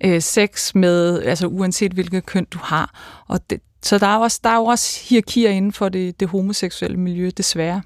øh, 0.05 0.23
sex 0.23 0.75
med, 0.75 1.23
altså 1.23 1.47
uanset 1.47 1.93
hvilket 1.93 2.27
køn 2.27 2.47
du 2.51 2.59
har. 2.63 2.91
Og 3.29 3.51
det, 3.51 3.61
så 3.83 3.99
der 3.99 4.07
er, 4.07 4.17
også, 4.17 4.41
der 4.45 4.51
er 4.51 4.57
jo 4.57 4.65
også 4.65 5.01
hierarkier 5.09 5.51
inden 5.51 5.73
for 5.73 5.89
det, 5.89 6.21
det 6.21 6.29
homoseksuelle 6.29 6.97
miljø, 6.97 7.31
desværre. 7.37 7.83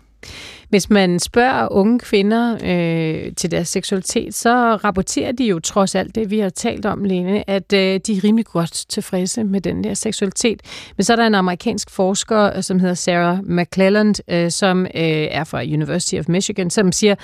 Hvis 0.68 0.90
man 0.90 1.18
spørger 1.18 1.72
unge 1.72 1.98
kvinder 1.98 2.54
øh, 2.54 3.32
til 3.36 3.50
deres 3.50 3.68
seksualitet, 3.68 4.34
så 4.34 4.76
rapporterer 4.76 5.32
de 5.32 5.44
jo 5.44 5.58
trods 5.60 5.94
alt 5.94 6.14
det, 6.14 6.30
vi 6.30 6.38
har 6.38 6.48
talt 6.48 6.86
om, 6.86 7.04
Lene, 7.04 7.50
at 7.50 7.72
øh, 7.72 8.00
de 8.06 8.16
er 8.16 8.24
rimelig 8.24 8.46
godt 8.46 8.84
tilfredse 8.88 9.44
med 9.44 9.60
den 9.60 9.84
der 9.84 9.94
seksualitet. 9.94 10.62
Men 10.96 11.04
så 11.04 11.12
er 11.12 11.16
der 11.16 11.26
en 11.26 11.34
amerikansk 11.34 11.90
forsker, 11.90 12.56
øh, 12.56 12.62
som 12.62 12.80
hedder 12.80 12.94
Sarah 12.94 13.38
McClelland, 13.44 14.14
øh, 14.30 14.50
som 14.50 14.84
øh, 14.84 14.90
er 15.30 15.44
fra 15.44 15.62
University 15.62 16.14
of 16.14 16.28
Michigan, 16.28 16.70
som 16.70 16.92
siger, 16.92 17.14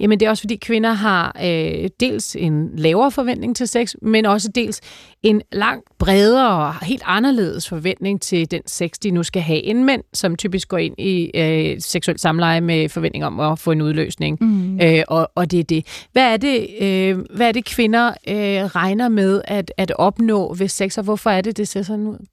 Jamen 0.00 0.20
det 0.20 0.26
er 0.26 0.30
også 0.30 0.42
fordi 0.42 0.56
kvinder 0.56 0.92
har 0.92 1.36
øh, 1.44 1.88
dels 2.00 2.36
en 2.36 2.70
lavere 2.76 3.10
forventning 3.10 3.56
til 3.56 3.68
sex, 3.68 3.94
men 4.02 4.26
også 4.26 4.48
dels 4.54 4.80
en 5.22 5.42
langt 5.52 5.84
bredere 5.98 6.66
og 6.66 6.84
helt 6.84 7.02
anderledes 7.04 7.68
forventning 7.68 8.20
til 8.20 8.50
den 8.50 8.62
sex, 8.66 8.90
de 9.02 9.10
nu 9.10 9.22
skal 9.22 9.42
have 9.42 9.62
end 9.62 9.84
mænd, 9.84 10.02
som 10.12 10.36
typisk 10.36 10.68
går 10.68 10.78
ind 10.78 10.94
i 10.98 11.30
øh, 11.34 11.80
seksuelt 11.80 12.20
samleje 12.20 12.60
med 12.60 12.88
forventning 12.88 13.24
om 13.24 13.40
at 13.40 13.58
få 13.58 13.70
en 13.70 13.82
udløsning. 13.82 14.38
Mm. 14.40 14.80
Øh, 14.80 15.02
og, 15.08 15.30
og 15.34 15.50
det 15.50 15.60
er 15.60 15.64
det. 15.64 16.06
Hvad 16.12 16.32
er 16.32 16.36
det, 16.36 16.66
øh, 16.80 17.18
hvad 17.34 17.48
er 17.48 17.52
det 17.52 17.64
kvinder 17.64 18.08
øh, 18.08 18.64
regner 18.64 19.08
med 19.08 19.42
at, 19.44 19.72
at 19.76 19.92
opnå 19.98 20.54
ved 20.54 20.68
sex, 20.68 20.98
og 20.98 21.04
hvorfor 21.04 21.30
er 21.30 21.40
det, 21.40 21.56
det 21.56 21.68
ser 21.68 21.82
sådan 21.82 22.06
ud? 22.06 22.26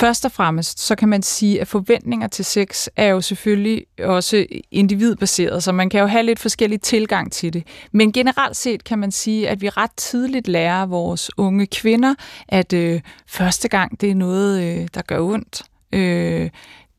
Først 0.00 0.24
og 0.24 0.32
fremmest, 0.32 0.80
så 0.80 0.94
kan 0.94 1.08
man 1.08 1.22
sige, 1.22 1.60
at 1.60 1.68
forventninger 1.68 2.28
til 2.28 2.44
sex 2.44 2.86
er 2.96 3.06
jo 3.06 3.20
selvfølgelig 3.20 3.84
også 4.04 4.46
individbaseret, 4.70 5.62
så 5.62 5.72
man 5.72 5.90
kan 5.90 6.00
jo 6.00 6.06
have 6.06 6.22
lidt 6.22 6.38
forskellig 6.38 6.80
tilgang 6.80 7.32
til 7.32 7.52
det. 7.52 7.66
Men 7.92 8.12
generelt 8.12 8.56
set 8.56 8.84
kan 8.84 8.98
man 8.98 9.12
sige, 9.12 9.48
at 9.48 9.60
vi 9.60 9.68
ret 9.68 9.90
tidligt 9.96 10.48
lærer 10.48 10.86
vores 10.86 11.30
unge 11.36 11.66
kvinder, 11.66 12.14
at 12.48 12.72
øh, 12.72 13.00
første 13.26 13.68
gang 13.68 14.00
det 14.00 14.10
er 14.10 14.14
noget, 14.14 14.62
øh, 14.62 14.88
der 14.94 15.02
gør 15.02 15.20
ondt. 15.20 15.62
Øh, 15.92 16.50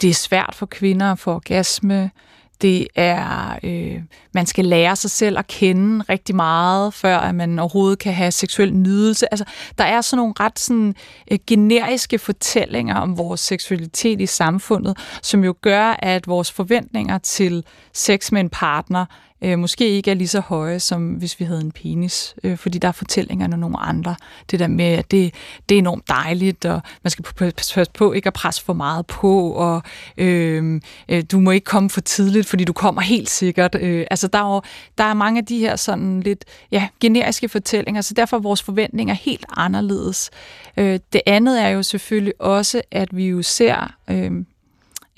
det 0.02 0.10
er 0.10 0.14
svært 0.14 0.56
for 0.56 0.66
kvinder 0.66 1.12
at 1.12 1.20
få 1.20 1.32
orgasme 1.32 2.12
det 2.62 2.88
er, 2.96 3.60
øh, 3.64 4.02
man 4.34 4.46
skal 4.46 4.66
lære 4.66 4.96
sig 4.96 5.12
selv 5.12 5.38
at 5.38 5.48
kende 5.48 6.06
rigtig 6.10 6.36
meget, 6.36 6.94
før 6.94 7.18
at 7.18 7.36
man 7.36 7.60
overhovedet 7.60 8.00
kan 8.00 8.14
have 8.14 8.32
seksuel 8.32 8.74
nydelse. 8.74 9.34
Altså, 9.34 9.46
der 9.78 9.84
er 9.84 10.02
sådan 10.02 10.18
nogle 10.18 10.34
ret 10.40 10.60
sådan, 10.60 10.96
øh, 11.32 11.40
generiske 11.48 12.20
fortællinger 12.20 12.96
om 12.96 13.18
vores 13.18 13.40
seksualitet 13.40 14.22
i 14.22 14.26
samfundet, 14.26 14.98
som 15.22 15.44
jo 15.44 15.56
gør, 15.62 15.96
at 16.00 16.28
vores 16.28 16.52
forventninger 16.52 17.18
til 17.18 17.64
sex 17.94 18.32
med 18.32 18.42
en 18.42 18.50
partner 18.50 19.06
øh, 19.42 19.60
måske 19.60 19.90
ikke 19.90 20.12
er 20.12 20.16
lige 20.16 20.28
så 20.28 20.40
høje, 20.40 20.80
som 20.80 21.14
hvis 21.14 21.40
vi 21.40 21.46
havde 21.46 21.62
en 21.62 21.72
penis, 21.72 22.36
øh, 22.44 22.58
fordi 22.58 22.78
der 22.78 22.88
er 22.88 22.92
fortællingerne 22.92 23.58
nogle 23.58 23.80
andre. 23.80 24.16
Det 24.52 24.60
der 24.60 24.68
med, 24.68 24.86
at 24.86 25.12
det, 25.12 25.34
det 25.70 25.76
er 25.76 25.80
enormt 25.80 26.08
dejligt, 26.10 26.66
og 26.66 26.82
man 27.04 27.12
skal 27.12 27.26
passe 27.40 27.86
på 27.94 28.14
ikke 28.14 28.28
at 28.28 28.34
presse 28.34 28.64
for 28.64 28.74
meget 28.74 29.08
på, 29.08 29.52
og 29.52 29.84
øh, 30.18 30.82
øh, 31.10 31.24
du 31.32 31.40
må 31.40 31.52
ikke 31.52 31.66
komme 31.66 31.90
for 31.90 32.02
tidligt, 32.02 32.48
fordi 32.48 32.64
du 32.64 32.74
kommer 32.74 33.02
helt 33.02 33.30
sikkert. 33.30 33.76
Øh, 33.80 34.06
altså, 34.12 34.28
der 34.28 34.40
er, 34.40 34.56
jo, 34.56 34.62
der 34.98 35.04
er 35.04 35.14
mange 35.14 35.40
af 35.40 35.46
de 35.46 35.58
her 35.58 35.76
sådan 35.76 36.20
lidt 36.20 36.46
ja, 36.72 36.88
generiske 37.00 37.50
fortællinger, 37.50 38.02
så 38.02 38.14
derfor 38.14 38.38
er 38.38 38.42
vores 38.42 38.64
forventninger 38.64 39.14
helt 39.14 39.46
anderledes. 39.58 40.30
Øh, 40.78 41.00
det 41.14 41.22
andet 41.26 41.64
er 41.64 41.68
jo 41.68 41.84
selvfølgelig 41.84 42.34
også, 42.40 42.82
at 42.92 43.16
vi 43.18 43.28
jo 43.28 43.42
ser... 43.42 43.94
Øh, 44.10 44.32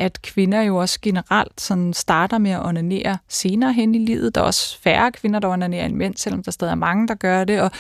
at 0.02 0.22
kvinder 0.22 0.62
jo 0.62 0.78
også 0.78 1.00
generelt 1.02 1.62
sådan 1.62 1.94
starter 1.94 2.38
med 2.38 2.52
at 2.52 2.66
onanere 2.66 3.18
senere 3.28 3.74
hen 3.74 3.96
i 3.96 3.98
livet. 3.98 4.36
Der 4.36 4.42
er 4.42 4.46
også 4.46 4.82
færre 4.82 5.12
kvinder, 5.12 5.40
der 5.40 5.48
onanerer 5.48 5.86
end 5.86 5.96
mænd, 5.96 6.16
selvom 6.16 6.44
der 6.44 6.52
stadig 6.52 6.72
er 6.72 6.76
mange, 6.76 7.08
der 7.08 7.16
gør 7.16 7.44
det. 7.44 7.62
Og, 7.62 7.72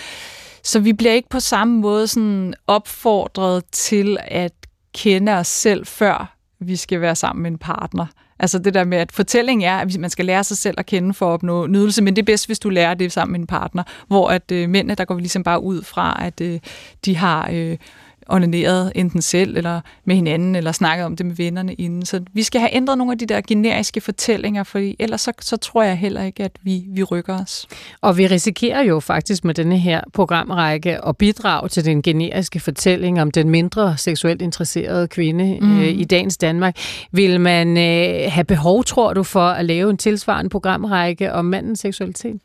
så 0.63 0.79
vi 0.79 0.93
bliver 0.93 1.13
ikke 1.13 1.29
på 1.29 1.39
samme 1.39 1.79
måde 1.79 2.07
sådan 2.07 2.53
opfordret 2.67 3.63
til 3.71 4.17
at 4.21 4.53
kende 4.93 5.31
os 5.31 5.47
selv, 5.47 5.85
før 5.85 6.35
vi 6.59 6.75
skal 6.75 7.01
være 7.01 7.15
sammen 7.15 7.43
med 7.43 7.51
en 7.51 7.57
partner. 7.57 8.05
Altså 8.39 8.59
det 8.59 8.73
der 8.73 8.83
med, 8.83 8.97
at 8.97 9.11
fortællingen 9.11 9.67
er, 9.67 9.77
at 9.77 9.97
man 9.99 10.09
skal 10.09 10.25
lære 10.25 10.43
sig 10.43 10.57
selv 10.57 10.75
at 10.77 10.85
kende 10.85 11.13
for 11.13 11.29
at 11.29 11.33
opnå 11.33 11.67
nydelse, 11.67 12.01
men 12.01 12.15
det 12.15 12.21
er 12.21 12.25
bedst, 12.25 12.47
hvis 12.47 12.59
du 12.59 12.69
lærer 12.69 12.93
det 12.93 13.11
sammen 13.11 13.31
med 13.31 13.39
en 13.39 13.47
partner, 13.47 13.83
hvor 14.07 14.29
at 14.29 14.51
øh, 14.51 14.69
mændene, 14.69 14.95
der 14.95 15.05
går 15.05 15.15
vi 15.15 15.21
ligesom 15.21 15.43
bare 15.43 15.63
ud 15.63 15.83
fra, 15.83 16.25
at 16.25 16.41
øh, 16.41 16.59
de 17.05 17.17
har 17.17 17.49
øh, 17.53 17.77
onaneret 18.31 18.91
enten 18.95 19.21
selv 19.21 19.57
eller 19.57 19.81
med 20.05 20.15
hinanden, 20.15 20.55
eller 20.55 20.71
snakket 20.71 21.05
om 21.05 21.15
det 21.15 21.25
med 21.25 21.35
vennerne 21.35 21.73
inden. 21.73 22.05
Så 22.05 22.21
vi 22.33 22.43
skal 22.43 22.61
have 22.61 22.75
ændret 22.75 22.97
nogle 22.97 23.11
af 23.11 23.17
de 23.17 23.25
der 23.25 23.41
generiske 23.47 24.01
fortællinger, 24.01 24.63
for 24.63 24.93
ellers 24.99 25.21
så, 25.21 25.31
så 25.41 25.57
tror 25.57 25.83
jeg 25.83 25.97
heller 25.97 26.23
ikke, 26.23 26.43
at 26.43 26.51
vi, 26.63 26.83
vi 26.87 27.03
rykker 27.03 27.41
os. 27.41 27.67
Og 28.01 28.17
vi 28.17 28.27
risikerer 28.27 28.83
jo 28.83 28.99
faktisk 28.99 29.45
med 29.45 29.53
denne 29.53 29.77
her 29.77 30.01
programrække 30.13 31.05
at 31.05 31.17
bidrage 31.17 31.69
til 31.69 31.85
den 31.85 32.01
generiske 32.01 32.59
fortælling 32.59 33.21
om 33.21 33.31
den 33.31 33.49
mindre 33.49 33.97
seksuelt 33.97 34.41
interesserede 34.41 35.07
kvinde 35.07 35.57
mm. 35.61 35.79
øh, 35.79 35.87
i 35.87 36.03
dagens 36.03 36.37
Danmark. 36.37 36.75
Vil 37.11 37.41
man 37.41 37.77
øh, 37.77 38.31
have 38.31 38.43
behov, 38.43 38.83
tror 38.83 39.13
du, 39.13 39.23
for 39.23 39.47
at 39.47 39.65
lave 39.65 39.89
en 39.89 39.97
tilsvarende 39.97 40.49
programrække 40.49 41.33
om 41.33 41.45
mandens 41.45 41.79
seksualitet? 41.79 42.41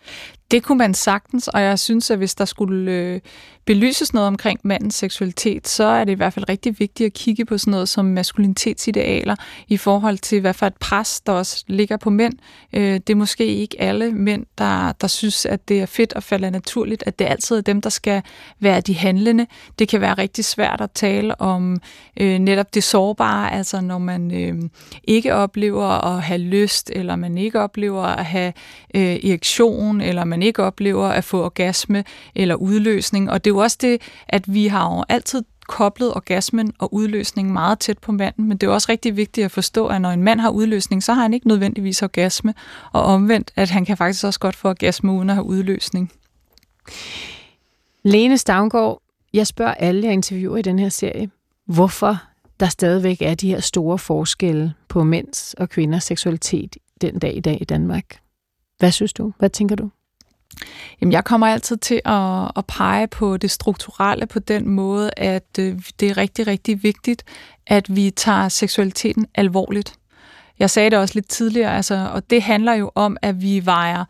Det 0.51 0.63
kunne 0.63 0.79
man 0.79 0.95
sagtens, 0.95 1.49
og 1.49 1.63
jeg 1.63 1.79
synes, 1.79 2.11
at 2.11 2.19
hvis 2.19 2.35
der 2.35 2.45
skulle 2.45 2.93
øh, 2.93 3.21
belyses 3.67 4.15
noget 4.15 4.27
omkring 4.27 4.61
mandens 4.63 4.95
seksualitet, 4.95 5.69
så 5.69 5.85
er 5.85 6.05
det 6.05 6.13
i 6.13 6.15
hvert 6.15 6.33
fald 6.33 6.49
rigtig 6.49 6.81
vigtigt 6.81 7.07
at 7.07 7.13
kigge 7.13 7.45
på 7.45 7.59
sådan 7.59 7.71
noget 7.71 7.89
som 7.89 8.05
maskulinitetsidealer 8.05 9.37
i 9.69 9.77
forhold 9.77 10.19
til, 10.19 10.41
hvad 10.41 10.55
for 10.55 10.67
et 10.67 10.77
pres, 10.77 11.21
der 11.21 11.33
også 11.33 11.65
ligger 11.67 11.97
på 11.97 12.11
mænd. 12.11 12.33
Øh, 12.73 12.95
det 12.95 13.11
er 13.11 13.15
måske 13.15 13.47
ikke 13.47 13.81
alle 13.81 14.13
mænd, 14.13 14.47
der, 14.59 14.93
der 14.93 15.07
synes, 15.07 15.47
at 15.47 15.69
det 15.69 15.81
er 15.81 15.87
fedt 15.87 16.13
og 16.13 16.23
falder 16.23 16.51
naturligt, 16.51 17.03
at 17.07 17.19
det 17.19 17.25
altid 17.25 17.57
er 17.57 17.61
dem, 17.61 17.81
der 17.81 17.91
skal 17.91 18.23
være 18.61 18.81
de 18.81 18.95
handlende. 18.95 19.47
Det 19.79 19.89
kan 19.89 20.01
være 20.01 20.15
rigtig 20.15 20.45
svært 20.45 20.81
at 20.81 20.91
tale 20.91 21.41
om 21.41 21.81
øh, 22.21 22.39
netop 22.39 22.75
det 22.75 22.85
sårbare, 22.85 23.53
altså 23.53 23.81
når 23.81 23.99
man 23.99 24.35
øh, 24.35 24.63
ikke 25.05 25.35
oplever 25.35 26.17
at 26.17 26.23
have 26.23 26.41
lyst, 26.41 26.91
eller 26.95 27.17
man 27.17 27.39
ikke 27.39 27.61
oplever 27.61 28.03
at 28.03 28.25
have 28.25 28.53
øh, 28.95 29.03
erektion, 29.03 30.01
eller 30.01 30.25
man 30.25 30.36
ikke 30.43 30.63
oplever 30.63 31.07
at 31.09 31.25
få 31.25 31.45
orgasme 31.45 32.05
eller 32.35 32.55
udløsning. 32.55 33.31
Og 33.31 33.45
det 33.45 33.51
er 33.51 33.55
jo 33.55 33.59
også 33.59 33.79
det, 33.81 34.03
at 34.29 34.55
vi 34.55 34.67
har 34.67 34.95
jo 34.95 35.05
altid 35.09 35.43
koblet 35.69 36.15
orgasmen 36.15 36.73
og 36.79 36.95
udløsningen 36.95 37.53
meget 37.53 37.79
tæt 37.79 37.99
på 37.99 38.13
manden, 38.13 38.49
men 38.49 38.57
det 38.57 38.67
er 38.67 38.71
også 38.71 38.87
rigtig 38.89 39.17
vigtigt 39.17 39.45
at 39.45 39.51
forstå, 39.51 39.87
at 39.87 40.01
når 40.01 40.11
en 40.11 40.23
mand 40.23 40.41
har 40.41 40.51
udløsning, 40.51 41.03
så 41.03 41.13
har 41.13 41.23
han 41.23 41.35
ikke 41.35 41.49
nødvendigvis 41.49 42.03
orgasme, 42.03 42.55
og 42.93 43.03
omvendt, 43.03 43.53
at 43.57 43.71
han 43.71 43.85
kan 43.85 43.97
faktisk 43.97 44.25
også 44.25 44.41
godt 44.41 44.57
få 44.57 44.69
orgasme 44.69 45.13
uden 45.13 45.31
at 45.31 45.37
have 45.37 45.47
udløsning. 45.47 46.13
Lene 48.03 48.39
Stavngård, 48.39 49.03
jeg 49.33 49.47
spørger 49.47 49.75
alle, 49.75 50.05
jeg 50.05 50.13
interviewer 50.13 50.57
i 50.57 50.63
den 50.63 50.79
her 50.79 50.89
serie, 50.89 51.31
hvorfor 51.67 52.17
der 52.61 52.69
stadigvæk 52.69 53.23
er 53.23 53.35
de 53.35 53.49
her 53.49 53.61
store 53.61 53.99
forskelle 53.99 54.75
på 54.89 55.05
mænds 55.05 55.55
og 55.55 55.69
kvinders 55.69 56.05
seksualitet 56.05 56.77
den 57.01 57.19
dag 57.19 57.37
i 57.37 57.41
dag 57.41 57.59
i 57.61 57.65
Danmark. 57.65 58.19
Hvad 58.79 58.91
synes 58.91 59.13
du? 59.13 59.33
Hvad 59.39 59.51
tænker 59.51 59.77
du? 59.77 59.91
Jamen, 61.01 61.13
jeg 61.13 61.25
kommer 61.25 61.47
altid 61.47 61.77
til 61.77 62.01
at, 62.05 62.51
at 62.57 62.67
pege 62.67 63.07
på 63.07 63.37
det 63.37 63.51
strukturelle 63.51 64.27
på 64.27 64.39
den 64.39 64.69
måde, 64.69 65.11
at 65.17 65.59
øh, 65.59 65.79
det 66.01 66.11
er 66.11 66.17
rigtig, 66.17 66.47
rigtig 66.47 66.83
vigtigt, 66.83 67.25
at 67.67 67.97
vi 67.97 68.11
tager 68.11 68.49
seksualiteten 68.49 69.27
alvorligt. 69.35 69.95
Jeg 70.59 70.71
sagde 70.71 70.91
det 70.91 70.99
også 70.99 71.15
lidt 71.15 71.29
tidligere, 71.29 71.77
altså, 71.77 72.11
og 72.15 72.31
det 72.31 72.43
handler 72.43 72.75
jo 72.75 72.91
om, 72.95 73.17
at 73.23 73.43
vi 73.43 73.63
vejer 73.65 74.05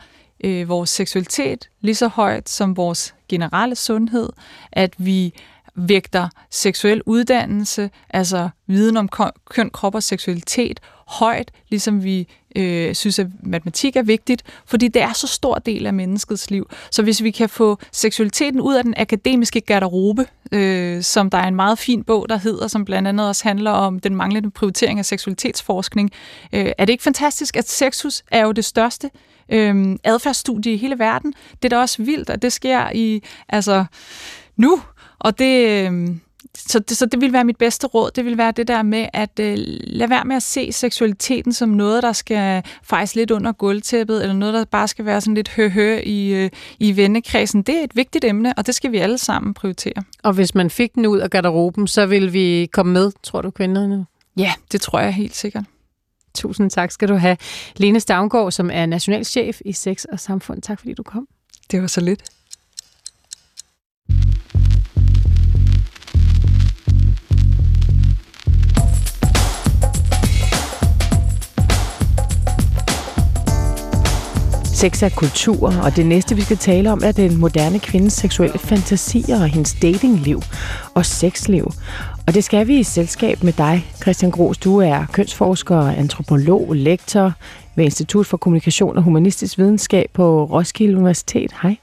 øh, 0.44 0.68
vores 0.68 0.90
seksualitet 0.90 1.68
lige 1.80 1.94
så 1.94 2.08
højt 2.08 2.48
som 2.48 2.76
vores 2.76 3.14
generelle 3.28 3.76
sundhed, 3.76 4.28
at 4.72 4.94
vi 4.98 5.32
vægter 5.76 6.28
seksuel 6.50 7.02
uddannelse, 7.06 7.90
altså 8.10 8.48
viden 8.66 8.96
om 8.96 9.08
køn, 9.50 9.70
krop 9.70 9.94
og 9.94 10.02
seksualitet, 10.02 10.80
højt, 11.06 11.50
ligesom 11.68 12.04
vi 12.04 12.28
øh, 12.56 12.94
synes, 12.94 13.18
at 13.18 13.26
matematik 13.42 13.96
er 13.96 14.02
vigtigt, 14.02 14.42
fordi 14.66 14.88
det 14.88 15.02
er 15.02 15.12
så 15.12 15.26
stor 15.26 15.54
del 15.54 15.86
af 15.86 15.94
menneskets 15.94 16.50
liv. 16.50 16.70
Så 16.90 17.02
hvis 17.02 17.22
vi 17.22 17.30
kan 17.30 17.48
få 17.48 17.78
seksualiteten 17.92 18.60
ud 18.60 18.74
af 18.74 18.84
den 18.84 18.94
akademiske 18.96 19.60
garderobe, 19.60 20.26
øh, 20.52 21.02
som 21.02 21.30
der 21.30 21.38
er 21.38 21.48
en 21.48 21.54
meget 21.54 21.78
fin 21.78 22.04
bog, 22.04 22.28
der 22.28 22.36
hedder, 22.36 22.68
som 22.68 22.84
blandt 22.84 23.08
andet 23.08 23.28
også 23.28 23.48
handler 23.48 23.70
om 23.70 24.00
den 24.00 24.16
manglende 24.16 24.50
prioritering 24.50 24.98
af 24.98 25.04
seksualitetsforskning, 25.04 26.10
øh, 26.52 26.72
er 26.78 26.84
det 26.84 26.92
ikke 26.92 27.04
fantastisk, 27.04 27.56
at 27.56 27.68
sexus 27.68 28.22
er 28.30 28.42
jo 28.42 28.52
det 28.52 28.64
største 28.64 29.10
øh, 29.48 29.96
adfærdsstudie 30.04 30.72
i 30.72 30.76
hele 30.76 30.98
verden? 30.98 31.34
Det 31.62 31.72
er 31.72 31.76
da 31.76 31.80
også 31.80 32.02
vildt, 32.02 32.30
at 32.30 32.42
det 32.42 32.52
sker 32.52 32.90
i, 32.94 33.22
altså, 33.48 33.84
nu, 34.56 34.82
og 35.18 35.38
det, 35.38 35.68
øh, 35.68 36.16
så, 36.54 36.78
det, 36.78 36.96
så 36.96 37.06
det 37.06 37.20
vil 37.20 37.32
være 37.32 37.44
mit 37.44 37.56
bedste 37.56 37.86
råd. 37.86 38.10
Det 38.10 38.24
vil 38.24 38.38
være 38.38 38.52
det 38.52 38.68
der 38.68 38.82
med 38.82 39.06
at 39.12 39.40
øh, 39.40 39.56
lade 39.82 40.10
være 40.10 40.24
med 40.24 40.36
at 40.36 40.42
se 40.42 40.72
seksualiteten 40.72 41.52
som 41.52 41.68
noget, 41.68 42.02
der 42.02 42.12
skal 42.12 42.62
fejs 42.82 43.14
lidt 43.14 43.30
under 43.30 43.52
gulvtæppet, 43.52 44.22
eller 44.22 44.34
noget, 44.34 44.54
der 44.54 44.64
bare 44.64 44.88
skal 44.88 45.04
være 45.04 45.20
sådan 45.20 45.34
lidt 45.34 45.48
hø-hø 45.48 46.00
i, 46.04 46.34
øh, 46.34 46.50
i 46.78 46.96
vennekredsen. 46.96 47.62
Det 47.62 47.78
er 47.78 47.84
et 47.84 47.96
vigtigt 47.96 48.24
emne, 48.24 48.54
og 48.58 48.66
det 48.66 48.74
skal 48.74 48.92
vi 48.92 48.98
alle 48.98 49.18
sammen 49.18 49.54
prioritere. 49.54 50.02
Og 50.22 50.32
hvis 50.32 50.54
man 50.54 50.70
fik 50.70 50.94
den 50.94 51.06
ud 51.06 51.18
af 51.18 51.30
garderoben, 51.30 51.86
så 51.86 52.06
vil 52.06 52.32
vi 52.32 52.68
komme 52.72 52.92
med, 52.92 53.12
tror 53.22 53.42
du, 53.42 53.50
kvinderne? 53.50 54.06
Ja, 54.36 54.52
det 54.72 54.80
tror 54.80 55.00
jeg 55.00 55.14
helt 55.14 55.36
sikkert. 55.36 55.64
Tusind 56.34 56.70
tak 56.70 56.90
skal 56.90 57.08
du 57.08 57.14
have. 57.14 57.36
Lene 57.76 58.00
Stavngård, 58.00 58.52
som 58.52 58.70
er 58.72 58.86
nationalchef 58.86 59.60
i 59.64 59.72
Sex 59.72 60.04
og 60.04 60.20
Samfund. 60.20 60.62
Tak 60.62 60.78
fordi 60.78 60.94
du 60.94 61.02
kom. 61.02 61.28
Det 61.70 61.80
var 61.80 61.86
så 61.86 62.00
lidt. 62.00 62.22
Sex 74.86 75.02
er 75.02 75.08
kultur, 75.16 75.66
og 75.84 75.96
det 75.96 76.06
næste, 76.06 76.34
vi 76.34 76.40
skal 76.40 76.56
tale 76.56 76.92
om, 76.92 77.00
er 77.04 77.12
den 77.12 77.40
moderne 77.40 77.78
kvindes 77.78 78.12
seksuelle 78.12 78.58
fantasier 78.58 79.36
og 79.42 79.48
hendes 79.48 79.74
datingliv 79.82 80.38
og 80.96 81.04
sexliv. 81.04 81.64
Og 82.26 82.34
det 82.34 82.44
skal 82.44 82.66
vi 82.68 82.78
i 82.78 82.82
selskab 82.82 83.42
med 83.42 83.52
dig, 83.52 83.76
Christian 84.02 84.30
Gros. 84.30 84.58
Du 84.58 84.78
er 84.78 85.06
kønsforsker, 85.12 85.78
antropolog, 85.78 86.74
lektor 86.74 87.32
ved 87.76 87.84
Institut 87.84 88.26
for 88.26 88.36
Kommunikation 88.36 88.96
og 88.96 89.02
Humanistisk 89.02 89.58
Videnskab 89.58 90.10
på 90.14 90.44
Roskilde 90.44 90.96
Universitet. 90.96 91.52
Hej. 91.62 91.76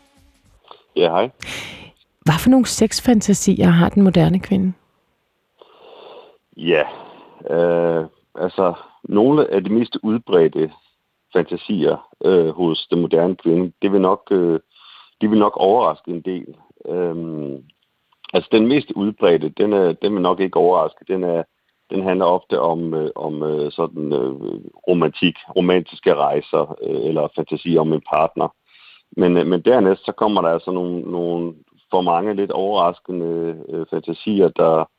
Ja, 0.95 1.09
hej. 1.09 1.29
Hvad 2.21 2.39
for 2.39 2.49
nogle 2.49 2.65
sexfantasier 2.65 3.69
har 3.69 3.89
den 3.89 4.03
moderne 4.03 4.39
kvinde? 4.39 4.73
Ja, 6.57 6.83
øh, 7.55 8.05
altså 8.35 8.73
nogle 9.03 9.53
af 9.53 9.63
de 9.63 9.69
mest 9.69 9.97
udbredte 10.03 10.71
fantasier 11.33 12.07
øh, 12.25 12.49
hos 12.49 12.87
den 12.91 13.01
moderne 13.01 13.35
kvinde, 13.35 13.71
det 13.81 13.91
vil 13.91 14.01
nok, 14.01 14.27
øh, 14.31 14.59
det 15.21 15.31
vil 15.31 15.39
nok 15.39 15.57
overraske 15.57 16.11
en 16.11 16.21
del. 16.21 16.55
Øhm, 16.85 17.63
altså 18.33 18.49
den 18.51 18.67
mest 18.67 18.91
udbredte, 18.91 19.49
den, 19.49 19.73
er, 19.73 19.93
den 19.93 20.13
vil 20.13 20.21
nok 20.21 20.39
ikke 20.39 20.57
overraske. 20.57 21.05
Den, 21.07 21.23
er, 21.23 21.43
den 21.89 22.03
handler 22.03 22.25
ofte 22.25 22.59
om, 22.59 22.93
øh, 22.93 23.09
om 23.15 23.43
øh, 23.43 23.71
sådan 23.71 24.13
øh, 24.13 24.35
romantik, 24.87 25.35
romantiske 25.55 26.15
rejser 26.15 26.75
øh, 26.83 27.07
eller 27.07 27.27
fantasier 27.35 27.81
om 27.81 27.93
en 27.93 28.01
partner. 28.09 28.47
Men, 29.17 29.37
øh, 29.37 29.47
men 29.47 29.61
dernæst 29.61 30.05
så 30.05 30.11
kommer 30.11 30.41
der 30.41 30.49
altså 30.49 30.71
nogle, 30.71 31.01
nogle 31.01 31.53
for 31.91 32.01
mange 32.01 32.33
lidt 32.33 32.51
overraskende 32.51 33.63
øh, 33.69 33.85
fantasier, 33.89 34.47
der 34.47 34.89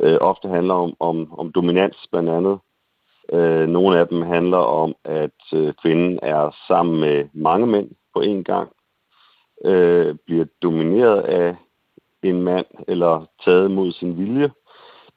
øh, 0.00 0.18
ofte 0.20 0.48
handler 0.48 0.74
om, 0.74 0.94
om, 1.00 1.38
om 1.38 1.52
dominans 1.52 1.96
blandt 2.10 2.30
andet. 2.30 2.58
Øh, 3.32 3.68
nogle 3.68 3.98
af 3.98 4.08
dem 4.08 4.22
handler 4.22 4.58
om, 4.58 4.94
at 5.04 5.54
øh, 5.54 5.74
kvinden 5.82 6.18
er 6.22 6.56
sammen 6.68 7.00
med 7.00 7.28
mange 7.32 7.66
mænd 7.66 7.90
på 8.14 8.20
én 8.20 8.42
gang, 8.42 8.68
øh, 9.64 10.14
bliver 10.26 10.44
domineret 10.62 11.20
af 11.20 11.56
en 12.22 12.42
mand 12.42 12.66
eller 12.88 13.26
taget 13.44 13.70
mod 13.70 13.92
sin 13.92 14.18
vilje. 14.18 14.50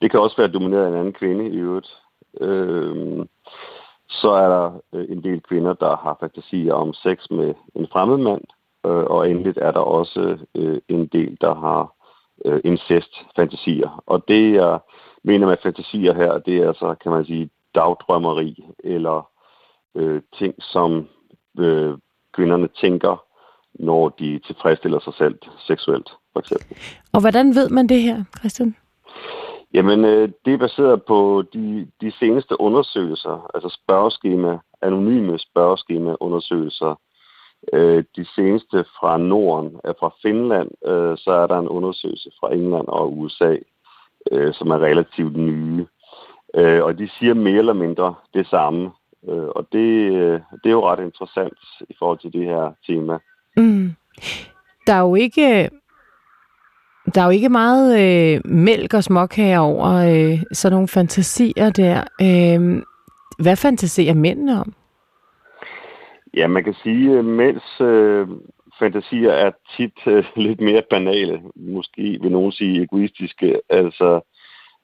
Det 0.01 0.11
kan 0.11 0.19
også 0.19 0.37
være 0.37 0.51
domineret 0.51 0.85
af 0.85 0.89
en 0.89 0.95
anden 0.95 1.13
kvinde 1.13 1.49
i 1.49 1.57
øvrigt. 1.57 1.97
Øh, 2.41 3.25
så 4.09 4.29
er 4.29 4.49
der 4.49 4.71
øh, 4.93 5.05
en 5.09 5.23
del 5.23 5.41
kvinder, 5.41 5.73
der 5.73 5.97
har 5.97 6.17
fantasier 6.19 6.73
om 6.73 6.93
sex 6.93 7.29
med 7.29 7.53
en 7.75 7.87
fremmed 7.91 8.17
mand, 8.17 8.41
øh, 8.85 9.03
og 9.03 9.29
endelig 9.29 9.53
er 9.57 9.71
der 9.71 9.79
også 9.79 10.37
øh, 10.55 10.77
en 10.87 11.07
del, 11.07 11.37
der 11.41 11.55
har 11.55 11.93
øh, 12.45 12.61
incest-fantasier. 12.63 14.03
Og 14.05 14.27
det, 14.27 14.53
jeg 14.53 14.79
mener 15.23 15.47
med 15.47 15.57
fantasier 15.63 16.13
her, 16.13 16.37
det 16.37 16.57
er 16.57 16.67
altså, 16.67 16.95
kan 17.01 17.11
man 17.11 17.25
sige, 17.25 17.49
dagdrømmeri, 17.75 18.65
eller 18.83 19.29
øh, 19.95 20.21
ting, 20.37 20.53
som 20.59 21.07
øh, 21.59 21.97
kvinderne 22.33 22.67
tænker, 22.81 23.23
når 23.73 24.09
de 24.09 24.39
tilfredsstiller 24.47 24.99
sig 24.99 25.13
selv 25.13 25.35
seksuelt, 25.67 26.09
for 26.33 26.39
eksempel. 26.39 26.77
Og 27.13 27.21
hvordan 27.21 27.55
ved 27.55 27.69
man 27.69 27.89
det 27.89 28.01
her, 28.01 28.23
Christian? 28.39 28.75
Jamen, 29.73 30.05
øh, 30.05 30.29
det 30.45 30.53
er 30.53 30.57
baseret 30.57 31.03
på 31.03 31.43
de, 31.53 31.87
de 32.01 32.11
seneste 32.19 32.61
undersøgelser, 32.61 33.49
altså 33.53 33.79
spørgeskema, 33.83 34.59
anonyme 34.81 35.39
spørgeskema-undersøgelser. 35.39 36.99
Øh, 37.73 38.03
de 38.15 38.25
seneste 38.35 38.85
fra 38.99 39.17
Norden 39.17 39.79
er 39.83 39.93
fra 39.99 40.13
Finland, 40.21 40.69
øh, 40.85 41.17
så 41.17 41.31
er 41.31 41.47
der 41.47 41.59
en 41.59 41.67
undersøgelse 41.67 42.31
fra 42.39 42.53
England 42.53 42.87
og 42.87 43.17
USA, 43.17 43.55
øh, 44.31 44.53
som 44.53 44.69
er 44.71 44.79
relativt 44.79 45.37
nye. 45.37 45.85
Øh, 46.55 46.83
og 46.83 46.97
de 46.97 47.09
siger 47.19 47.33
mere 47.33 47.57
eller 47.57 47.73
mindre 47.73 48.15
det 48.33 48.47
samme. 48.47 48.91
Øh, 49.29 49.47
og 49.47 49.67
det, 49.71 50.13
øh, 50.13 50.39
det 50.63 50.65
er 50.65 50.77
jo 50.79 50.89
ret 50.89 51.03
interessant 51.03 51.57
i 51.89 51.95
forhold 51.99 52.19
til 52.19 52.33
det 52.33 52.45
her 52.45 52.73
tema. 52.87 53.17
Mm. 53.57 53.91
Der 54.87 54.93
er 54.93 55.01
jo 55.01 55.15
ikke 55.15 55.69
der 57.15 57.21
er 57.21 57.25
jo 57.25 57.31
ikke 57.31 57.49
meget 57.49 57.89
øh, 58.01 58.41
mælk 58.45 58.93
og 58.93 59.03
småkager 59.03 59.59
over 59.59 59.89
øh, 59.89 60.39
sådan 60.53 60.73
nogle 60.73 60.87
fantasier 60.87 61.69
der. 61.69 62.03
Øh, 62.21 62.83
hvad 63.39 63.55
fantaserer 63.55 64.13
mændene 64.13 64.59
om? 64.59 64.73
Ja, 66.33 66.47
man 66.47 66.63
kan 66.63 66.73
sige, 66.83 67.17
at 67.17 67.25
mænds 67.25 67.81
øh, 67.81 68.27
fantasier 68.79 69.31
er 69.31 69.51
tit 69.77 70.07
øh, 70.07 70.25
lidt 70.45 70.61
mere 70.61 70.83
banale. 70.89 71.41
Måske 71.55 72.17
vil 72.21 72.31
nogen 72.31 72.51
sige 72.51 72.81
egoistiske. 72.83 73.61
Altså, 73.69 74.21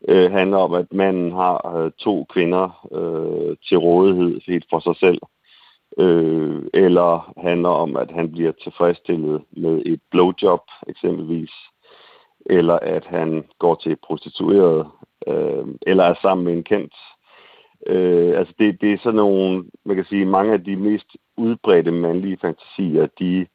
øh, 0.08 0.32
handler 0.32 0.58
om, 0.58 0.74
at 0.74 0.94
manden 0.94 1.32
har 1.32 1.78
øh, 1.78 1.92
to 1.92 2.26
kvinder 2.34 2.88
øh, 2.92 3.58
til 3.68 3.78
rådighed 3.78 4.42
helt 4.48 4.66
for 4.70 4.80
sig 4.80 4.96
selv. 4.96 5.22
Øh, 5.98 6.64
eller 6.74 7.34
handler 7.38 7.70
om, 7.70 7.96
at 7.96 8.12
han 8.12 8.32
bliver 8.32 8.52
tilfredsstillet 8.52 9.42
med 9.52 9.82
et 9.86 10.00
blowjob 10.12 10.62
eksempelvis 10.88 11.52
eller 12.46 12.80
at 12.82 13.06
han 13.06 13.44
går 13.60 13.76
til 13.76 13.96
prostitueret, 13.96 14.88
øh, 15.28 15.66
eller 15.82 16.04
er 16.04 16.16
sammen 16.22 16.46
med 16.46 16.54
en 16.54 16.64
kendt. 16.64 16.94
Øh, 17.88 18.40
altså 18.40 18.54
det, 18.60 18.82
det 18.82 18.94
er 18.94 18.98
sådan 18.98 19.16
nogle, 19.16 19.64
man 19.86 19.96
kan 19.96 20.06
sige, 20.06 20.26
mange 20.26 20.54
af 20.54 20.64
de 20.64 20.76
mest 20.76 21.08
udbredte 21.38 21.92
mandlige 21.92 22.38
fantasier, 22.42 23.08
de 23.20 23.46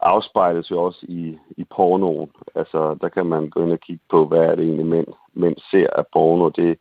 afspejles 0.00 0.70
jo 0.70 0.82
også 0.82 1.06
i, 1.08 1.38
i 1.56 1.64
pornoen. 1.64 2.30
Altså 2.54 2.96
der 3.00 3.08
kan 3.08 3.26
man 3.26 3.48
gå 3.48 3.62
ind 3.62 3.72
og 3.72 3.80
kigge 3.80 4.02
på, 4.10 4.26
hvad 4.26 4.38
er 4.38 4.54
det 4.54 4.64
egentlig 4.64 4.86
mænd, 4.86 5.06
mænd 5.34 5.56
ser 5.70 5.86
af 5.96 6.04
porno. 6.12 6.48
Det 6.48 6.78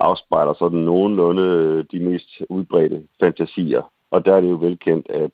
afspejler 0.00 0.54
sådan 0.54 0.78
nogenlunde 0.78 1.82
de 1.92 2.00
mest 2.00 2.28
udbredte 2.48 3.02
fantasier. 3.20 3.82
Og 4.10 4.24
der 4.24 4.34
er 4.34 4.40
det 4.40 4.50
jo 4.50 4.56
velkendt, 4.56 5.10
at 5.10 5.30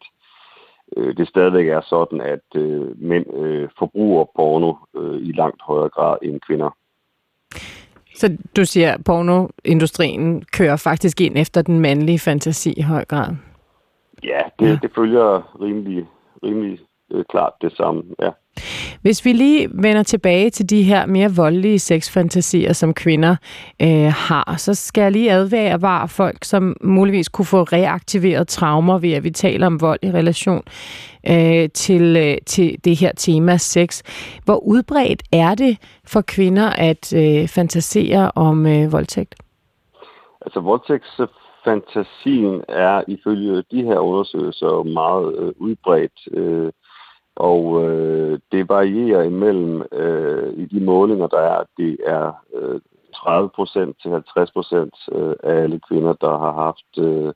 øh, 0.97 1.17
det 1.17 1.29
stadigvæk 1.29 1.69
er 1.69 1.81
sådan, 1.81 2.21
at 2.21 2.61
øh, 2.61 3.03
mænd 3.03 3.35
øh, 3.35 3.69
forbruger 3.79 4.25
porno 4.37 4.75
øh, 4.97 5.23
i 5.23 5.33
langt 5.33 5.63
højere 5.63 5.89
grad 5.89 6.17
end 6.23 6.41
kvinder. 6.41 6.71
Så 8.15 8.37
du 8.57 8.65
siger, 8.65 8.93
at 8.93 9.05
pornoindustrien 9.05 10.45
kører 10.53 10.77
faktisk 10.77 11.21
ind 11.21 11.39
efter 11.39 11.63
den 11.63 11.81
mandlige 11.81 12.19
fantasi 12.19 12.73
i 12.77 12.83
høj 12.83 13.05
grad? 13.05 13.37
Ja, 14.25 14.41
det, 14.59 14.69
ja. 14.69 14.79
det 14.83 14.91
følger 14.95 15.57
rimelig, 15.61 16.07
rimelig 16.43 16.79
øh, 17.13 17.25
klart 17.31 17.53
det 17.63 17.73
samme, 17.77 18.03
ja. 18.23 18.31
Hvis 19.03 19.25
vi 19.25 19.33
lige 19.33 19.69
vender 19.73 20.03
tilbage 20.03 20.51
til 20.51 20.71
de 20.71 20.83
her 20.83 21.07
mere 21.07 21.31
voldelige 21.37 21.79
sexfantasier, 21.79 22.73
som 22.73 22.95
kvinder 22.95 23.37
øh, 23.83 24.13
har, 24.29 24.55
så 24.57 24.75
skal 24.75 25.03
jeg 25.03 25.13
lige 25.13 25.33
advare 25.33 26.09
folk, 26.09 26.45
som 26.45 26.77
muligvis 26.81 27.29
kunne 27.29 27.47
få 27.47 27.63
reaktiveret 27.63 28.49
traumer 28.49 28.99
ved, 28.99 29.13
at 29.13 29.25
vi 29.25 29.31
taler 29.31 29.67
om 29.67 29.81
vold 29.81 29.99
i 30.03 30.11
relation 30.11 30.63
øh, 31.29 31.69
til, 31.75 32.17
øh, 32.17 32.37
til 32.47 32.85
det 32.85 33.01
her 33.01 33.13
tema 33.17 33.57
sex. 33.57 34.03
Hvor 34.45 34.57
udbredt 34.57 35.23
er 35.33 35.55
det 35.55 35.79
for 36.05 36.21
kvinder 36.21 36.71
at 36.71 37.13
øh, 37.17 37.49
fantasere 37.49 38.31
om 38.35 38.67
øh, 38.67 38.93
voldtægt? 38.93 39.35
Altså 40.41 40.61
voldtægtsfantasien 40.61 42.63
er 42.69 43.03
ifølge 43.09 43.63
de 43.71 43.83
her 43.83 43.99
undersøgelser 43.99 44.83
meget 44.83 45.39
øh, 45.39 45.53
udbredt. 45.57 46.29
Øh, 46.33 46.73
og 47.37 47.85
øh, 47.85 48.39
det 48.53 48.69
varierer 48.69 49.23
imellem 49.23 49.83
øh, 49.93 50.53
i 50.57 50.65
de 50.65 50.81
målinger, 50.81 51.27
der 51.27 51.39
er, 51.39 51.63
det 51.77 51.97
er 52.07 52.33
øh, 52.55 52.81
30% 53.15 53.93
til 54.03 54.09
50% 54.09 55.19
øh, 55.19 55.35
af 55.43 55.63
alle 55.63 55.81
kvinder, 55.89 56.13
der 56.13 56.39
har 56.39 56.53
haft 56.53 56.99
øh, 56.99 57.33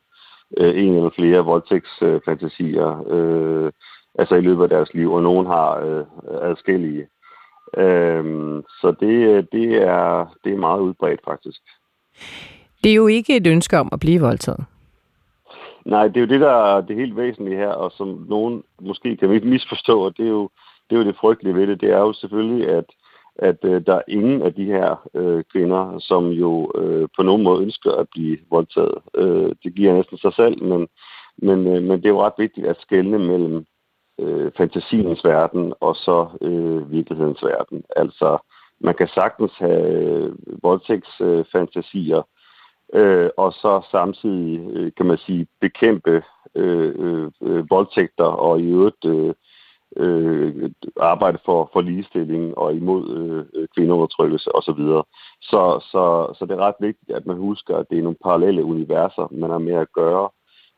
øh, 0.58 0.84
en 0.84 0.94
eller 0.94 1.10
flere 1.10 1.44
voldtægtsfantasier, 1.44 3.04
øh, 3.08 3.72
altså 4.18 4.34
i 4.34 4.40
løbet 4.40 4.62
af 4.62 4.68
deres 4.68 4.94
liv, 4.94 5.12
og 5.12 5.22
nogen 5.22 5.46
har 5.46 5.78
øh, 5.78 6.04
adskillige. 6.50 7.06
Øh, 7.76 8.24
så 8.80 8.94
det, 9.00 9.46
det, 9.52 9.82
er, 9.82 10.34
det 10.44 10.52
er 10.52 10.58
meget 10.58 10.80
udbredt 10.80 11.20
faktisk. 11.24 11.60
Det 12.84 12.90
er 12.90 12.94
jo 12.94 13.06
ikke 13.06 13.36
et 13.36 13.46
ønske 13.46 13.78
om 13.78 13.88
at 13.92 14.00
blive 14.00 14.20
voldtaget. 14.20 14.64
Nej, 15.84 16.08
det 16.08 16.16
er 16.16 16.20
jo 16.20 16.26
det, 16.26 16.40
der 16.40 16.50
er 16.50 16.80
det 16.80 16.96
helt 16.96 17.16
væsentlige 17.16 17.56
her, 17.56 17.68
og 17.68 17.92
som 17.92 18.26
nogen 18.28 18.62
måske 18.80 19.16
kan 19.16 19.40
misforstå, 19.44 20.00
og 20.00 20.16
det 20.16 20.24
er 20.24 20.30
jo 20.30 20.48
det, 20.90 20.96
er 20.96 21.00
jo 21.00 21.06
det 21.06 21.16
frygtelige 21.16 21.54
ved 21.54 21.66
det, 21.66 21.80
det 21.80 21.90
er 21.90 21.98
jo 21.98 22.12
selvfølgelig, 22.12 22.68
at, 22.68 22.84
at 23.36 23.58
øh, 23.64 23.86
der 23.86 23.94
er 23.94 24.02
ingen 24.08 24.42
af 24.42 24.54
de 24.54 24.64
her 24.64 25.08
øh, 25.14 25.44
kvinder, 25.52 25.98
som 25.98 26.28
jo 26.28 26.72
øh, 26.74 27.08
på 27.16 27.22
nogen 27.22 27.42
måde 27.42 27.62
ønsker 27.62 27.92
at 27.92 28.06
blive 28.12 28.38
voldtaget. 28.50 28.98
Øh, 29.14 29.52
det 29.64 29.74
giver 29.74 29.94
næsten 29.94 30.18
sig 30.18 30.32
selv, 30.34 30.62
men, 30.62 30.88
men, 31.38 31.66
øh, 31.66 31.82
men 31.82 31.90
det 31.90 32.04
er 32.04 32.14
jo 32.16 32.22
ret 32.22 32.38
vigtigt 32.38 32.66
at 32.66 32.80
skelne 32.80 33.18
mellem 33.18 33.66
øh, 34.20 34.52
fantasiens 34.56 35.24
verden 35.24 35.74
og 35.80 35.96
så 35.96 36.28
øh, 36.40 36.92
virkelighedens 36.92 37.42
verden. 37.42 37.84
Altså, 37.96 38.38
man 38.80 38.94
kan 38.94 39.08
sagtens 39.08 39.52
have 39.58 39.86
øh, 39.88 40.32
voldtægtsfantasier, 40.62 42.18
øh, 42.18 42.24
øh, 42.92 43.30
og 43.36 43.52
så 43.52 43.82
samtidig, 43.90 44.70
øh, 44.72 44.92
kan 44.96 45.06
man 45.06 45.18
sige, 45.18 45.46
bekæmpe 45.60 46.22
øh, 46.54 46.94
øh, 46.98 47.30
øh, 47.42 47.70
voldtægter 47.70 48.24
og 48.24 48.60
i 48.60 48.64
øvrigt 48.64 49.04
øh, 49.04 49.34
øh, 49.96 50.70
arbejde 51.00 51.38
for, 51.44 51.70
for 51.72 51.80
ligestilling 51.80 52.58
og 52.58 52.74
imod 52.74 53.16
øh, 53.16 53.68
kvindeundertrykkelse 53.76 54.54
osv. 54.54 54.74
Så, 54.74 55.02
så, 55.40 55.86
så, 55.90 56.34
så 56.38 56.46
det 56.46 56.54
er 56.54 56.66
ret 56.66 56.80
vigtigt, 56.80 57.10
at 57.10 57.26
man 57.26 57.36
husker, 57.36 57.76
at 57.76 57.86
det 57.90 57.98
er 57.98 58.02
nogle 58.02 58.24
parallelle 58.24 58.64
universer, 58.64 59.28
man 59.32 59.50
har 59.50 59.58
med 59.58 59.74
at 59.74 59.92
gøre, 59.92 60.28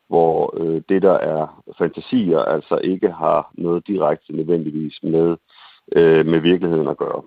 hvor 0.09 0.55
øh, 0.61 0.83
det, 0.89 1.03
der 1.03 1.13
er 1.13 1.63
fantasier, 1.79 2.39
altså 2.39 2.77
ikke 2.77 3.11
har 3.11 3.51
noget 3.55 3.87
direkte 3.87 4.37
nødvendigvis 4.37 5.03
med, 5.03 5.37
øh, 5.97 6.27
med 6.27 6.41
virkeligheden 6.41 6.89
at 6.89 6.97
gøre. 6.97 7.23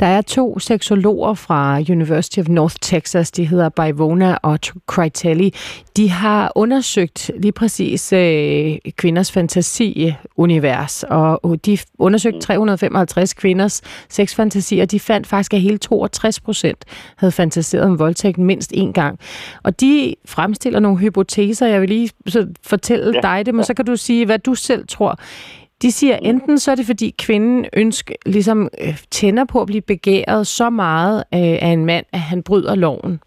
Der 0.00 0.06
er 0.06 0.20
to 0.20 0.58
seksologer 0.58 1.34
fra 1.34 1.80
University 1.90 2.38
of 2.38 2.48
North 2.48 2.76
Texas, 2.80 3.30
de 3.30 3.44
hedder 3.44 3.68
Baivona 3.68 4.36
og 4.42 4.58
Critelli. 4.86 5.54
De 5.96 6.10
har 6.10 6.52
undersøgt 6.54 7.30
lige 7.38 7.52
præcis 7.52 8.12
øh, 8.12 8.76
kvinders 8.96 9.32
fantasi-univers, 9.32 11.04
og 11.10 11.66
de 11.66 11.78
undersøgte 11.98 12.40
355 12.40 13.34
kvinders 13.34 13.82
sexfantasier, 14.08 14.82
og 14.82 14.90
de 14.90 15.00
fandt 15.00 15.26
faktisk, 15.26 15.54
at 15.54 15.60
hele 15.60 15.78
62 15.78 16.40
procent 16.40 16.84
havde 17.16 17.32
fantaseret 17.32 17.84
om 17.84 17.98
voldtægt 17.98 18.38
mindst 18.38 18.72
én 18.72 18.92
gang. 18.92 19.18
Og 19.62 19.80
de 19.80 20.14
fremstiller 20.24 20.80
nogle 20.80 20.98
hypoteser, 20.98 21.66
jeg 21.66 21.80
vil 21.80 21.88
lige 21.88 22.10
fortælle 22.62 23.12
ja. 23.14 23.20
dig 23.20 23.46
det, 23.46 23.54
men 23.54 23.60
ja. 23.60 23.66
så 23.66 23.74
kan 23.74 23.84
du 23.84 23.96
sige, 23.96 24.26
hvad 24.26 24.38
du 24.38 24.54
selv 24.54 24.86
tror. 24.88 25.18
De 25.82 25.92
siger, 25.92 26.16
enten 26.16 26.58
så 26.58 26.70
er 26.70 26.74
det, 26.74 26.86
fordi 26.86 27.14
kvinden 27.18 27.66
ønsker, 27.72 28.14
ligesom 28.26 28.68
øh, 28.80 28.98
tænder 29.10 29.44
på 29.44 29.60
at 29.60 29.66
blive 29.66 29.82
begæret 29.82 30.46
så 30.46 30.70
meget 30.70 31.18
øh, 31.18 31.40
af 31.40 31.68
en 31.68 31.86
mand, 31.86 32.06
at 32.12 32.20
han 32.20 32.42
bryder 32.42 32.74
loven. 32.74 33.20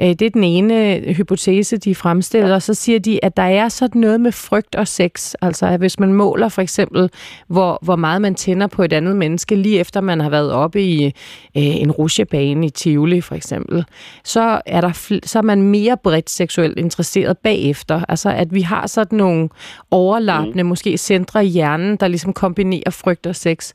Øh, 0.00 0.06
det 0.08 0.22
er 0.22 0.30
den 0.30 0.44
ene 0.44 1.00
hypotese, 1.12 1.76
de 1.76 1.94
fremstiller, 1.94 2.54
og 2.54 2.62
så 2.62 2.74
siger 2.74 2.98
de, 2.98 3.24
at 3.24 3.36
der 3.36 3.42
er 3.42 3.68
sådan 3.68 4.00
noget 4.00 4.20
med 4.20 4.32
frygt 4.32 4.74
og 4.74 4.88
sex. 4.88 5.34
Altså, 5.42 5.66
at 5.66 5.78
hvis 5.78 5.98
man 5.98 6.12
måler 6.12 6.48
for 6.48 6.62
eksempel, 6.62 7.10
hvor, 7.48 7.78
hvor 7.82 7.96
meget 7.96 8.22
man 8.22 8.34
tænder 8.34 8.66
på 8.66 8.82
et 8.82 8.92
andet 8.92 9.16
menneske, 9.16 9.56
lige 9.56 9.80
efter 9.80 10.00
man 10.00 10.20
har 10.20 10.30
været 10.30 10.52
oppe 10.52 10.82
i 10.82 11.04
øh, 11.04 11.12
en 11.54 11.90
rusjebane 11.90 12.66
i 12.66 12.70
Tivoli 12.70 13.20
for 13.20 13.34
eksempel, 13.34 13.84
så 14.24 14.60
er, 14.66 14.80
der, 14.80 15.18
så 15.24 15.38
er 15.38 15.42
man 15.42 15.62
mere 15.62 15.96
bredt 15.96 16.30
seksuelt 16.30 16.78
interesseret 16.78 17.38
bagefter. 17.38 18.04
Altså, 18.08 18.30
at 18.30 18.54
vi 18.54 18.60
har 18.60 18.86
sådan 18.86 19.18
nogle 19.18 19.48
overlappende, 19.90 20.62
mm. 20.62 20.68
måske 20.68 20.98
centre 20.98 21.44
i 21.46 21.48
hjernen, 21.48 21.96
der 21.96 22.08
ligesom 22.08 22.32
kombinerer 22.32 22.90
frygt 22.90 23.26
og 23.26 23.36
sex. 23.36 23.72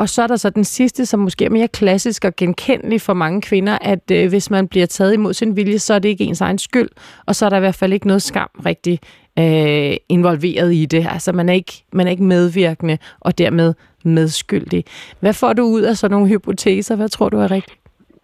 Og 0.00 0.08
så 0.08 0.22
er 0.22 0.26
der 0.26 0.36
så 0.36 0.50
den 0.50 0.64
sidste, 0.64 1.06
som 1.06 1.20
måske 1.20 1.44
er 1.44 1.50
mere 1.50 1.68
klassisk 1.68 2.24
og 2.24 2.36
genkendelig 2.36 3.00
for 3.00 3.14
mange 3.14 3.42
kvinder, 3.42 3.78
at 3.80 4.10
øh, 4.12 4.28
hvis 4.28 4.50
man 4.50 4.68
bliver 4.68 4.86
taget 4.86 5.14
imod 5.14 5.32
sin 5.32 5.56
vilje, 5.56 5.78
så 5.78 5.94
er 5.94 5.98
det 5.98 6.08
ikke 6.08 6.24
ens 6.24 6.40
egen 6.40 6.58
skyld, 6.58 6.88
og 7.26 7.34
så 7.34 7.46
er 7.46 7.50
der 7.50 7.56
i 7.56 7.60
hvert 7.60 7.74
fald 7.74 7.92
ikke 7.92 8.06
noget 8.06 8.22
skam 8.22 8.48
rigtig 8.66 8.98
øh, 9.38 9.96
involveret 10.08 10.74
i 10.74 10.86
det. 10.86 11.06
Altså 11.10 11.32
man 11.32 11.48
er, 11.48 11.52
ikke, 11.52 11.72
man 11.92 12.06
er 12.06 12.10
ikke 12.10 12.22
medvirkende 12.22 12.98
og 13.20 13.38
dermed 13.38 13.74
medskyldig. 14.04 14.84
Hvad 15.20 15.32
får 15.32 15.52
du 15.52 15.62
ud 15.62 15.82
af 15.82 15.96
sådan 15.96 16.14
nogle 16.14 16.28
hypoteser? 16.28 16.96
Hvad 16.96 17.08
tror 17.08 17.28
du 17.28 17.38
er 17.38 17.50
rigtigt? 17.50 17.78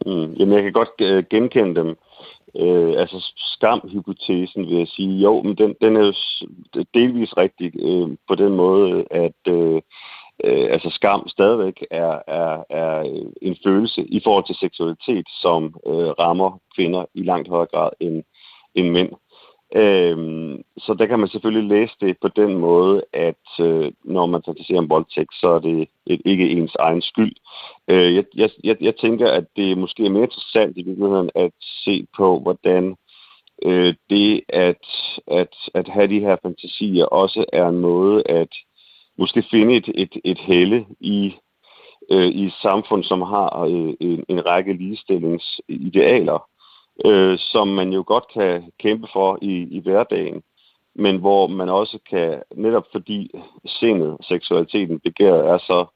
Mm, 0.07 0.33
jamen 0.33 0.55
jeg 0.55 0.63
kan 0.63 0.73
godt 0.73 1.01
øh, 1.01 1.25
genkende 1.31 1.75
dem. 1.81 1.97
Øh, 2.59 3.01
altså 3.01 3.33
skamhypotesen 3.37 4.67
vil 4.67 4.79
jeg 4.79 4.89
sige, 4.89 5.19
jo, 5.19 5.43
men 5.43 5.55
den, 5.55 5.75
den 5.81 5.97
er 5.97 6.05
jo 6.07 6.13
delvis 6.95 7.37
rigtig 7.37 7.73
øh, 7.81 8.09
på 8.29 8.35
den 8.35 8.53
måde, 8.53 9.05
at 9.11 9.53
øh, 9.55 9.81
øh, 10.45 10.67
altså 10.71 10.91
skam 10.91 11.29
stadigvæk 11.29 11.85
er, 11.91 12.19
er, 12.27 12.63
er 12.71 13.03
en 13.43 13.57
følelse 13.65 14.05
i 14.05 14.21
forhold 14.25 14.45
til 14.47 14.55
seksualitet, 14.55 15.27
som 15.41 15.65
øh, 15.87 16.11
rammer 16.23 16.61
kvinder 16.77 17.05
i 17.15 17.23
langt 17.23 17.49
højere 17.49 17.67
grad 17.67 17.91
end, 18.01 18.23
end 18.75 18.91
mænd. 18.91 19.11
Øhm, 19.75 20.63
så 20.79 20.95
der 20.95 21.07
kan 21.07 21.19
man 21.19 21.29
selvfølgelig 21.29 21.69
læse 21.69 21.95
det 22.01 22.17
på 22.23 22.29
den 22.29 22.59
måde, 22.59 23.03
at 23.13 23.47
øh, 23.61 23.93
når 24.05 24.27
man 24.27 24.43
fantaserer 24.47 24.79
om 24.79 24.91
voldtægt, 24.91 25.35
så 25.35 25.49
er 25.49 25.59
det 25.59 25.89
et, 26.07 26.21
ikke 26.25 26.51
ens 26.51 26.75
egen 26.79 27.03
skyld. 27.03 27.33
Øh, 27.89 28.15
jeg, 28.15 28.25
jeg, 28.35 28.51
jeg, 28.65 28.77
jeg 28.81 28.97
tænker, 28.97 29.31
at 29.31 29.45
det 29.57 29.79
måske 29.79 30.07
er 30.07 30.11
mere 30.11 30.23
interessant 30.23 30.77
i 30.77 30.83
virkeligheden 30.83 31.31
at 31.35 31.51
se 31.85 32.07
på, 32.17 32.39
hvordan 32.39 32.97
øh, 33.63 33.95
det 34.11 34.41
at, 34.49 34.87
at, 35.27 35.55
at 35.75 35.89
have 35.89 36.07
de 36.07 36.21
her 36.21 36.37
fantasier 36.43 37.05
også 37.05 37.45
er 37.53 37.69
en 37.69 37.79
måde 37.79 38.23
at 38.27 38.49
måske 39.19 39.43
finde 39.51 39.75
et, 39.75 39.89
et, 39.95 40.17
et 40.25 40.39
helle 40.39 40.87
i, 41.01 41.35
øh, 42.11 42.27
i 42.27 42.45
et 42.45 42.55
samfund, 42.63 43.05
som 43.05 43.23
har 43.23 43.65
øh, 43.65 43.95
en, 44.01 44.25
en 44.29 44.47
række 44.47 44.73
ligestillingsidealer, 44.73 46.49
øh, 47.07 47.39
som 47.39 47.69
man 47.69 47.93
jo 47.93 48.05
godt 48.07 48.25
kan 48.35 48.73
kæmpe 48.79 49.09
for 49.13 49.39
i, 49.43 49.69
i 49.71 49.81
hverdagen, 49.81 50.43
men 50.95 51.17
hvor 51.17 51.47
man 51.47 51.69
også 51.69 51.99
kan, 52.11 52.43
netop 52.57 52.85
fordi 52.93 53.31
sindet, 53.67 54.17
seksualiteten, 54.29 55.01
begæret 55.01 55.47
er 55.47 55.59
så, 55.59 55.87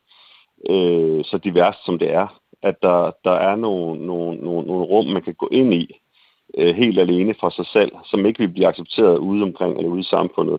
øh, 0.71 1.25
så 1.25 1.39
divers, 1.39 1.77
som 1.85 1.99
det 1.99 2.13
er, 2.13 2.41
at 2.63 2.75
der, 2.83 3.11
der 3.25 3.33
er 3.33 3.57
nogle, 3.57 4.07
nogle, 4.07 4.37
nogle, 4.37 4.67
nogle 4.67 4.85
rum, 4.85 5.07
man 5.07 5.23
kan 5.23 5.35
gå 5.35 5.49
ind 5.53 5.75
i, 5.75 6.01
øh, 6.59 6.75
helt 6.77 6.99
alene 6.99 7.35
for 7.41 7.51
sig 7.51 7.67
selv, 7.67 7.93
som 8.05 8.27
ikke 8.27 8.39
vil 8.39 8.49
blive 8.49 8.67
accepteret 8.67 9.19
ude 9.19 9.43
omkring 9.43 9.77
eller 9.77 9.91
ude 9.91 10.01
i 10.01 10.11
samfundet. 10.11 10.59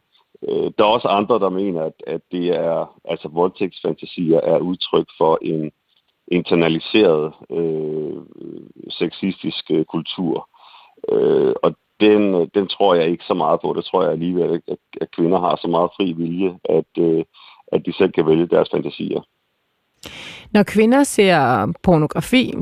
Øh, 0.49 0.71
der 0.77 0.83
er 0.83 0.93
også 0.97 1.07
andre, 1.07 1.39
der 1.39 1.49
mener, 1.49 1.81
at, 1.83 1.93
at 2.07 2.21
det 2.31 2.47
er, 2.47 2.99
altså 3.05 3.27
voldtægtsfantasier 3.27 4.39
er 4.39 4.59
udtryk 4.59 5.07
for 5.17 5.39
en 5.41 5.71
internaliseret 6.27 7.33
øh, 7.49 8.21
sexistisk 8.89 9.71
øh, 9.71 9.85
kultur. 9.85 10.49
Øh, 11.09 11.53
og 11.63 11.75
den, 11.99 12.35
øh, 12.35 12.47
den 12.53 12.67
tror 12.67 12.95
jeg 12.95 13.07
ikke 13.07 13.23
så 13.23 13.33
meget 13.33 13.59
på. 13.61 13.73
Det 13.73 13.85
tror 13.85 14.03
jeg 14.03 14.11
alligevel, 14.11 14.61
at, 14.67 14.77
at 15.01 15.11
kvinder 15.11 15.39
har 15.39 15.55
så 15.55 15.67
meget 15.67 15.89
fri 15.97 16.11
vilje, 16.11 16.59
at, 16.63 16.91
øh, 16.97 17.23
at 17.71 17.85
de 17.85 17.93
selv 17.93 18.11
kan 18.11 18.25
vælge 18.27 18.47
deres 18.47 18.69
fantasier. 18.71 19.21
Når 20.51 20.63
kvinder 20.63 21.03
ser 21.03 21.73
pornografi, 21.83 22.53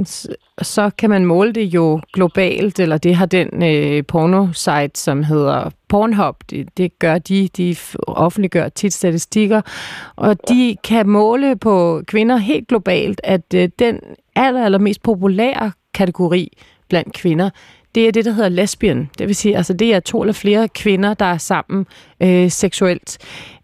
så 0.62 0.92
kan 0.98 1.10
man 1.10 1.26
måle 1.26 1.52
det 1.52 1.64
jo 1.64 2.02
globalt, 2.14 2.80
eller 2.80 2.98
det 2.98 3.16
har 3.16 3.26
den 3.26 3.64
øh, 3.64 4.04
pornosite, 4.08 5.00
som 5.00 5.24
hedder 5.24 5.70
Pornhub, 5.88 6.36
det, 6.50 6.78
det 6.78 7.00
gør 7.00 7.18
de, 7.18 7.48
de 7.58 7.76
offentliggør 8.08 8.70
tit 8.70 8.94
statistikker, 8.94 9.62
og 10.16 10.50
de 10.50 10.76
kan 10.84 11.10
måle 11.10 11.56
på 11.56 12.02
kvinder 12.08 12.38
helt 12.38 12.68
globalt, 12.68 13.22
at 13.24 13.54
øh, 13.56 13.70
den 13.80 14.00
aller, 14.36 14.66
aller 14.66 14.80
mest 14.80 15.04
populære 15.04 15.72
kategori 15.94 16.58
blandt 16.90 17.14
kvinder, 17.14 17.50
det 17.96 18.08
er 18.08 18.12
det, 18.12 18.26
der 18.26 18.32
hedder 18.32 18.50
lesbian. 18.50 19.10
Det 19.20 19.28
vil 19.28 19.36
sige, 19.36 19.58
altså 19.58 19.74
det 19.74 19.94
er 19.94 20.00
to 20.00 20.22
eller 20.22 20.34
flere 20.34 20.68
kvinder, 20.68 21.14
der 21.14 21.26
er 21.26 21.38
sammen 21.38 21.86
øh, 22.20 22.52
seksuelt. 22.52 23.18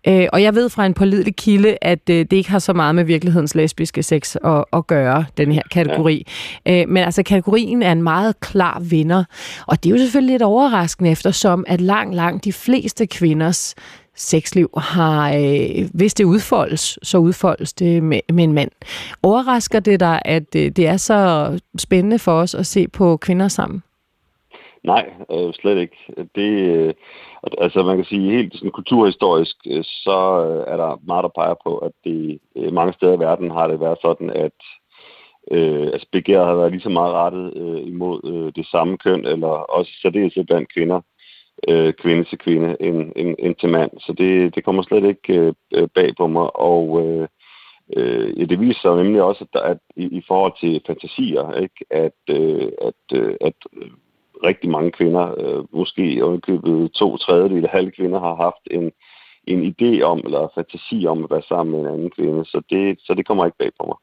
Øh, 0.08 0.28
og 0.34 0.42
jeg 0.42 0.56
ved 0.56 0.70
fra 0.70 0.86
en 0.86 0.94
pålidelig 0.94 1.36
kilde, 1.36 1.78
at 1.82 2.10
øh, 2.10 2.18
det 2.18 2.34
ikke 2.34 2.52
har 2.52 2.60
så 2.60 2.74
meget 2.74 2.96
med 2.96 3.04
virkelighedens 3.04 3.56
lesbiske 3.56 4.04
sex 4.04 4.36
at, 4.36 4.64
at 4.74 4.88
gøre, 4.88 5.26
den 5.38 5.52
her 5.52 5.62
kategori. 5.72 6.28
Ja. 6.66 6.82
Øh, 6.82 6.90
men 6.90 7.04
altså 7.04 7.24
kategorien 7.24 7.84
er 7.84 7.92
en 7.92 8.04
meget 8.04 8.40
klar 8.40 8.80
vinder. 8.80 9.24
Og 9.68 9.84
det 9.84 9.90
er 9.90 9.94
jo 9.94 10.02
selvfølgelig 10.02 10.34
lidt 10.34 10.42
overraskende, 10.42 11.12
eftersom 11.12 11.64
at 11.68 11.82
langt, 11.82 12.16
langt 12.16 12.46
de 12.46 12.54
fleste 12.54 13.08
kvinders 13.08 13.76
sexliv 14.16 14.70
har, 14.78 15.34
øh, 15.34 15.90
hvis 15.94 16.14
det 16.14 16.24
udfoldes, 16.24 17.00
så 17.04 17.18
udfoldes 17.18 17.74
det 17.74 18.04
med, 18.04 18.20
med 18.34 18.44
en 18.44 18.54
mand. 18.54 18.72
Overrasker 19.24 19.80
det 19.80 20.00
dig, 20.00 20.22
at 20.26 20.56
øh, 20.56 20.72
det 20.72 20.88
er 20.88 20.98
så 20.98 21.60
spændende 21.78 22.20
for 22.20 22.32
os 22.32 22.56
at 22.56 22.66
se 22.66 22.88
på 22.88 23.18
kvinder 23.18 23.48
sammen? 23.48 23.84
Nej, 24.86 25.14
øh, 25.32 25.54
slet 25.54 25.78
ikke. 25.78 25.98
Det, 26.36 26.52
øh, 26.76 26.94
altså 27.58 27.84
man 27.84 27.96
kan 27.96 28.06
sige, 28.06 28.32
helt 28.32 28.54
sådan 28.54 28.72
kulturhistorisk, 28.72 29.56
øh, 29.68 29.84
så 29.84 30.20
øh, 30.46 30.74
er 30.74 30.78
der 30.78 31.00
meget, 31.08 31.24
der 31.24 31.30
peger 31.36 31.56
på, 31.64 31.78
at 31.78 31.92
det 32.04 32.40
øh, 32.56 32.74
mange 32.74 32.94
steder 32.94 33.14
i 33.14 33.20
verden 33.20 33.52
har 33.52 33.68
det 33.68 33.80
været 33.80 33.98
sådan, 34.02 34.30
at 34.30 34.60
øh, 35.52 35.88
altså 35.94 36.08
begæret 36.12 36.48
har 36.48 36.56
været 36.56 36.72
lige 36.72 36.82
så 36.82 36.90
meget 36.90 37.14
rettet 37.14 37.54
øh, 37.58 37.88
imod 37.88 38.20
øh, 38.32 38.52
det 38.56 38.66
samme 38.68 38.98
køn, 38.98 39.26
eller 39.26 39.48
også 39.48 39.92
særdeles 40.02 40.38
blandt 40.48 40.74
kvinder, 40.74 41.02
øh, 41.68 41.94
kvinde 41.94 42.24
til 42.24 42.38
kvinde, 42.38 42.78
end, 42.80 43.12
end, 43.16 43.36
end 43.40 43.56
til 43.56 43.70
mand. 43.70 43.92
Så 44.00 44.14
det, 44.14 44.56
det 44.56 44.64
kommer 44.64 44.84
slet 44.84 45.04
ikke 45.04 45.40
øh, 45.40 45.54
øh, 45.74 45.88
bag 45.96 46.16
på 46.18 46.28
mig, 46.28 46.60
og 46.60 47.06
øh, 47.06 47.28
øh, 47.98 48.40
ja, 48.40 48.46
det 48.46 48.60
viser 48.60 48.82
sig 48.82 48.96
nemlig 48.96 49.22
også, 49.22 49.46
at, 49.54 49.62
at 49.62 49.78
i, 49.96 50.04
i 50.18 50.22
forhold 50.28 50.54
til 50.60 50.82
fantasier, 50.88 51.54
ikke, 51.54 51.86
at, 51.90 52.20
øh, 52.30 52.72
at, 52.82 53.20
øh, 53.20 53.36
at 53.42 53.56
rigtig 54.44 54.70
mange 54.70 54.92
kvinder, 54.92 55.26
øh, 55.38 55.64
måske 55.74 56.24
ovenkøbet 56.24 56.92
to 56.92 57.18
tredjedel 57.18 57.68
halve 57.68 57.92
kvinder, 57.92 58.20
har 58.20 58.36
haft 58.36 58.64
en, 58.72 58.92
en 59.48 59.60
idé 59.72 60.02
om, 60.02 60.22
eller 60.26 60.52
fantasi 60.56 61.06
om 61.08 61.24
at 61.24 61.30
være 61.30 61.42
sammen 61.48 61.72
med 61.72 61.80
en 61.80 61.94
anden 61.94 62.10
kvinde. 62.10 62.46
Så 62.46 62.62
det, 62.70 63.00
så 63.00 63.14
det 63.14 63.28
kommer 63.28 63.46
ikke 63.46 63.58
bag 63.58 63.72
på 63.80 63.86
mig. 63.86 63.98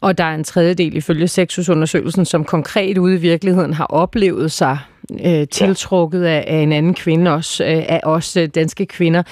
Og 0.00 0.18
der 0.18 0.24
er 0.24 0.34
en 0.34 0.44
tredjedel 0.44 0.96
ifølge 0.96 1.28
sexusundersøgelsen, 1.28 2.24
som 2.24 2.44
konkret 2.44 2.98
ude 2.98 3.14
i 3.16 3.20
virkeligheden 3.20 3.72
har 3.72 3.86
oplevet 3.86 4.52
sig 4.52 4.78
øh, 5.26 5.48
tiltrukket 5.48 6.24
ja. 6.24 6.28
af, 6.28 6.44
af 6.46 6.56
en 6.56 6.72
anden 6.72 6.94
kvinde, 6.94 7.34
også 7.34 7.64
øh, 7.64 7.84
af 7.88 8.00
os 8.04 8.36
øh, 8.36 8.48
danske 8.48 8.86
kvinder. 8.86 9.22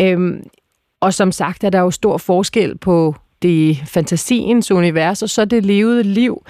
Øhm, 0.00 0.42
og 1.00 1.14
som 1.14 1.32
sagt 1.32 1.64
er 1.64 1.70
der 1.70 1.80
jo 1.80 1.90
stor 1.90 2.18
forskel 2.18 2.78
på 2.78 3.14
det 3.42 3.76
fantasiens 3.86 4.70
univers, 4.70 5.22
og 5.22 5.28
så 5.28 5.44
det 5.44 5.66
levede 5.66 6.02
liv. 6.02 6.42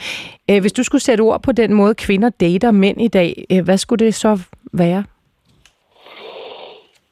Øh, 0.51 0.61
hvis 0.61 0.73
du 0.73 0.83
skulle 0.83 1.03
sætte 1.03 1.23
ord 1.23 1.43
på 1.43 1.53
den 1.53 1.75
måde, 1.75 1.95
kvinder 1.95 2.31
dater 2.31 2.71
mænd 2.71 3.01
i 3.01 3.09
dag, 3.09 3.45
øh, 3.53 3.65
hvad 3.65 3.79
skulle 3.79 4.05
det 4.05 4.15
så 4.15 4.41
være? 4.73 5.05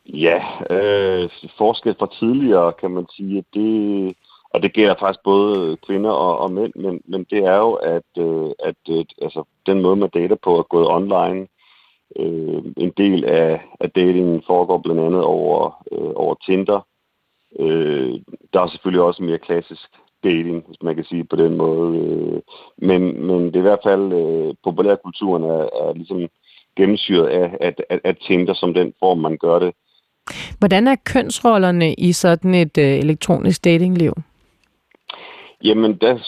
Ja, 0.07 0.43
øh, 0.70 1.31
forskel 1.59 1.95
fra 1.99 2.09
tidligere, 2.18 2.72
kan 2.72 2.91
man 2.91 3.07
sige, 3.16 3.45
det, 3.55 4.14
og 4.51 4.62
det 4.62 4.72
gælder 4.72 4.95
faktisk 5.01 5.20
både 5.24 5.76
kvinder 5.87 6.11
og, 6.11 6.39
og 6.39 6.53
mænd, 6.53 6.72
men, 6.76 7.01
men 7.05 7.26
det 7.31 7.39
er 7.39 7.57
jo, 7.57 7.72
at, 7.72 8.11
øh, 8.18 8.51
at 8.59 8.76
øh, 8.91 9.05
altså, 9.22 9.45
den 9.66 9.83
måde, 9.83 9.97
man 9.97 10.11
dater 10.14 10.37
på 10.43 10.59
er 10.59 10.62
gået 10.62 10.89
online. 10.89 11.47
Øh, 12.16 12.62
en 12.76 12.93
del 12.97 13.24
af, 13.24 13.61
af 13.81 13.91
datingen 13.91 14.43
foregår 14.47 14.78
blandt 14.78 15.01
andet 15.01 15.22
over, 15.22 15.85
øh, 15.93 16.12
over 16.14 16.35
Tinder, 16.47 16.81
Øh, 17.59 18.12
der 18.53 18.61
er 18.61 18.68
selvfølgelig 18.68 19.03
også 19.03 19.22
mere 19.22 19.38
klassisk 19.38 19.88
dating, 20.24 20.64
hvis 20.66 20.82
man 20.82 20.94
kan 20.94 21.05
sige 21.05 21.24
på 21.24 21.36
den 21.36 21.57
måde. 21.57 21.98
Øh, 21.98 22.40
men, 22.76 23.26
men 23.26 23.46
det 23.46 23.57
er 23.57 23.61
i 23.61 23.70
hvert 23.70 23.84
fald, 23.84 24.12
øh, 24.12 24.55
populærkulturen 24.64 25.44
er, 25.44 25.62
er 25.82 25.92
ligesom 25.94 26.28
gennemsyret 26.76 27.26
af, 27.26 27.57
at, 27.61 27.82
at, 27.88 28.01
at 28.05 28.16
Tinder 28.26 28.55
som 28.55 28.74
den 28.74 28.92
form, 28.98 29.18
man 29.18 29.38
gør 29.38 29.59
det. 29.59 29.74
Hvordan 30.59 30.88
er 30.88 30.96
kønsrollerne 31.05 31.94
i 31.94 32.12
sådan 32.12 32.55
et 32.55 32.78
øh, 32.78 32.98
elektronisk 32.98 33.64
datingliv? 33.64 34.12
Jamen, 35.64 35.96
der 35.96 36.18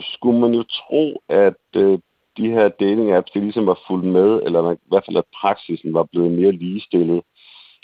skulle 0.00 0.40
man 0.40 0.54
jo 0.54 0.62
tro, 0.62 1.22
at 1.28 1.62
øh, 1.76 1.98
de 2.36 2.50
her 2.50 2.68
dating-apps, 2.68 3.30
det 3.34 3.42
ligesom 3.42 3.66
var 3.66 3.78
fuldt 3.86 4.04
med, 4.04 4.40
eller 4.42 4.72
i 4.72 4.76
hvert 4.88 5.04
fald 5.06 5.16
at 5.16 5.32
praksisen 5.40 5.94
var 5.94 6.06
blevet 6.12 6.32
mere 6.32 6.52
ligestillet 6.52 7.22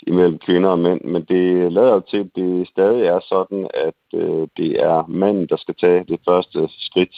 imellem 0.07 0.39
kvinder 0.39 0.69
og 0.69 0.79
mænd, 0.79 1.01
men 1.01 1.23
det 1.23 1.73
lader 1.73 1.99
til, 1.99 2.17
at 2.17 2.29
det 2.35 2.67
stadig 2.67 3.05
er 3.05 3.19
sådan, 3.19 3.67
at 3.73 4.19
øh, 4.21 4.47
det 4.57 4.83
er 4.83 5.07
manden, 5.07 5.47
der 5.47 5.57
skal 5.57 5.75
tage 5.75 6.03
det 6.07 6.19
første 6.25 6.69
skridt 6.79 7.15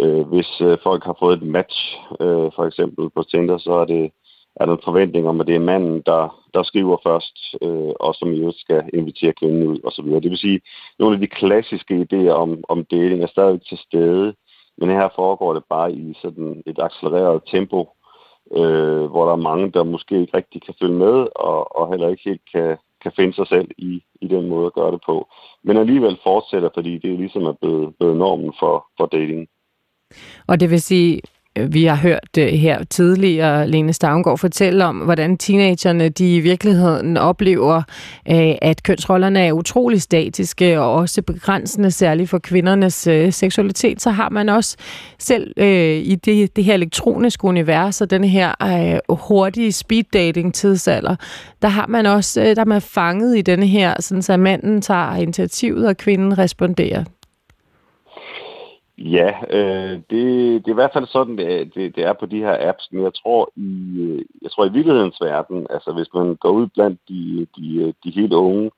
øh, 0.00 0.28
hvis 0.28 0.60
øh, 0.60 0.78
folk 0.82 1.04
har 1.04 1.16
fået 1.18 1.36
et 1.36 1.42
match, 1.42 1.98
øh, 2.20 2.50
for 2.56 2.64
eksempel 2.66 3.10
på 3.10 3.22
Tinder, 3.22 3.58
så 3.58 3.72
er 3.72 3.84
det 3.84 4.12
er 4.56 4.66
der 4.66 4.72
en 4.72 4.84
forventning 4.84 5.28
om, 5.28 5.40
at 5.40 5.46
det 5.46 5.54
er 5.54 5.70
manden, 5.72 6.02
der, 6.06 6.48
der 6.54 6.62
skriver 6.62 6.96
først, 7.02 7.38
øh, 7.62 7.92
og 8.00 8.14
som 8.14 8.30
jo 8.30 8.52
skal 8.56 8.90
invitere 8.94 9.32
kvinden 9.32 9.66
ud 9.66 9.78
osv. 9.84 10.04
Det 10.04 10.30
vil 10.30 10.38
sige, 10.38 10.60
nogle 10.98 11.14
af 11.14 11.20
de 11.20 11.26
klassiske 11.26 12.06
idéer 12.06 12.30
om, 12.30 12.64
om 12.68 12.84
dating 12.84 13.22
er 13.22 13.26
stadig 13.26 13.62
til 13.62 13.78
stede, 13.78 14.34
men 14.78 14.88
her 14.88 15.08
foregår 15.14 15.54
det 15.54 15.64
bare 15.70 15.92
i 15.92 16.14
sådan 16.22 16.62
et 16.66 16.78
accelereret 16.82 17.42
tempo, 17.46 17.88
øh, 18.52 19.04
hvor 19.10 19.24
der 19.24 19.32
er 19.32 19.46
mange, 19.50 19.70
der 19.70 19.84
måske 19.84 20.20
ikke 20.20 20.36
rigtig 20.36 20.62
kan 20.62 20.74
følge 20.80 20.94
med, 20.94 21.26
og, 21.36 21.76
og 21.76 21.90
heller 21.90 22.08
ikke 22.08 22.22
helt 22.24 22.42
kan, 22.52 22.76
kan 23.02 23.12
finde 23.16 23.34
sig 23.34 23.46
selv 23.46 23.68
i, 23.78 24.02
i 24.20 24.28
den 24.28 24.48
måde 24.48 24.66
at 24.66 24.72
gøre 24.72 24.92
det 24.92 25.00
på. 25.06 25.28
Men 25.62 25.76
alligevel 25.76 26.18
fortsætter, 26.22 26.68
fordi 26.74 26.98
det 26.98 27.18
ligesom 27.18 27.42
er 27.42 27.52
blevet, 27.52 27.96
blevet 27.98 28.16
normen 28.16 28.52
for, 28.60 28.86
for 28.96 29.06
dating. 29.06 29.48
Og 30.46 30.60
det 30.60 30.70
vil 30.70 30.82
sige, 30.82 31.20
vi 31.56 31.84
har 31.84 31.96
hørt 31.96 32.28
her 32.36 32.84
tidligere 32.84 33.68
Lene 33.68 33.92
Stavngård 33.92 34.38
fortælle 34.38 34.84
om, 34.84 34.96
hvordan 34.96 35.36
teenagerne 35.36 36.08
de 36.08 36.36
i 36.36 36.40
virkeligheden 36.40 37.16
oplever, 37.16 37.82
øh, 38.30 38.54
at 38.62 38.82
kønsrollerne 38.82 39.40
er 39.40 39.52
utrolig 39.52 40.02
statiske 40.02 40.80
og 40.80 40.94
også 40.94 41.22
begrænsende, 41.22 41.90
særligt 41.90 42.30
for 42.30 42.38
kvindernes 42.38 43.06
øh, 43.06 43.32
seksualitet. 43.32 44.02
Så 44.02 44.10
har 44.10 44.28
man 44.28 44.48
også 44.48 44.76
selv 45.18 45.52
øh, 45.56 45.96
i 45.96 46.14
det, 46.14 46.56
det 46.56 46.64
her 46.64 46.74
elektroniske 46.74 47.44
univers 47.44 48.00
og 48.00 48.10
den 48.10 48.24
her 48.24 49.12
hurtige 49.14 49.72
speed 49.72 50.04
dating 50.12 50.54
tidsalder, 50.54 51.16
der 51.62 51.68
har 51.68 51.86
man 51.86 52.06
også 52.06 52.40
der 52.40 52.60
er 52.60 52.64
man 52.64 52.82
fanget 52.82 53.38
i 53.38 53.42
denne 53.42 53.66
her, 53.66 53.94
sådan 54.00 54.22
så 54.22 54.36
manden 54.36 54.82
tager 54.82 55.16
initiativet 55.16 55.86
og 55.86 55.96
kvinden 55.96 56.38
responderer. 56.38 57.04
Ja, 58.98 59.32
øh, 59.50 60.00
det, 60.10 60.64
det 60.64 60.66
er 60.66 60.70
i 60.70 60.80
hvert 60.80 60.92
fald 60.92 61.06
sådan, 61.06 61.38
det 61.38 61.74
det, 61.74 61.96
det 61.96 62.04
er 62.04 62.12
på 62.12 62.26
de 62.26 62.38
her 62.38 62.68
apps, 62.68 62.88
men 62.92 63.02
jeg 63.02 63.14
tror 63.14 63.52
i, 63.56 63.98
øh, 64.00 64.24
jeg 64.42 64.50
tror 64.50 64.64
i 64.64 64.72
virkelighedens 64.72 65.20
verden, 65.20 65.66
altså 65.70 65.92
hvis 65.92 66.08
man 66.14 66.36
går 66.36 66.50
ud 66.50 66.66
blandt 66.66 67.00
de, 67.08 67.46
de, 67.56 67.76
øh, 67.76 67.92
de 68.04 68.10
helt 68.10 68.32
unge, 68.32 68.70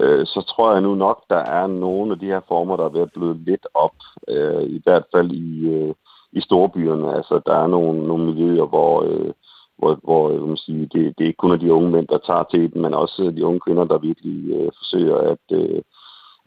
øh, 0.00 0.26
så 0.26 0.40
tror 0.40 0.72
jeg 0.72 0.80
nu 0.80 0.94
nok, 0.94 1.24
der 1.30 1.36
er 1.36 1.66
nogle 1.66 2.12
af 2.12 2.18
de 2.18 2.26
her 2.26 2.40
former, 2.48 2.76
der 2.76 2.84
er 2.84 2.88
ved 2.88 3.00
at 3.00 3.12
bløde 3.12 3.44
lidt 3.44 3.66
op, 3.74 3.96
øh, 4.28 4.62
i 4.62 4.80
hvert 4.84 5.04
fald 5.14 5.30
i, 5.30 5.68
øh, 5.68 5.94
i 6.32 6.40
storbyerne. 6.40 7.14
Altså 7.16 7.40
der 7.46 7.54
er 7.54 7.66
nogle, 7.66 8.06
nogle 8.06 8.24
miljøer, 8.24 8.66
hvor, 8.66 9.02
øh, 9.02 9.32
hvor, 9.78 9.98
hvor 10.02 10.30
jeg 10.30 10.42
vil 10.42 10.58
sige, 10.58 10.80
det, 10.80 11.18
det 11.18 11.24
er 11.24 11.28
ikke 11.28 11.36
kun 11.36 11.60
de 11.60 11.72
unge 11.72 11.90
mænd, 11.90 12.08
der 12.08 12.18
tager 12.18 12.44
til 12.50 12.72
den, 12.72 12.82
men 12.82 12.94
også 12.94 13.32
de 13.36 13.46
unge 13.46 13.60
kvinder, 13.60 13.84
der 13.84 13.98
virkelig 13.98 14.50
øh, 14.54 14.70
forsøger 14.78 15.16
at... 15.16 15.44
Øh, 15.52 15.82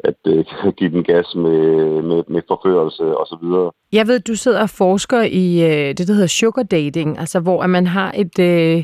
at 0.03 0.15
øh, 0.27 0.45
give 0.77 0.91
den 0.91 1.03
gas 1.03 1.35
med, 1.35 2.01
med, 2.01 2.23
med 2.27 2.41
forførelse 2.47 3.17
og 3.17 3.27
så 3.27 3.37
videre. 3.41 3.71
Jeg 3.91 4.07
ved, 4.07 4.19
du 4.19 4.35
sidder 4.35 4.61
og 4.61 4.69
forsker 4.69 5.21
i 5.21 5.63
øh, 5.63 5.97
det, 5.97 6.07
der 6.07 6.13
hedder 6.13 6.27
sugar 6.27 6.63
dating, 6.63 7.19
altså 7.19 7.39
hvor 7.39 7.63
at 7.63 7.69
man 7.69 7.87
har 7.87 8.13
et 8.17 8.39
øh, 8.39 8.83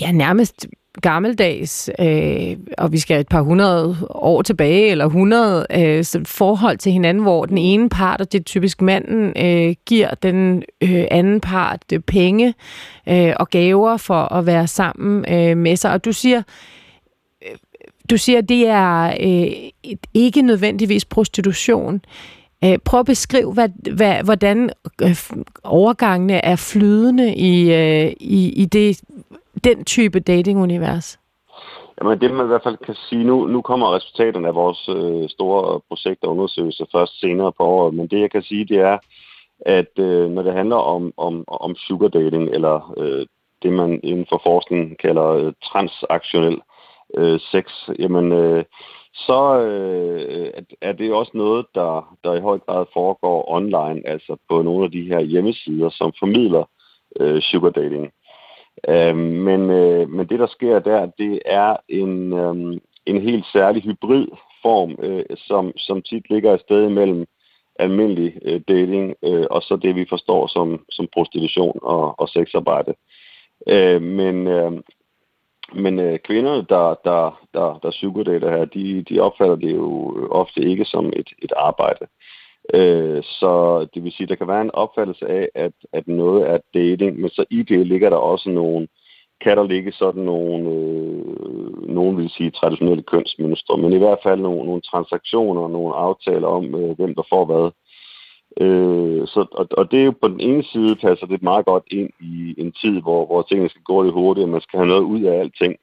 ja, 0.00 0.12
nærmest 0.12 0.66
gammeldags, 1.00 1.90
øh, 1.98 2.56
og 2.78 2.92
vi 2.92 2.98
skal 2.98 3.20
et 3.20 3.28
par 3.28 3.42
hundrede 3.42 3.96
år 4.10 4.42
tilbage, 4.42 4.90
eller 4.90 5.06
hundrede 5.06 5.66
øh, 5.74 6.04
forhold 6.26 6.78
til 6.78 6.92
hinanden, 6.92 7.22
hvor 7.22 7.44
den 7.44 7.58
ene 7.58 7.88
part, 7.88 8.20
og 8.20 8.32
det 8.32 8.40
er 8.40 8.44
typisk 8.44 8.82
manden, 8.82 9.32
øh, 9.36 9.74
giver 9.86 10.14
den 10.14 10.62
øh, 10.82 11.04
anden 11.10 11.40
part 11.40 11.82
øh, 11.92 12.00
penge 12.00 12.54
øh, 13.08 13.32
og 13.36 13.48
gaver 13.48 13.96
for 13.96 14.34
at 14.34 14.46
være 14.46 14.66
sammen 14.66 15.34
øh, 15.34 15.56
med 15.56 15.76
sig. 15.76 15.92
Og 15.92 16.04
du 16.04 16.12
siger, 16.12 16.42
du 18.10 18.16
siger, 18.16 18.38
at 18.38 18.48
det 18.48 18.66
er 18.66 19.06
øh, 19.20 19.96
ikke 20.14 20.42
nødvendigvis 20.42 21.04
prostitution. 21.04 22.00
Øh, 22.64 22.78
prøv 22.84 23.00
at 23.00 23.06
beskrive, 23.06 23.52
hvad, 23.52 23.68
hvad, 23.96 24.24
hvordan 24.24 24.70
øh, 25.02 25.16
overgangene 25.64 26.44
er 26.44 26.56
flydende 26.56 27.34
i, 27.34 27.72
øh, 27.72 28.12
i, 28.20 28.62
i 28.62 28.64
det, 28.64 29.00
den 29.64 29.84
type 29.84 30.20
datingunivers. 30.20 31.18
Jamen 32.00 32.20
det 32.20 32.30
man 32.30 32.46
i 32.46 32.48
hvert 32.48 32.62
fald 32.62 32.76
kan 32.76 32.94
sige, 32.94 33.24
nu, 33.24 33.46
nu 33.46 33.62
kommer 33.62 33.96
resultaterne 33.96 34.48
af 34.48 34.54
vores 34.54 34.88
øh, 34.88 35.28
store 35.28 35.80
projekt 35.88 36.24
og 36.24 36.30
undersøgelse 36.30 36.86
først 36.92 37.20
senere 37.20 37.52
på 37.52 37.62
året, 37.64 37.94
men 37.94 38.06
det 38.06 38.20
jeg 38.20 38.30
kan 38.30 38.42
sige, 38.42 38.64
det 38.64 38.78
er, 38.78 38.98
at 39.60 39.98
øh, 39.98 40.30
når 40.30 40.42
det 40.42 40.52
handler 40.52 40.76
om, 40.76 41.12
om, 41.16 41.44
om 41.46 41.76
sugar 41.76 42.08
dating, 42.08 42.48
eller 42.48 42.94
øh, 42.96 43.26
det 43.62 43.72
man 43.72 44.00
inden 44.02 44.26
for 44.28 44.40
forskning 44.44 44.98
kalder 44.98 45.28
øh, 45.28 45.52
transaktionel 45.64 46.60
øh, 47.16 47.40
sex, 47.40 47.88
jamen 47.98 48.32
øh, 48.32 48.64
så 49.14 49.60
øh, 49.60 50.52
er 50.80 50.92
det 50.92 51.12
også 51.12 51.32
noget, 51.34 51.66
der, 51.74 52.16
der 52.24 52.34
i 52.34 52.40
høj 52.40 52.58
grad 52.58 52.86
foregår 52.92 53.50
online, 53.50 54.02
altså 54.04 54.36
på 54.50 54.62
nogle 54.62 54.84
af 54.84 54.90
de 54.90 55.02
her 55.02 55.20
hjemmesider, 55.20 55.90
som 55.90 56.12
formidler 56.18 56.64
øh, 57.20 57.42
sugar 57.42 57.70
dating. 57.70 58.12
Øh, 58.88 59.16
men, 59.16 59.70
øh, 59.70 60.08
men 60.10 60.28
det, 60.28 60.38
der 60.38 60.46
sker 60.46 60.78
der, 60.78 61.06
det 61.18 61.42
er 61.44 61.76
en, 61.88 62.32
øh, 62.32 62.80
en 63.06 63.22
helt 63.22 63.46
særlig 63.52 63.82
hybrid 63.82 64.26
form, 64.62 64.96
øh, 65.02 65.24
som, 65.36 65.72
som 65.76 66.02
tit 66.02 66.30
ligger 66.30 66.54
et 66.54 66.60
sted 66.60 66.86
imellem 66.86 67.26
almindelig 67.78 68.38
øh, 68.42 68.60
dating 68.68 69.14
øh, 69.24 69.46
og 69.50 69.62
så 69.62 69.76
det, 69.76 69.96
vi 69.96 70.06
forstår 70.08 70.46
som, 70.46 70.84
som 70.90 71.08
prostitution 71.12 71.78
og, 71.82 72.20
og 72.20 72.28
sexarbejde. 72.28 72.94
Øh, 73.68 74.02
men, 74.02 74.46
øh, 74.46 74.72
men 75.74 75.98
øh, 75.98 76.18
kvinder, 76.18 76.62
der, 76.62 76.94
der, 77.04 77.40
der, 77.54 77.78
der 77.82 77.90
sugardater 77.90 78.50
her, 78.50 78.64
de, 78.64 79.02
de 79.02 79.20
opfatter 79.20 79.56
det 79.56 79.72
jo 79.76 80.16
øh, 80.18 80.28
ofte 80.30 80.60
ikke 80.60 80.84
som 80.84 81.06
et, 81.06 81.28
et 81.42 81.52
arbejde. 81.56 82.06
Øh, 82.74 83.22
så 83.22 83.86
det 83.94 84.04
vil 84.04 84.12
sige, 84.12 84.26
der 84.26 84.34
kan 84.34 84.48
være 84.48 84.62
en 84.62 84.74
opfattelse 84.74 85.26
af, 85.28 85.48
at, 85.54 85.72
at 85.92 86.08
noget 86.08 86.48
er 86.48 86.58
dating, 86.74 87.20
men 87.20 87.30
så 87.30 87.44
i 87.50 87.62
det 87.62 87.86
ligger 87.86 88.10
der 88.10 88.16
også 88.16 88.50
nogle, 88.50 88.88
kan 89.40 89.56
der 89.56 89.66
ligge 89.66 89.92
sådan 89.92 90.22
nogle, 90.22 90.70
øh, 90.70 91.88
nogen 91.88 92.16
vil 92.16 92.30
sige 92.30 92.50
traditionelle 92.50 93.02
kønsmønstre, 93.02 93.78
men 93.78 93.92
i 93.92 93.98
hvert 93.98 94.18
fald 94.22 94.40
nogle, 94.40 94.66
nogle 94.66 94.80
transaktioner, 94.80 95.68
nogle 95.68 95.94
aftaler 95.94 96.48
om, 96.48 96.74
øh, 96.74 96.96
hvem 96.96 97.14
der 97.14 97.22
får 97.28 97.44
hvad. 97.44 97.70
Øh, 98.60 99.26
så, 99.26 99.46
og, 99.52 99.66
og 99.70 99.90
det 99.90 100.00
er 100.00 100.04
jo 100.04 100.14
på 100.20 100.28
den 100.28 100.40
ene 100.40 100.64
side 100.64 100.96
passer 100.96 101.26
det 101.26 101.42
meget 101.42 101.64
godt 101.64 101.84
ind 101.90 102.10
i 102.20 102.54
en 102.58 102.72
tid, 102.72 103.00
hvor, 103.00 103.26
hvor 103.26 103.42
tingene 103.42 103.68
skal 103.68 103.82
gå 103.82 104.02
lidt 104.02 104.14
hurtigt, 104.14 104.44
og 104.44 104.50
man 104.50 104.60
skal 104.60 104.78
have 104.78 104.88
noget 104.88 105.02
ud 105.02 105.22
af 105.22 105.38
alting. 105.38 105.76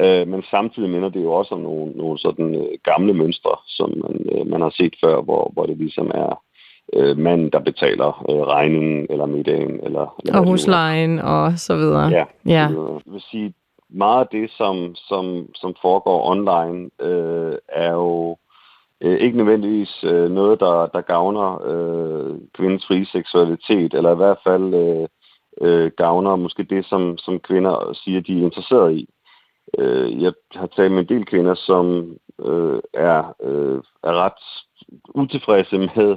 Øh, 0.00 0.28
men 0.28 0.42
samtidig 0.50 0.90
minder 0.90 1.08
det 1.08 1.22
jo 1.22 1.32
også 1.32 1.54
om 1.54 1.60
nogle, 1.60 1.92
nogle 1.92 2.18
sådan 2.18 2.54
øh, 2.54 2.78
gamle 2.84 3.14
mønstre, 3.14 3.56
som 3.66 3.90
man, 3.96 4.26
øh, 4.32 4.46
man 4.46 4.60
har 4.60 4.70
set 4.70 4.94
før, 5.04 5.22
hvor, 5.22 5.50
hvor 5.52 5.66
det 5.66 5.76
ligesom 5.78 6.10
er 6.14 6.40
øh, 6.92 7.18
manden, 7.18 7.50
der 7.50 7.58
betaler 7.58 8.24
øh, 8.30 8.42
regningen 8.42 9.06
eller 9.10 9.26
middagen. 9.26 9.80
Eller, 9.82 10.16
eller 10.24 10.38
og 10.38 10.46
huslejen 10.46 11.18
og 11.18 11.52
så 11.58 11.76
videre. 11.76 12.08
Ja, 12.08 12.24
ja. 12.46 12.68
Det 12.68 13.02
vil 13.12 13.22
sige, 13.30 13.54
meget 13.90 14.20
af 14.20 14.26
det, 14.32 14.50
som, 14.50 14.94
som, 14.94 15.48
som 15.54 15.74
foregår 15.82 16.30
online, 16.30 16.90
øh, 17.00 17.54
er 17.68 17.92
jo 17.92 18.36
øh, 19.00 19.18
ikke 19.18 19.36
nødvendigvis 19.36 20.04
øh, 20.04 20.30
noget, 20.30 20.60
der, 20.60 20.86
der 20.86 21.00
gavner 21.00 21.62
øh, 21.66 22.36
kvindens 22.54 22.86
frie 22.86 23.06
seksualitet, 23.06 23.94
eller 23.94 24.12
i 24.12 24.16
hvert 24.16 24.38
fald 24.44 24.74
øh, 24.74 25.08
øh, 25.60 25.90
gavner 25.96 26.36
måske 26.36 26.62
det, 26.62 26.86
som, 26.86 27.18
som 27.18 27.40
kvinder 27.40 27.92
siger, 27.92 28.20
de 28.20 28.38
er 28.38 28.42
interesseret 28.42 28.96
i. 28.96 29.08
Øh, 29.78 30.22
jeg 30.22 30.32
har 30.54 30.66
talt 30.66 30.92
med 30.92 31.00
en 31.00 31.08
del 31.08 31.24
kvinder, 31.24 31.54
som 31.54 32.16
øh, 32.44 32.80
er, 32.92 33.34
øh, 33.42 33.82
er 34.02 34.12
ret 34.12 34.42
utilfredse 35.14 35.78
med, 35.78 36.16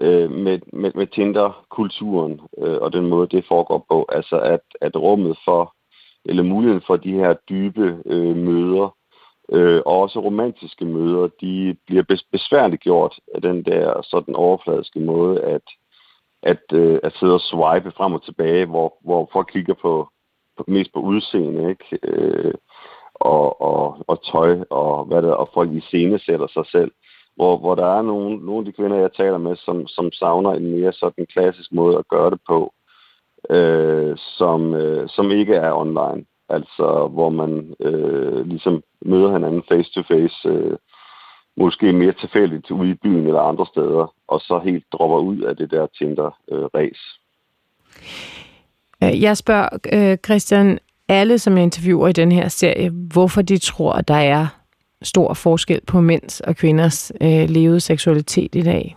øh, 0.00 0.30
med, 0.30 0.58
med, 0.72 0.92
med 0.94 1.06
Tinder-kulturen 1.06 2.40
øh, 2.58 2.78
og 2.80 2.92
den 2.92 3.06
måde, 3.06 3.36
det 3.36 3.44
foregår 3.48 3.86
på. 3.90 4.06
Altså 4.08 4.40
at, 4.40 4.60
at 4.80 4.96
rummet 4.96 5.38
for, 5.44 5.74
eller 6.24 6.42
muligheden 6.42 6.82
for 6.86 6.96
de 6.96 7.12
her 7.12 7.34
dybe 7.48 8.02
øh, 8.06 8.36
møder, 8.36 8.94
øh, 9.52 9.82
og 9.86 10.00
også 10.00 10.20
romantiske 10.20 10.84
møder, 10.84 11.28
de 11.40 11.76
bliver 11.86 12.22
besværligt 12.32 12.82
gjort 12.82 13.14
af 13.34 13.42
den 13.42 13.64
der 13.64 14.02
sådan 14.02 14.34
overfladiske 14.36 15.00
måde, 15.00 15.40
at, 15.40 15.62
at, 16.42 16.62
øh, 16.72 16.98
at 17.02 17.12
sidde 17.12 17.34
og 17.34 17.40
swipe 17.40 17.92
frem 17.96 18.12
og 18.12 18.24
tilbage, 18.24 18.66
hvor, 18.66 18.98
hvor 19.04 19.28
folk 19.32 19.48
kigger 19.52 19.74
på, 19.74 20.08
på 20.56 20.64
mest 20.66 20.92
på 20.92 21.00
udseende, 21.00 21.70
ikke? 21.70 21.98
Øh, 22.02 22.54
og, 23.14 23.62
og, 23.62 24.04
og 24.06 24.22
tøj, 24.32 24.58
og 24.70 25.04
hvad 25.04 25.22
det, 25.22 25.34
og 25.34 25.48
folk 25.54 25.72
i 25.72 25.80
scene 25.80 26.18
sætter 26.18 26.46
sig 26.46 26.66
selv. 26.66 26.92
Hvor, 27.36 27.58
hvor 27.58 27.74
der 27.74 27.86
er 27.86 28.02
nogle, 28.02 28.36
nogle 28.36 28.58
af 28.58 28.64
de 28.64 28.72
kvinder, 28.72 28.96
jeg 28.96 29.12
taler 29.12 29.38
med, 29.38 29.56
som, 29.56 29.86
som 29.86 30.12
savner 30.12 30.52
en 30.52 30.70
mere 30.70 30.92
sådan 30.92 31.26
klassisk 31.26 31.72
måde 31.72 31.98
at 31.98 32.08
gøre 32.08 32.30
det 32.30 32.40
på, 32.48 32.72
øh, 33.50 34.16
som, 34.16 34.74
øh, 34.74 35.08
som 35.08 35.30
ikke 35.30 35.54
er 35.54 35.72
online. 35.72 36.24
Altså, 36.48 37.08
hvor 37.12 37.28
man 37.28 37.74
øh, 37.80 38.46
ligesom 38.46 38.82
møder 39.04 39.32
hinanden 39.32 39.62
face 39.68 39.90
to 39.92 40.02
face, 40.02 40.48
øh, 40.48 40.76
måske 41.56 41.92
mere 41.92 42.12
tilfældigt 42.12 42.70
ude 42.70 42.90
i 42.90 42.94
byen 42.94 43.26
eller 43.26 43.40
andre 43.40 43.66
steder, 43.66 44.14
og 44.28 44.40
så 44.40 44.60
helt 44.64 44.84
dropper 44.92 45.18
ud 45.18 45.38
af 45.38 45.56
det 45.56 45.70
der 45.70 45.86
Tinder-ræs. 45.86 47.20
Øh, 49.02 49.22
jeg 49.22 49.36
spørger 49.36 49.68
øh, 49.92 50.18
Christian, 50.24 50.78
alle 51.08 51.38
som 51.38 51.56
jeg 51.56 51.62
interviewer 51.62 52.08
i 52.08 52.12
den 52.12 52.32
her 52.32 52.48
serie, 52.48 52.90
hvorfor 52.90 53.42
de 53.42 53.58
tror, 53.58 53.92
at 53.92 54.08
der 54.08 54.14
er 54.14 54.46
stor 55.02 55.34
forskel 55.34 55.80
på 55.86 56.00
mænds 56.00 56.40
og 56.40 56.56
kvinders 56.56 57.12
øh, 57.20 57.48
levede 57.48 57.80
seksualitet 57.80 58.54
i 58.54 58.62
dag. 58.62 58.96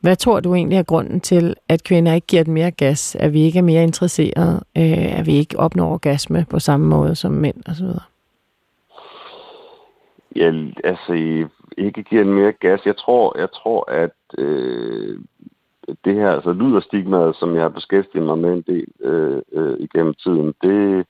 Hvad 0.00 0.16
tror 0.16 0.40
du 0.40 0.54
egentlig 0.54 0.78
er 0.78 0.82
grunden 0.82 1.20
til, 1.20 1.54
at 1.68 1.84
kvinder 1.84 2.12
ikke 2.12 2.26
giver 2.26 2.42
den 2.42 2.54
mere 2.54 2.70
gas? 2.70 3.14
At 3.14 3.32
vi 3.32 3.40
ikke 3.40 3.58
er 3.58 3.62
mere 3.62 3.82
interesserede? 3.82 4.64
Øh, 4.76 5.18
at 5.18 5.26
vi 5.26 5.32
ikke 5.32 5.58
opnår 5.58 5.92
orgasme 5.92 6.46
på 6.50 6.58
samme 6.58 6.86
måde 6.86 7.14
som 7.14 7.32
mænd 7.32 7.56
osv.? 7.66 8.09
Ja, 10.36 10.52
altså 10.84 11.12
ikke 11.78 12.02
giver 12.02 12.22
en 12.22 12.34
mere 12.34 12.52
gas. 12.52 12.86
Jeg 12.86 12.96
tror, 12.96 13.38
jeg 13.38 13.52
tror 13.52 13.90
at 13.90 14.16
øh, 14.38 15.18
det 16.04 16.14
her, 16.14 16.30
altså 16.30 16.52
lyderstigmaet, 16.52 17.36
som 17.36 17.54
jeg 17.54 17.62
har 17.62 17.68
beskæftiget 17.68 18.26
mig 18.26 18.38
med 18.38 18.52
en 18.52 18.62
del 18.62 18.86
øh, 19.00 19.42
øh, 19.52 19.76
igennem 19.78 20.14
tiden, 20.14 20.54
det, 20.62 21.06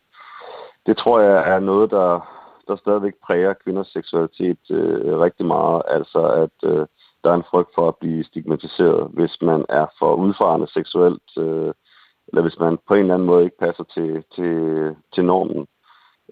det 0.87 0.97
tror 0.97 1.21
jeg 1.21 1.55
er 1.55 1.61
noget, 1.61 1.91
der, 1.91 2.21
der 2.69 2.77
stadigvæk 2.77 3.15
præger 3.27 3.55
kvinders 3.65 3.87
seksualitet 3.87 4.71
øh, 4.71 5.19
rigtig 5.19 5.47
meget. 5.47 5.83
Altså 5.89 6.21
at 6.23 6.71
øh, 6.71 6.87
der 7.25 7.31
er 7.31 7.35
en 7.35 7.51
frygt 7.51 7.71
for 7.75 7.89
at 7.89 7.97
blive 7.97 8.25
stigmatiseret, 8.25 9.11
hvis 9.13 9.43
man 9.43 9.65
er 9.69 9.87
for 9.99 10.15
udfarende 10.15 10.69
seksuelt, 10.73 11.39
øh, 11.39 11.73
eller 12.29 12.43
hvis 12.43 12.59
man 12.59 12.79
på 12.89 12.95
en 12.95 13.01
eller 13.01 13.15
anden 13.15 13.27
måde 13.27 13.45
ikke 13.45 13.59
passer 13.59 13.85
til, 13.85 14.25
til, 14.35 14.55
til 15.15 15.25
normen. 15.25 15.67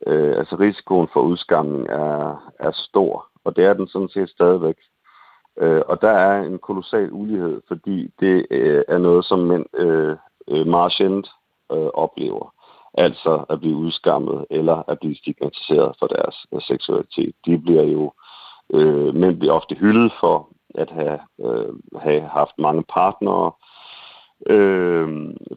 Øh, 0.06 0.38
altså 0.38 0.56
risikoen 0.56 1.08
for 1.12 1.20
udskamning 1.20 1.88
er, 1.88 2.50
er 2.60 2.72
stor, 2.72 3.26
og 3.44 3.56
det 3.56 3.64
er 3.64 3.72
den 3.72 3.88
sådan 3.88 4.08
set 4.08 4.30
stadigvæk. 4.30 4.76
Øh, 5.60 5.82
og 5.86 6.02
der 6.02 6.10
er 6.10 6.42
en 6.42 6.58
kolossal 6.58 7.12
ulighed, 7.12 7.60
fordi 7.68 8.10
det 8.20 8.46
øh, 8.50 8.82
er 8.88 8.98
noget, 8.98 9.24
som 9.24 9.38
mænd 9.38 9.66
øh, 9.74 10.16
øh, 10.48 10.66
meget 10.66 10.92
sjældent 10.92 11.28
øh, 11.72 11.90
oplever. 11.94 12.54
Altså 12.94 13.44
at 13.50 13.60
blive 13.60 13.76
udskammet 13.76 14.46
eller 14.50 14.82
at 14.88 14.98
blive 14.98 15.16
stigmatiseret 15.16 15.96
for 15.98 16.06
deres 16.06 16.46
øh, 16.52 16.60
seksualitet. 16.62 17.34
De 17.46 17.58
bliver 17.58 17.82
jo, 17.82 18.12
øh, 18.74 19.14
mænd 19.14 19.38
bliver 19.38 19.52
ofte 19.52 19.74
hyldet 19.74 20.12
for 20.20 20.48
at 20.74 20.90
have, 20.90 21.18
øh, 21.44 21.74
have 22.00 22.22
haft 22.22 22.58
mange 22.58 22.84
partnere, 22.88 23.52
øh, 24.46 25.08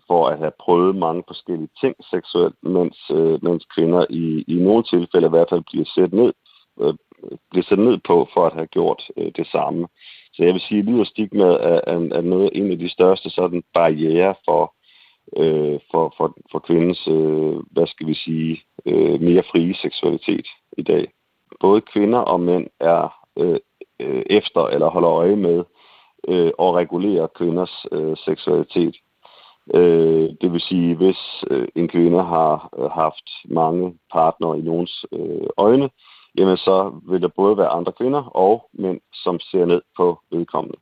for 0.07 0.27
at 0.27 0.37
have 0.37 0.51
prøvet 0.59 0.95
mange 0.95 1.23
forskellige 1.27 1.69
ting 1.81 1.95
seksuelt, 2.11 2.55
mens, 2.63 2.97
øh, 3.11 3.43
mens 3.43 3.65
kvinder 3.75 4.05
i, 4.09 4.43
i 4.47 4.53
nogle 4.53 4.83
tilfælde 4.83 5.27
i 5.27 5.29
hvert 5.29 5.49
fald 5.49 5.63
bliver 5.71 5.85
sat 5.95 6.13
ned, 6.13 6.33
øh, 6.81 6.93
bliver 7.51 7.63
sat 7.69 7.79
ned 7.79 7.97
på 8.07 8.27
for 8.33 8.45
at 8.45 8.53
have 8.53 8.67
gjort 8.67 9.01
øh, 9.17 9.31
det 9.35 9.47
samme. 9.47 9.87
Så 10.33 10.43
jeg 10.43 10.53
vil 10.53 10.61
sige, 10.61 10.79
at 10.79 10.85
lyd 10.85 10.99
og 10.99 11.05
stigma 11.07 11.43
er, 11.43 11.81
er, 11.87 11.99
er 12.11 12.21
noget, 12.21 12.49
en 12.53 12.71
af 12.71 12.79
de 12.79 12.89
største 12.89 13.29
sådan 13.29 13.63
barriere 13.73 14.35
for, 14.45 14.73
øh, 15.37 15.79
for, 15.91 16.13
for, 16.17 16.37
for 16.51 16.59
kvindens, 16.59 17.07
øh, 17.07 17.55
hvad 17.71 17.87
skal 17.87 18.07
vi 18.07 18.13
sige, 18.13 18.61
øh, 18.85 19.21
mere 19.21 19.43
frie 19.51 19.75
seksualitet 19.75 20.47
i 20.77 20.81
dag. 20.81 21.11
Både 21.59 21.81
kvinder 21.81 22.19
og 22.19 22.39
mænd 22.39 22.67
er 22.79 23.13
øh, 23.37 23.59
øh, 23.99 24.23
efter 24.29 24.67
eller 24.67 24.89
holder 24.89 25.09
øje 25.09 25.35
med 25.35 25.63
øh, 26.27 26.51
og 26.57 26.75
regulere 26.75 27.27
kvinders 27.35 27.85
øh, 27.91 28.17
seksualitet. 28.17 28.95
Øh, 29.73 30.29
det 30.41 30.53
vil 30.53 30.61
sige, 30.61 30.95
hvis 30.95 31.43
øh, 31.49 31.67
en 31.75 31.87
kvinde 31.87 32.23
har 32.23 32.69
øh, 32.77 32.89
haft 32.89 33.29
mange 33.45 33.97
partnere 34.13 34.59
i 34.59 34.61
nogens 34.61 35.05
øh, 35.11 35.47
øjne, 35.57 35.89
jamen 36.37 36.57
så 36.57 36.99
vil 37.09 37.21
der 37.21 37.27
både 37.27 37.57
være 37.57 37.67
andre 37.67 37.91
kvinder 37.91 38.23
og 38.23 38.69
mænd, 38.73 38.99
som 39.23 39.39
ser 39.39 39.65
ned 39.65 39.81
på 39.97 40.19
vedkommende. 40.31 40.77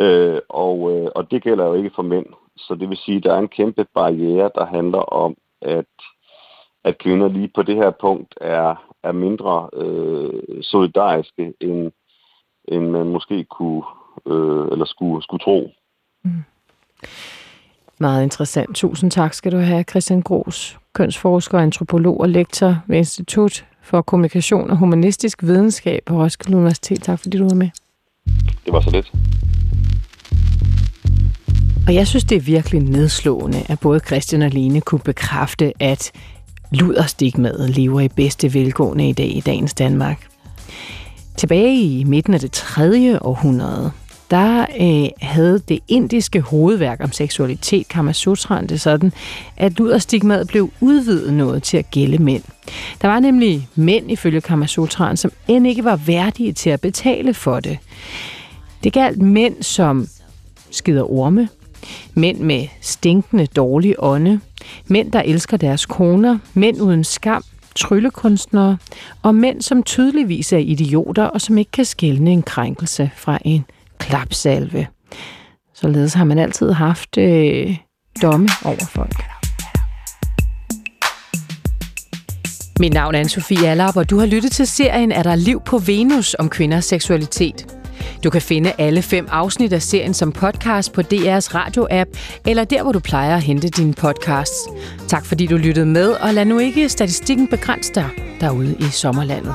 Øh, 0.00 0.40
og, 0.48 0.92
øh, 0.92 1.08
og 1.14 1.30
det 1.30 1.42
gælder 1.42 1.66
jo 1.66 1.74
ikke 1.74 1.90
for 1.94 2.02
mænd. 2.02 2.26
Så 2.56 2.74
det 2.74 2.88
vil 2.88 2.96
sige, 2.96 3.16
at 3.16 3.24
der 3.24 3.34
er 3.34 3.38
en 3.38 3.48
kæmpe 3.48 3.86
barriere, 3.94 4.50
der 4.54 4.66
handler 4.66 4.98
om, 4.98 5.36
at, 5.62 5.92
at 6.84 6.98
kvinder 6.98 7.28
lige 7.28 7.50
på 7.54 7.62
det 7.62 7.76
her 7.76 7.90
punkt 7.90 8.34
er, 8.40 8.74
er 9.02 9.12
mindre 9.12 9.70
øh, 9.72 10.62
solidariske, 10.62 11.54
end, 11.60 11.92
end 12.64 12.90
man 12.90 13.08
måske 13.08 13.44
kunne 13.44 13.82
øh, 14.26 14.68
eller 14.72 14.84
skulle, 14.84 15.22
skulle 15.22 15.44
tro. 15.44 15.70
Mm. 16.24 16.30
Meget 17.98 18.22
interessant. 18.22 18.76
Tusind 18.76 19.10
tak 19.10 19.34
skal 19.34 19.52
du 19.52 19.58
have, 19.58 19.84
Christian 19.90 20.22
Gros, 20.22 20.78
kønsforsker, 20.92 21.58
antropolog 21.58 22.20
og 22.20 22.28
lektor 22.28 22.76
ved 22.86 22.96
Institut 22.96 23.64
for 23.82 24.02
Kommunikation 24.02 24.70
og 24.70 24.76
Humanistisk 24.76 25.42
Videnskab 25.42 26.02
på 26.06 26.22
Roskilde 26.22 26.56
Universitet. 26.56 27.02
Tak 27.02 27.18
fordi 27.18 27.38
du 27.38 27.44
var 27.44 27.54
med. 27.54 27.68
Det 28.64 28.72
var 28.72 28.80
så 28.80 28.90
lidt. 28.90 29.12
Og 31.86 31.94
jeg 31.94 32.06
synes, 32.06 32.24
det 32.24 32.36
er 32.36 32.40
virkelig 32.40 32.80
nedslående, 32.80 33.58
at 33.68 33.80
både 33.80 34.00
Christian 34.00 34.42
og 34.42 34.50
Lene 34.50 34.80
kunne 34.80 35.00
bekræfte, 35.00 35.72
at 35.80 36.12
luderstigmaet 36.72 37.70
lever 37.70 38.00
i 38.00 38.08
bedste 38.08 38.54
velgående 38.54 39.08
i 39.08 39.12
dag 39.12 39.36
i 39.36 39.40
dagens 39.40 39.74
Danmark. 39.74 40.26
Tilbage 41.36 41.82
i 41.82 42.04
midten 42.04 42.34
af 42.34 42.40
det 42.40 42.52
tredje 42.52 43.22
århundrede, 43.22 43.92
der 44.30 44.66
øh, 44.80 45.08
havde 45.28 45.58
det 45.68 45.80
indiske 45.88 46.40
hovedværk 46.40 47.00
om 47.00 47.12
seksualitet, 47.12 47.88
Kama 47.88 48.12
Sutraen, 48.12 48.66
det 48.66 48.80
sådan, 48.80 49.12
at 49.56 49.78
luderstigmaet 49.78 50.48
blev 50.48 50.70
udvidet 50.80 51.34
noget 51.34 51.62
til 51.62 51.76
at 51.76 51.90
gælde 51.90 52.22
mænd. 52.22 52.42
Der 53.02 53.08
var 53.08 53.20
nemlig 53.20 53.68
mænd 53.74 54.10
ifølge 54.10 54.40
Kama 54.40 54.66
Sutraen, 54.66 55.16
som 55.16 55.32
end 55.48 55.66
ikke 55.66 55.84
var 55.84 55.96
værdige 55.96 56.52
til 56.52 56.70
at 56.70 56.80
betale 56.80 57.34
for 57.34 57.60
det. 57.60 57.78
Det 58.84 58.92
galt 58.92 59.22
mænd, 59.22 59.62
som 59.62 60.08
skider 60.70 61.12
orme, 61.12 61.48
mænd 62.14 62.38
med 62.38 62.66
stinkende 62.80 63.46
dårlig 63.46 63.94
ånde, 63.98 64.40
mænd, 64.86 65.12
der 65.12 65.22
elsker 65.22 65.56
deres 65.56 65.86
koner, 65.86 66.38
mænd 66.54 66.80
uden 66.80 67.04
skam, 67.04 67.44
tryllekunstnere 67.74 68.76
og 69.22 69.34
mænd, 69.34 69.62
som 69.62 69.82
tydeligvis 69.82 70.52
er 70.52 70.58
idioter 70.58 71.24
og 71.24 71.40
som 71.40 71.58
ikke 71.58 71.70
kan 71.70 71.84
skælne 71.84 72.30
en 72.30 72.42
krænkelse 72.42 73.10
fra 73.16 73.38
en 73.44 73.64
klapsalve. 74.00 74.86
Således 75.74 76.14
har 76.14 76.24
man 76.24 76.38
altid 76.38 76.72
haft 76.72 77.18
øh, 77.18 77.76
domme 78.22 78.48
over 78.64 78.86
folk. 78.88 79.24
Mit 82.80 82.92
navn 82.92 83.14
er 83.14 83.24
Anne-Sophie 83.24 83.64
Allard, 83.64 83.96
og 83.96 84.10
du 84.10 84.18
har 84.18 84.26
lyttet 84.26 84.52
til 84.52 84.66
serien 84.66 85.12
Er 85.12 85.22
der 85.22 85.34
liv 85.34 85.60
på 85.66 85.78
Venus 85.78 86.34
om 86.34 86.48
kvinders 86.48 86.84
seksualitet. 86.84 87.76
Du 88.24 88.30
kan 88.30 88.42
finde 88.42 88.72
alle 88.78 89.02
fem 89.02 89.28
afsnit 89.30 89.72
af 89.72 89.82
serien 89.82 90.14
som 90.14 90.32
podcast 90.32 90.92
på 90.92 91.00
DR's 91.00 91.54
radio-app, 91.54 92.10
eller 92.46 92.64
der, 92.64 92.82
hvor 92.82 92.92
du 92.92 93.00
plejer 93.00 93.36
at 93.36 93.42
hente 93.42 93.68
dine 93.68 93.94
podcasts. 93.94 94.68
Tak 95.08 95.24
fordi 95.26 95.46
du 95.46 95.56
lyttede 95.56 95.86
med, 95.86 96.10
og 96.10 96.34
lad 96.34 96.44
nu 96.44 96.58
ikke 96.58 96.88
statistikken 96.88 97.48
begrænse 97.48 97.92
dig 97.94 98.08
derude 98.40 98.76
i 98.78 98.84
sommerlandet. 98.90 99.54